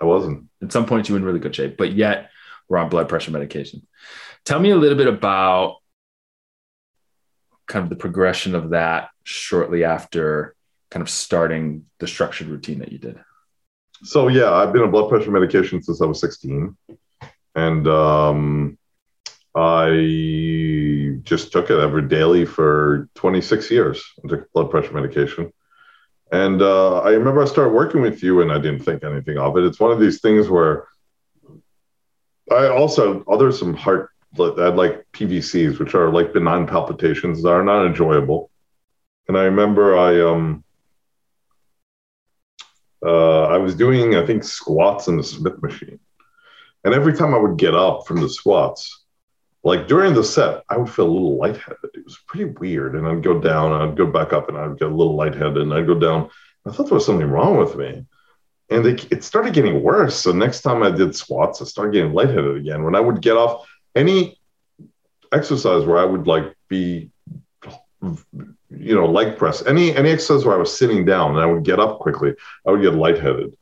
I 0.00 0.04
wasn't. 0.04 0.48
At 0.62 0.72
some 0.72 0.86
point 0.86 1.08
you 1.08 1.14
were 1.14 1.18
in 1.18 1.24
really 1.24 1.40
good 1.40 1.54
shape, 1.54 1.76
but 1.76 1.92
yet 1.92 2.30
we're 2.68 2.78
on 2.78 2.88
blood 2.88 3.08
pressure 3.08 3.32
medication. 3.32 3.86
Tell 4.44 4.60
me 4.60 4.70
a 4.70 4.76
little 4.76 4.96
bit 4.96 5.08
about 5.08 5.78
kind 7.66 7.82
of 7.82 7.90
the 7.90 7.96
progression 7.96 8.54
of 8.54 8.70
that 8.70 9.08
shortly 9.24 9.82
after 9.82 10.54
kind 10.90 11.02
of 11.02 11.10
starting 11.10 11.86
the 11.98 12.06
structured 12.06 12.46
routine 12.46 12.78
that 12.78 12.92
you 12.92 12.98
did. 12.98 13.18
So 14.02 14.28
yeah, 14.28 14.52
I've 14.52 14.72
been 14.72 14.82
on 14.82 14.90
blood 14.90 15.08
pressure 15.08 15.30
medication 15.30 15.82
since 15.82 16.00
I 16.00 16.06
was 16.06 16.20
16. 16.20 16.76
And 17.54 17.88
um, 17.88 18.78
I 19.54 21.18
just 21.22 21.50
took 21.52 21.70
it 21.70 21.78
every 21.78 22.02
daily 22.02 22.44
for 22.44 23.08
26 23.14 23.70
years. 23.70 24.04
I 24.24 24.28
took 24.28 24.52
blood 24.52 24.70
pressure 24.70 24.92
medication. 24.92 25.52
And 26.30 26.60
uh, 26.60 27.00
I 27.00 27.10
remember 27.10 27.42
I 27.42 27.46
started 27.46 27.70
working 27.72 28.02
with 28.02 28.22
you 28.22 28.42
and 28.42 28.52
I 28.52 28.58
didn't 28.58 28.80
think 28.80 29.02
anything 29.02 29.38
of 29.38 29.56
it. 29.56 29.64
It's 29.64 29.80
one 29.80 29.92
of 29.92 30.00
these 30.00 30.20
things 30.20 30.48
where 30.48 30.88
I 32.50 32.68
also, 32.68 33.24
there's 33.38 33.58
some 33.58 33.74
heart, 33.74 34.10
I 34.38 34.64
had 34.64 34.76
like 34.76 35.06
PVCs, 35.12 35.78
which 35.78 35.94
are 35.94 36.12
like 36.12 36.34
benign 36.34 36.66
palpitations 36.66 37.42
that 37.42 37.50
are 37.50 37.64
not 37.64 37.86
enjoyable. 37.86 38.50
And 39.28 39.38
I 39.38 39.44
remember 39.44 39.96
I, 39.96 40.20
um, 40.20 40.64
uh, 43.06 43.44
I 43.44 43.58
was 43.58 43.74
doing, 43.74 44.16
I 44.16 44.26
think, 44.26 44.42
squats 44.42 45.06
in 45.06 45.16
the 45.16 45.22
Smith 45.22 45.62
machine. 45.62 46.00
And 46.84 46.92
every 46.92 47.16
time 47.16 47.34
I 47.34 47.38
would 47.38 47.56
get 47.56 47.74
up 47.74 48.06
from 48.06 48.20
the 48.20 48.28
squats, 48.28 49.04
like 49.62 49.88
during 49.88 50.14
the 50.14 50.24
set, 50.24 50.62
I 50.68 50.76
would 50.76 50.90
feel 50.90 51.06
a 51.06 51.16
little 51.16 51.38
lightheaded. 51.38 51.90
It 51.94 52.04
was 52.04 52.18
pretty 52.26 52.46
weird. 52.46 52.94
And 52.94 53.06
I'd 53.06 53.22
go 53.22 53.40
down, 53.40 53.72
I'd 53.72 53.96
go 53.96 54.06
back 54.06 54.32
up, 54.32 54.48
and 54.48 54.58
I'd 54.58 54.78
get 54.78 54.88
a 54.88 54.94
little 54.94 55.16
lightheaded, 55.16 55.58
and 55.58 55.72
I'd 55.72 55.86
go 55.86 55.98
down. 55.98 56.30
I 56.66 56.70
thought 56.70 56.84
there 56.86 56.94
was 56.94 57.06
something 57.06 57.28
wrong 57.28 57.56
with 57.56 57.76
me. 57.76 58.04
And 58.70 58.84
it, 58.86 59.12
it 59.12 59.24
started 59.24 59.54
getting 59.54 59.82
worse. 59.82 60.16
So 60.16 60.32
next 60.32 60.62
time 60.62 60.82
I 60.82 60.90
did 60.90 61.14
squats, 61.14 61.62
I 61.62 61.64
started 61.64 61.92
getting 61.92 62.12
lightheaded 62.12 62.56
again. 62.56 62.82
When 62.82 62.96
I 62.96 63.00
would 63.00 63.22
get 63.22 63.36
off 63.36 63.68
any 63.94 64.40
exercise 65.32 65.84
where 65.84 65.98
I 65.98 66.04
would 66.04 66.26
like 66.26 66.56
be, 66.68 67.10
you 68.78 68.94
know, 68.94 69.06
leg 69.06 69.36
press, 69.36 69.64
any 69.66 69.94
any 69.96 70.10
exercise 70.10 70.44
where 70.44 70.54
I 70.54 70.58
was 70.58 70.76
sitting 70.76 71.04
down 71.04 71.32
and 71.32 71.40
I 71.40 71.46
would 71.46 71.64
get 71.64 71.80
up 71.80 71.98
quickly, 71.98 72.34
I 72.66 72.70
would 72.70 72.82
get 72.82 72.94
lightheaded. 72.94 73.56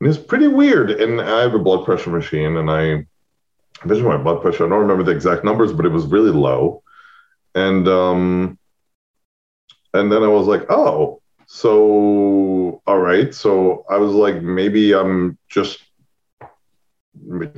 And 0.00 0.08
it's 0.08 0.18
pretty 0.18 0.48
weird. 0.48 0.90
And 0.90 1.20
I 1.20 1.40
have 1.42 1.54
a 1.54 1.58
blood 1.58 1.84
pressure 1.84 2.10
machine, 2.10 2.56
and 2.56 2.70
I 2.70 3.06
measured 3.84 4.06
my 4.06 4.16
blood 4.16 4.42
pressure. 4.42 4.66
I 4.66 4.68
don't 4.68 4.80
remember 4.80 5.02
the 5.02 5.12
exact 5.12 5.44
numbers, 5.44 5.72
but 5.72 5.86
it 5.86 5.90
was 5.90 6.06
really 6.06 6.30
low. 6.30 6.82
And 7.54 7.86
um, 7.88 8.58
and 9.92 10.10
then 10.10 10.22
I 10.22 10.28
was 10.28 10.46
like, 10.46 10.70
oh, 10.70 11.20
so 11.46 12.80
all 12.86 12.98
right. 12.98 13.34
So 13.34 13.84
I 13.90 13.96
was 13.96 14.12
like, 14.12 14.42
maybe 14.42 14.94
I'm 14.94 15.36
just 15.48 15.80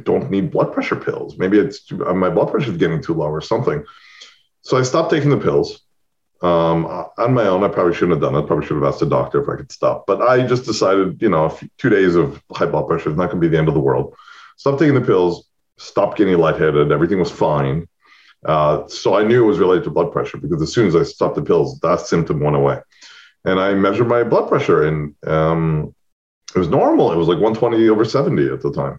don't 0.02 0.30
need 0.30 0.50
blood 0.50 0.72
pressure 0.72 0.96
pills. 0.96 1.36
Maybe 1.38 1.58
it's 1.58 1.90
my 1.92 2.30
blood 2.30 2.50
pressure 2.50 2.70
is 2.70 2.76
getting 2.76 3.02
too 3.02 3.14
low 3.14 3.28
or 3.28 3.40
something. 3.40 3.84
So 4.62 4.78
I 4.78 4.82
stopped 4.82 5.10
taking 5.10 5.30
the 5.30 5.36
pills. 5.36 5.82
Um, 6.42 6.86
on 6.86 7.34
my 7.34 7.46
own, 7.46 7.62
I 7.62 7.68
probably 7.68 7.94
shouldn't 7.94 8.12
have 8.12 8.20
done 8.20 8.34
it. 8.34 8.46
Probably 8.46 8.66
should 8.66 8.74
have 8.74 8.84
asked 8.84 9.02
a 9.02 9.06
doctor 9.06 9.40
if 9.42 9.48
I 9.48 9.56
could 9.56 9.70
stop. 9.70 10.06
But 10.06 10.20
I 10.22 10.44
just 10.46 10.64
decided, 10.64 11.22
you 11.22 11.28
know, 11.28 11.56
two 11.78 11.88
days 11.88 12.16
of 12.16 12.42
high 12.52 12.66
blood 12.66 12.88
pressure 12.88 13.10
is 13.10 13.16
not 13.16 13.26
going 13.26 13.40
to 13.40 13.48
be 13.48 13.48
the 13.48 13.58
end 13.58 13.68
of 13.68 13.74
the 13.74 13.80
world. 13.80 14.14
Stop 14.56 14.78
taking 14.78 14.94
the 14.94 15.00
pills 15.00 15.46
stopped 15.82 16.16
getting 16.16 16.38
lightheaded. 16.38 16.92
Everything 16.92 17.18
was 17.18 17.30
fine. 17.30 17.88
Uh, 18.46 18.86
so 18.88 19.14
I 19.14 19.24
knew 19.24 19.44
it 19.44 19.46
was 19.46 19.58
related 19.58 19.84
to 19.84 19.90
blood 19.90 20.12
pressure 20.12 20.38
because 20.38 20.62
as 20.62 20.72
soon 20.72 20.86
as 20.86 20.96
I 20.96 21.02
stopped 21.02 21.36
the 21.36 21.42
pills, 21.42 21.78
that 21.80 22.00
symptom 22.00 22.40
went 22.40 22.56
away. 22.56 22.80
And 23.44 23.60
I 23.60 23.74
measured 23.74 24.08
my 24.08 24.22
blood 24.22 24.48
pressure 24.48 24.86
and 24.86 25.14
um, 25.26 25.94
it 26.54 26.58
was 26.58 26.68
normal. 26.68 27.12
It 27.12 27.16
was 27.16 27.28
like 27.28 27.38
120 27.38 27.88
over 27.88 28.04
70 28.04 28.48
at 28.48 28.62
the 28.62 28.72
time. 28.72 28.98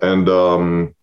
And, 0.00 0.28
um, 0.28 0.94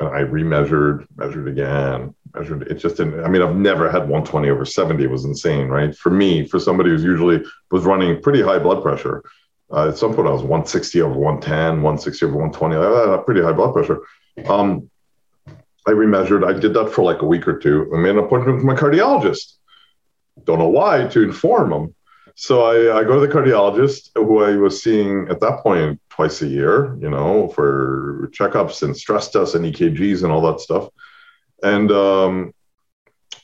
and 0.00 0.08
I 0.08 0.22
remeasured, 0.22 1.06
measured 1.16 1.48
again, 1.48 2.14
measured. 2.34 2.62
It 2.62 2.74
just 2.74 2.96
didn't. 2.96 3.24
I 3.24 3.28
mean, 3.28 3.42
I've 3.42 3.56
never 3.56 3.90
had 3.90 4.02
120 4.02 4.48
over 4.50 4.64
70. 4.64 5.04
It 5.04 5.10
was 5.10 5.24
insane, 5.24 5.68
right? 5.68 5.94
For 5.96 6.10
me, 6.10 6.46
for 6.46 6.58
somebody 6.58 6.90
who's 6.90 7.04
usually 7.04 7.42
was 7.70 7.84
running 7.84 8.20
pretty 8.22 8.42
high 8.42 8.58
blood 8.58 8.82
pressure, 8.82 9.22
uh, 9.70 9.88
at 9.88 9.98
some 9.98 10.14
point, 10.14 10.28
I 10.28 10.32
was 10.32 10.42
160 10.42 11.02
over 11.02 11.14
110, 11.14 11.82
160 11.82 12.26
over 12.26 12.36
120. 12.36 12.76
I 12.76 13.10
had 13.10 13.18
a 13.18 13.22
pretty 13.22 13.42
high 13.42 13.52
blood 13.52 13.74
pressure. 13.74 14.00
Um, 14.46 14.90
I 15.86 15.92
remeasured. 15.92 16.46
I 16.46 16.58
did 16.58 16.74
that 16.74 16.90
for 16.90 17.02
like 17.02 17.22
a 17.22 17.26
week 17.26 17.46
or 17.46 17.58
two. 17.58 17.90
I 17.94 17.98
made 17.98 18.10
an 18.10 18.18
appointment 18.18 18.56
with 18.56 18.64
my 18.64 18.74
cardiologist. 18.74 19.54
Don't 20.44 20.58
know 20.58 20.68
why 20.68 21.06
to 21.08 21.22
inform 21.22 21.72
him. 21.72 21.94
So 22.34 22.62
I, 22.62 23.00
I 23.00 23.04
go 23.04 23.18
to 23.18 23.26
the 23.26 23.32
cardiologist 23.32 24.10
who 24.14 24.44
I 24.44 24.56
was 24.56 24.82
seeing 24.82 25.26
at 25.28 25.40
that 25.40 25.60
point 25.62 26.00
twice 26.08 26.40
a 26.40 26.46
year, 26.46 26.96
you 27.00 27.10
know, 27.10 27.48
for 27.48 28.30
checkups 28.32 28.82
and 28.82 28.96
stress 28.96 29.28
tests 29.30 29.54
and 29.54 29.64
EKGs 29.64 30.22
and 30.22 30.32
all 30.32 30.42
that 30.42 30.60
stuff. 30.60 30.88
And 31.62 31.90
um, 31.90 32.52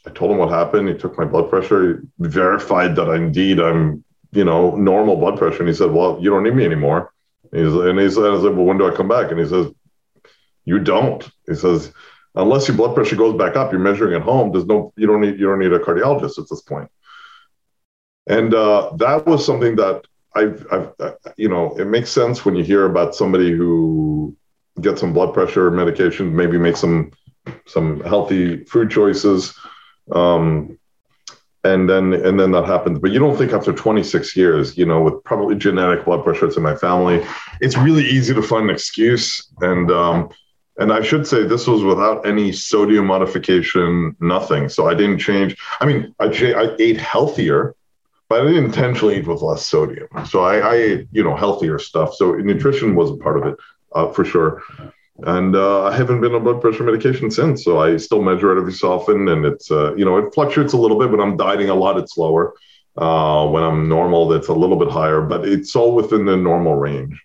I 0.06 0.10
told 0.10 0.30
him 0.30 0.38
what 0.38 0.50
happened. 0.50 0.88
He 0.88 0.94
took 0.94 1.18
my 1.18 1.24
blood 1.24 1.50
pressure, 1.50 2.00
he 2.00 2.06
verified 2.18 2.96
that 2.96 3.10
indeed 3.10 3.60
I'm 3.60 4.04
you 4.34 4.44
know, 4.44 4.74
normal 4.74 5.16
blood 5.16 5.38
pressure. 5.38 5.60
And 5.60 5.68
he 5.68 5.74
said, 5.74 5.92
well, 5.92 6.18
you 6.20 6.28
don't 6.28 6.42
need 6.42 6.54
me 6.54 6.64
anymore. 6.64 7.12
And, 7.52 8.00
he 8.00 8.10
said, 8.10 8.24
I 8.24 8.36
well, 8.36 8.64
when 8.64 8.78
do 8.78 8.90
I 8.90 8.94
come 8.94 9.08
back? 9.08 9.30
And 9.30 9.38
he 9.38 9.46
says, 9.46 9.68
you 10.64 10.80
don't. 10.80 11.28
He 11.46 11.54
says, 11.54 11.92
unless 12.34 12.66
your 12.66 12.76
blood 12.76 12.96
pressure 12.96 13.16
goes 13.16 13.38
back 13.38 13.54
up, 13.54 13.70
you're 13.70 13.80
measuring 13.80 14.14
at 14.14 14.22
home. 14.22 14.50
There's 14.50 14.66
no, 14.66 14.92
you 14.96 15.06
don't 15.06 15.20
need, 15.20 15.38
you 15.38 15.46
don't 15.46 15.60
need 15.60 15.72
a 15.72 15.78
cardiologist 15.78 16.38
at 16.38 16.48
this 16.50 16.62
point. 16.62 16.90
And 18.26 18.52
uh, 18.52 18.92
that 18.96 19.24
was 19.26 19.46
something 19.46 19.76
that 19.76 20.04
I've, 20.34 20.66
I've, 20.72 20.92
uh, 20.98 21.12
you 21.36 21.48
know, 21.48 21.76
it 21.78 21.84
makes 21.84 22.10
sense 22.10 22.44
when 22.44 22.56
you 22.56 22.64
hear 22.64 22.86
about 22.86 23.14
somebody 23.14 23.52
who 23.52 24.36
gets 24.80 25.00
some 25.00 25.12
blood 25.12 25.32
pressure 25.32 25.70
medication, 25.70 26.34
maybe 26.34 26.58
make 26.58 26.76
some, 26.76 27.12
some 27.66 28.00
healthy 28.00 28.64
food 28.64 28.90
choices. 28.90 29.58
Um, 30.12 30.78
and 31.64 31.88
then 31.88 32.12
and 32.12 32.38
then 32.38 32.52
that 32.52 32.66
happens. 32.66 32.98
But 32.98 33.10
you 33.10 33.18
don't 33.18 33.36
think 33.36 33.52
after 33.52 33.72
26 33.72 34.36
years 34.36 34.76
you 34.76 34.84
know 34.84 35.00
with 35.02 35.24
probably 35.24 35.56
genetic 35.56 36.04
blood 36.04 36.22
pressure 36.22 36.46
it's 36.46 36.56
in 36.56 36.62
my 36.62 36.76
family 36.76 37.24
it's 37.60 37.76
really 37.76 38.04
easy 38.04 38.34
to 38.34 38.42
find 38.42 38.68
an 38.68 38.74
excuse. 38.74 39.48
And 39.60 39.90
um 39.90 40.28
and 40.76 40.92
i 40.92 41.00
should 41.02 41.26
say 41.26 41.44
this 41.44 41.66
was 41.66 41.82
without 41.84 42.26
any 42.26 42.52
sodium 42.52 43.06
modification 43.06 44.14
nothing. 44.20 44.68
So 44.68 44.86
i 44.86 44.94
didn't 44.94 45.18
change. 45.18 45.56
I 45.80 45.86
mean 45.86 46.14
i, 46.20 46.26
I 46.26 46.76
ate 46.78 46.98
healthier 46.98 47.74
but 48.28 48.40
i 48.40 48.44
didn't 48.44 48.66
intentionally 48.66 49.18
eat 49.18 49.26
with 49.26 49.40
less 49.42 49.66
sodium. 49.66 50.08
So 50.26 50.42
i, 50.44 50.58
I 50.58 50.74
ate 50.74 51.08
you 51.12 51.24
know 51.24 51.34
healthier 51.34 51.78
stuff. 51.78 52.14
So 52.14 52.32
nutrition 52.34 52.94
was 52.94 53.10
a 53.10 53.16
part 53.16 53.38
of 53.38 53.46
it 53.46 53.56
uh, 53.94 54.12
for 54.12 54.24
sure 54.24 54.62
and 55.18 55.54
uh, 55.54 55.84
I 55.84 55.96
haven't 55.96 56.20
been 56.20 56.34
on 56.34 56.42
blood 56.42 56.60
pressure 56.60 56.82
medication 56.82 57.30
since. 57.30 57.64
So 57.64 57.78
I 57.78 57.96
still 57.96 58.22
measure 58.22 58.56
it 58.56 58.60
every 58.60 58.72
so 58.72 58.92
often, 58.92 59.28
and 59.28 59.44
it's 59.44 59.70
uh, 59.70 59.94
you 59.94 60.04
know 60.04 60.18
it 60.18 60.34
fluctuates 60.34 60.72
a 60.72 60.76
little 60.76 60.98
bit. 60.98 61.10
When 61.10 61.20
I'm 61.20 61.36
dieting 61.36 61.70
a 61.70 61.74
lot, 61.74 61.98
it's 61.98 62.16
lower. 62.16 62.54
Uh, 62.96 63.48
when 63.48 63.62
I'm 63.62 63.88
normal, 63.88 64.32
it's 64.32 64.48
a 64.48 64.52
little 64.52 64.76
bit 64.76 64.90
higher, 64.90 65.20
but 65.20 65.46
it's 65.46 65.74
all 65.74 65.94
within 65.94 66.24
the 66.24 66.36
normal 66.36 66.74
range. 66.76 67.20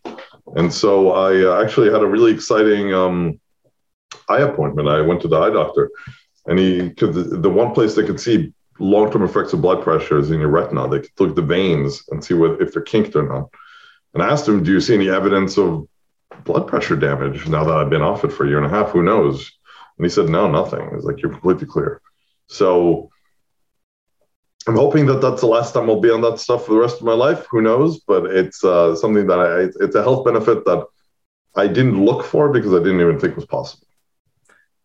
And 0.55 0.73
so 0.73 1.11
I 1.11 1.43
uh, 1.43 1.63
actually 1.63 1.91
had 1.91 2.01
a 2.01 2.07
really 2.07 2.31
exciting 2.31 2.93
um, 2.93 3.39
eye 4.29 4.41
appointment. 4.41 4.87
I 4.87 5.01
went 5.01 5.21
to 5.21 5.27
the 5.27 5.37
eye 5.37 5.51
doctor, 5.51 5.91
and 6.45 6.57
he 6.57 6.91
could 6.91 7.13
the, 7.13 7.23
the 7.23 7.49
one 7.49 7.73
place 7.73 7.95
they 7.95 8.05
could 8.05 8.19
see 8.19 8.53
long-term 8.79 9.23
effects 9.23 9.51
of 9.53 9.61
blood 9.61 9.83
pressure 9.83 10.17
is 10.19 10.31
in 10.31 10.39
your 10.39 10.49
retina. 10.49 10.87
They 10.87 11.01
could 11.01 11.19
look 11.19 11.29
at 11.31 11.35
the 11.35 11.41
veins 11.41 12.03
and 12.09 12.23
see 12.23 12.33
what 12.33 12.61
if 12.61 12.71
they're 12.71 12.81
kinked 12.81 13.15
or 13.15 13.27
not. 13.27 13.49
And 14.13 14.23
I 14.23 14.29
asked 14.29 14.47
him, 14.47 14.63
"Do 14.63 14.71
you 14.71 14.81
see 14.81 14.93
any 14.93 15.09
evidence 15.09 15.57
of 15.57 15.87
blood 16.43 16.67
pressure 16.67 16.95
damage 16.95 17.47
now 17.47 17.63
that 17.63 17.77
I've 17.77 17.89
been 17.89 18.01
off 18.01 18.23
it 18.23 18.31
for 18.31 18.45
a 18.45 18.47
year 18.47 18.57
and 18.57 18.65
a 18.65 18.69
half. 18.69 18.91
Who 18.91 19.03
knows? 19.03 19.51
And 19.97 20.05
he 20.05 20.09
said, 20.09 20.29
no, 20.29 20.49
nothing. 20.49 20.89
He's 20.93 21.03
like, 21.03 21.21
you're 21.21 21.31
completely 21.31 21.67
clear. 21.67 22.01
So 22.47 23.09
I'm 24.67 24.75
hoping 24.75 25.05
that 25.07 25.21
that's 25.21 25.41
the 25.41 25.47
last 25.47 25.73
time 25.73 25.89
I'll 25.89 25.99
be 25.99 26.09
on 26.09 26.21
that 26.21 26.39
stuff 26.39 26.65
for 26.65 26.73
the 26.73 26.79
rest 26.79 26.97
of 26.97 27.03
my 27.03 27.13
life. 27.13 27.45
Who 27.51 27.61
knows? 27.61 27.99
But 27.99 28.25
it's 28.25 28.63
uh, 28.63 28.95
something 28.95 29.27
that 29.27 29.39
I, 29.39 29.83
it's 29.83 29.95
a 29.95 30.03
health 30.03 30.25
benefit 30.25 30.65
that 30.65 30.85
I 31.55 31.67
didn't 31.67 32.03
look 32.03 32.25
for 32.25 32.49
because 32.49 32.73
I 32.73 32.79
didn't 32.79 33.01
even 33.01 33.19
think 33.19 33.35
was 33.35 33.45
possible. 33.45 33.87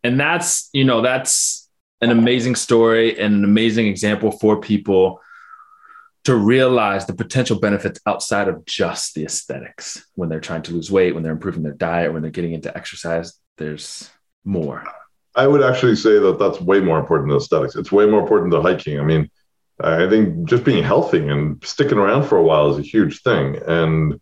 And 0.03 0.19
that's, 0.19 0.69
you 0.73 0.85
know, 0.85 1.01
that's 1.01 1.69
an 2.01 2.11
amazing 2.11 2.55
story 2.55 3.19
and 3.19 3.35
an 3.35 3.45
amazing 3.45 3.87
example 3.87 4.31
for 4.33 4.61
people 4.61 5.21
to 6.25 6.35
realize 6.35 7.07
the 7.07 7.14
potential 7.14 7.59
benefits 7.59 8.01
outside 8.07 8.49
of 8.49 8.64
just 8.64 9.14
the 9.14 9.25
aesthetics 9.25 10.07
when 10.14 10.29
they're 10.29 10.41
trying 10.41 10.62
to 10.62 10.72
lose 10.72 10.91
weight, 10.91 11.14
when 11.14 11.22
they're 11.22 11.33
improving 11.33 11.62
their 11.62 11.72
diet, 11.72 12.12
when 12.12 12.22
they're 12.22 12.31
getting 12.31 12.55
into 12.55 12.75
exercise. 12.77 13.39
There's 13.59 14.11
more. 14.45 14.85
I 15.35 15.47
would 15.47 15.62
actually 15.62 15.97
say 15.97 16.18
that 16.18 16.39
that's 16.39 16.61
way 16.61 16.81
more 16.81 16.99
important 16.99 17.29
than 17.29 17.39
aesthetics. 17.39 17.77
It's 17.77 17.93
way 17.93 18.07
more 18.07 18.20
important 18.20 18.53
than 18.53 18.62
hiking. 18.62 18.99
I 18.99 19.05
mean, 19.05 19.31
I 19.81 20.09
think 20.09 20.49
just 20.49 20.64
being 20.64 20.83
healthy 20.83 21.29
and 21.29 21.62
sticking 21.64 21.99
around 21.99 22.25
for 22.25 22.39
a 22.39 22.43
while 22.43 22.70
is 22.70 22.79
a 22.79 22.83
huge 22.83 23.22
thing. 23.22 23.57
And 23.66 24.20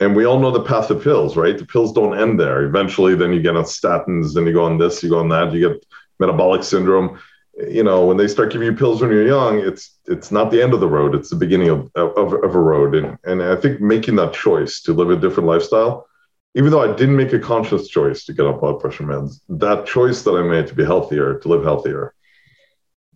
and 0.00 0.16
we 0.16 0.24
all 0.24 0.40
know 0.40 0.50
the 0.50 0.64
path 0.64 0.90
of 0.90 1.02
pills, 1.02 1.36
right? 1.36 1.56
The 1.56 1.66
pills 1.66 1.92
don't 1.92 2.18
end 2.18 2.40
there. 2.40 2.64
Eventually, 2.64 3.14
then 3.14 3.32
you 3.32 3.40
get 3.40 3.56
on 3.56 3.62
statins, 3.62 4.34
then 4.34 4.46
you 4.46 4.52
go 4.52 4.64
on 4.64 4.76
this, 4.76 5.00
you 5.02 5.10
go 5.10 5.20
on 5.20 5.28
that, 5.28 5.52
you 5.52 5.68
get 5.68 5.84
metabolic 6.18 6.64
syndrome. 6.64 7.20
You 7.54 7.82
know, 7.82 8.06
when 8.06 8.16
they 8.16 8.28
start 8.28 8.50
giving 8.50 8.66
you 8.66 8.74
pills 8.74 9.02
when 9.02 9.10
you're 9.10 9.26
young, 9.26 9.58
it's 9.58 9.98
it's 10.06 10.32
not 10.32 10.50
the 10.50 10.62
end 10.62 10.72
of 10.72 10.80
the 10.80 10.88
road; 10.88 11.14
it's 11.14 11.30
the 11.30 11.36
beginning 11.36 11.68
of 11.68 11.90
of, 11.94 12.32
of 12.32 12.54
a 12.54 12.58
road. 12.58 12.94
And 12.94 13.18
and 13.24 13.42
I 13.42 13.56
think 13.56 13.80
making 13.80 14.16
that 14.16 14.32
choice 14.32 14.80
to 14.82 14.94
live 14.94 15.10
a 15.10 15.16
different 15.16 15.48
lifestyle, 15.48 16.06
even 16.54 16.70
though 16.70 16.82
I 16.82 16.94
didn't 16.96 17.16
make 17.16 17.32
a 17.32 17.38
conscious 17.38 17.88
choice 17.88 18.24
to 18.24 18.32
get 18.32 18.46
on 18.46 18.58
blood 18.58 18.80
pressure 18.80 19.04
meds, 19.04 19.40
that 19.48 19.86
choice 19.86 20.22
that 20.22 20.32
I 20.32 20.42
made 20.42 20.66
to 20.68 20.74
be 20.74 20.84
healthier, 20.84 21.38
to 21.40 21.48
live 21.48 21.62
healthier, 21.62 22.14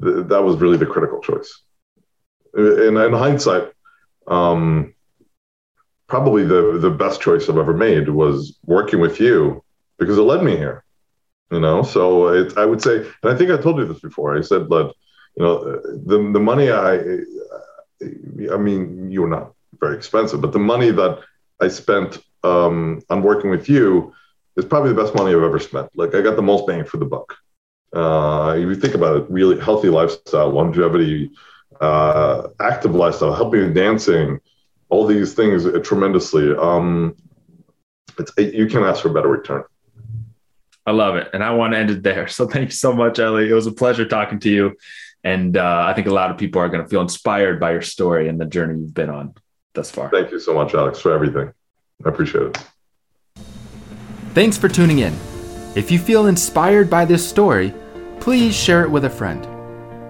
th- 0.03 0.27
that 0.27 0.45
was 0.45 0.57
really 0.57 0.77
the 0.77 0.87
critical 0.87 1.21
choice. 1.21 1.63
And 2.55 2.99
in 2.99 3.13
hindsight, 3.13 3.73
um, 4.27 4.95
probably 6.09 6.45
the 6.45 6.79
the 6.79 6.91
best 6.91 7.21
choice 7.21 7.49
I've 7.49 7.59
ever 7.59 7.75
made 7.75 8.09
was 8.09 8.59
working 8.65 9.01
with 9.01 9.21
you 9.21 9.63
because 9.99 10.19
it 10.19 10.23
led 10.23 10.43
me 10.43 10.57
here. 10.57 10.85
You 11.51 11.61
know, 11.61 11.83
so 11.83 12.29
it, 12.29 12.57
I 12.57 12.65
would 12.65 12.83
say, 12.83 12.97
and 12.97 13.33
I 13.33 13.37
think 13.37 13.51
I 13.51 13.57
told 13.57 13.79
you 13.79 13.87
this 13.87 14.01
before. 14.01 14.37
I 14.37 14.41
said 14.41 14.69
that 14.69 14.93
you 15.37 15.45
know 15.45 15.81
the 16.05 16.31
the 16.33 16.41
money 16.41 16.71
I, 16.71 16.99
I 18.53 18.57
mean, 18.57 19.11
you 19.11 19.23
were 19.23 19.29
not 19.29 19.53
very 19.81 19.97
expensive, 19.97 20.41
but 20.41 20.53
the 20.53 20.59
money 20.59 20.91
that 20.91 21.21
I 21.61 21.69
spent 21.69 22.19
um, 22.43 23.03
on 23.11 23.23
working 23.23 23.51
with 23.51 23.69
you 23.69 24.13
is 24.57 24.65
probably 24.65 24.93
the 24.93 25.03
best 25.03 25.15
money 25.15 25.35
I've 25.35 25.43
ever 25.43 25.59
spent. 25.59 25.89
Like 25.97 26.15
I 26.15 26.21
got 26.21 26.37
the 26.37 26.43
most 26.43 26.67
bang 26.67 26.85
for 26.85 26.97
the 26.97 27.05
buck. 27.05 27.37
Uh, 27.95 28.55
if 28.57 28.63
you 28.63 28.75
think 28.75 28.95
about 28.95 29.17
it, 29.17 29.31
really 29.31 29.59
healthy 29.61 29.89
lifestyle, 29.89 30.51
longevity, 30.51 31.31
uh, 31.81 32.49
active 32.61 32.95
lifestyle, 32.95 33.35
helping 33.35 33.61
in 33.63 33.73
dancing, 33.73 34.39
all 34.89 35.07
these 35.07 35.35
things 35.35 35.65
tremendously. 35.87 36.55
Um, 36.55 37.17
it's 38.19 38.33
you 38.37 38.67
can 38.67 38.83
ask 38.83 39.03
for 39.03 39.09
a 39.09 39.15
better 39.15 39.29
return. 39.29 39.65
I 40.87 40.93
love 40.93 41.17
it, 41.17 41.29
and 41.33 41.43
I 41.43 41.51
want 41.51 41.73
to 41.73 41.79
end 41.79 41.91
it 41.91 42.03
there. 42.03 42.29
So 42.37 42.47
thank 42.47 42.67
you 42.67 42.75
so 42.75 42.93
much, 42.93 43.19
Eli. 43.19 43.49
It 43.49 43.53
was 43.53 43.67
a 43.67 43.73
pleasure 43.73 44.07
talking 44.07 44.39
to 44.41 44.51
you, 44.51 44.77
and 45.25 45.57
uh, 45.57 45.85
I 45.87 45.95
think 45.95 46.07
a 46.07 46.13
lot 46.13 46.31
of 46.31 46.39
people 46.39 46.61
are 46.61 46.69
going 46.69 46.83
to 46.83 46.89
feel 46.89 47.01
inspired 47.01 47.59
by 47.59 47.73
your 47.73 47.83
story 47.83 48.29
and 48.29 48.41
the 48.41 48.45
journey 48.45 48.79
you've 48.79 48.95
been 48.95 49.11
on 49.11 49.35
thus 49.75 49.91
far. 49.91 50.11
Thank 50.11 50.31
you 50.31 50.39
so 50.39 50.55
much, 50.55 50.75
Alex, 50.75 51.01
for 51.01 51.13
everything. 51.13 51.53
I 52.05 52.09
appreciate 52.09 52.43
it. 52.43 52.59
Thanks 54.35 54.59
for 54.59 54.69
tuning 54.69 54.99
in. 54.99 55.15
If 55.75 55.91
you 55.91 55.99
feel 55.99 56.27
inspired 56.27 56.89
by 56.89 57.05
this 57.05 57.27
story, 57.27 57.73
please 58.21 58.55
share 58.55 58.83
it 58.83 58.91
with 58.91 59.05
a 59.05 59.11
friend. 59.11 59.47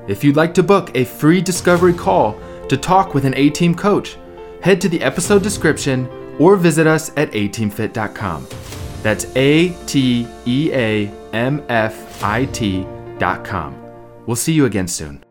If 0.08 0.22
you'd 0.22 0.36
like 0.36 0.54
to 0.54 0.62
book 0.62 0.90
a 0.94 1.04
free 1.04 1.40
discovery 1.40 1.94
call 1.94 2.38
to 2.68 2.76
talk 2.76 3.14
with 3.14 3.24
an 3.24 3.34
A 3.36 3.50
Team 3.50 3.74
coach, 3.74 4.16
head 4.62 4.80
to 4.80 4.88
the 4.88 5.02
episode 5.02 5.42
description 5.42 6.08
or 6.38 6.56
visit 6.56 6.86
us 6.86 7.10
at 7.16 7.30
ateamfit.com. 7.32 8.46
That's 9.06 9.24
A 9.36 9.68
T 9.86 10.26
E 10.46 10.72
A 10.72 11.08
M 11.32 11.62
F 11.68 12.24
I 12.24 12.44
T.com. 12.46 13.80
We'll 14.26 14.34
see 14.34 14.52
you 14.52 14.64
again 14.64 14.88
soon. 14.88 15.25